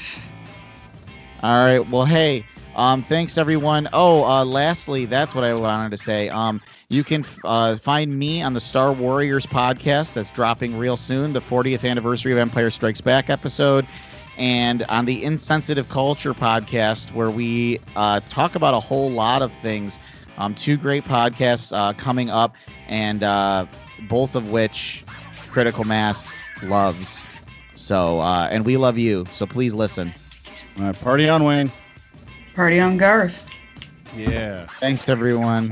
All 1.41 1.63
right. 1.63 1.79
Well, 1.89 2.05
hey, 2.05 2.45
um, 2.75 3.01
thanks 3.01 3.37
everyone. 3.37 3.87
Oh, 3.93 4.23
uh, 4.25 4.43
lastly, 4.43 5.05
that's 5.05 5.33
what 5.33 5.43
I 5.45 5.53
wanted 5.53 5.91
to 5.91 5.97
say. 5.97 6.27
Um, 6.29 6.61
You 6.89 7.03
can 7.03 7.23
uh, 7.45 7.77
find 7.77 8.17
me 8.17 8.41
on 8.41 8.53
the 8.53 8.59
Star 8.59 8.91
Warriors 8.91 9.45
podcast 9.45 10.13
that's 10.13 10.31
dropping 10.31 10.77
real 10.77 10.97
soon, 10.97 11.31
the 11.33 11.39
40th 11.41 11.87
anniversary 11.89 12.31
of 12.33 12.37
Empire 12.39 12.69
Strikes 12.69 12.99
Back 12.99 13.29
episode, 13.29 13.87
and 14.37 14.83
on 14.89 15.05
the 15.05 15.23
Insensitive 15.23 15.87
Culture 15.87 16.33
podcast, 16.33 17.13
where 17.13 17.29
we 17.29 17.79
uh, 17.95 18.19
talk 18.27 18.55
about 18.55 18.73
a 18.73 18.79
whole 18.79 19.09
lot 19.09 19.41
of 19.41 19.53
things. 19.53 19.99
Um, 20.37 20.55
two 20.55 20.77
great 20.77 21.03
podcasts 21.03 21.71
uh, 21.77 21.93
coming 21.93 22.29
up, 22.29 22.55
and 22.87 23.23
uh, 23.23 23.65
both 24.09 24.35
of 24.35 24.51
which 24.51 25.05
Critical 25.49 25.83
Mass 25.85 26.33
loves. 26.63 27.21
So, 27.75 28.19
uh, 28.19 28.47
and 28.51 28.65
we 28.65 28.77
love 28.77 28.97
you. 28.97 29.25
So 29.31 29.45
please 29.45 29.73
listen. 29.73 30.13
All 30.79 30.85
right, 30.85 31.01
party 31.01 31.27
on, 31.27 31.43
Wayne. 31.43 31.69
Party 32.55 32.79
on 32.79 32.97
Garth. 32.97 33.49
Yeah. 34.15 34.65
Thanks, 34.79 35.09
everyone. 35.09 35.71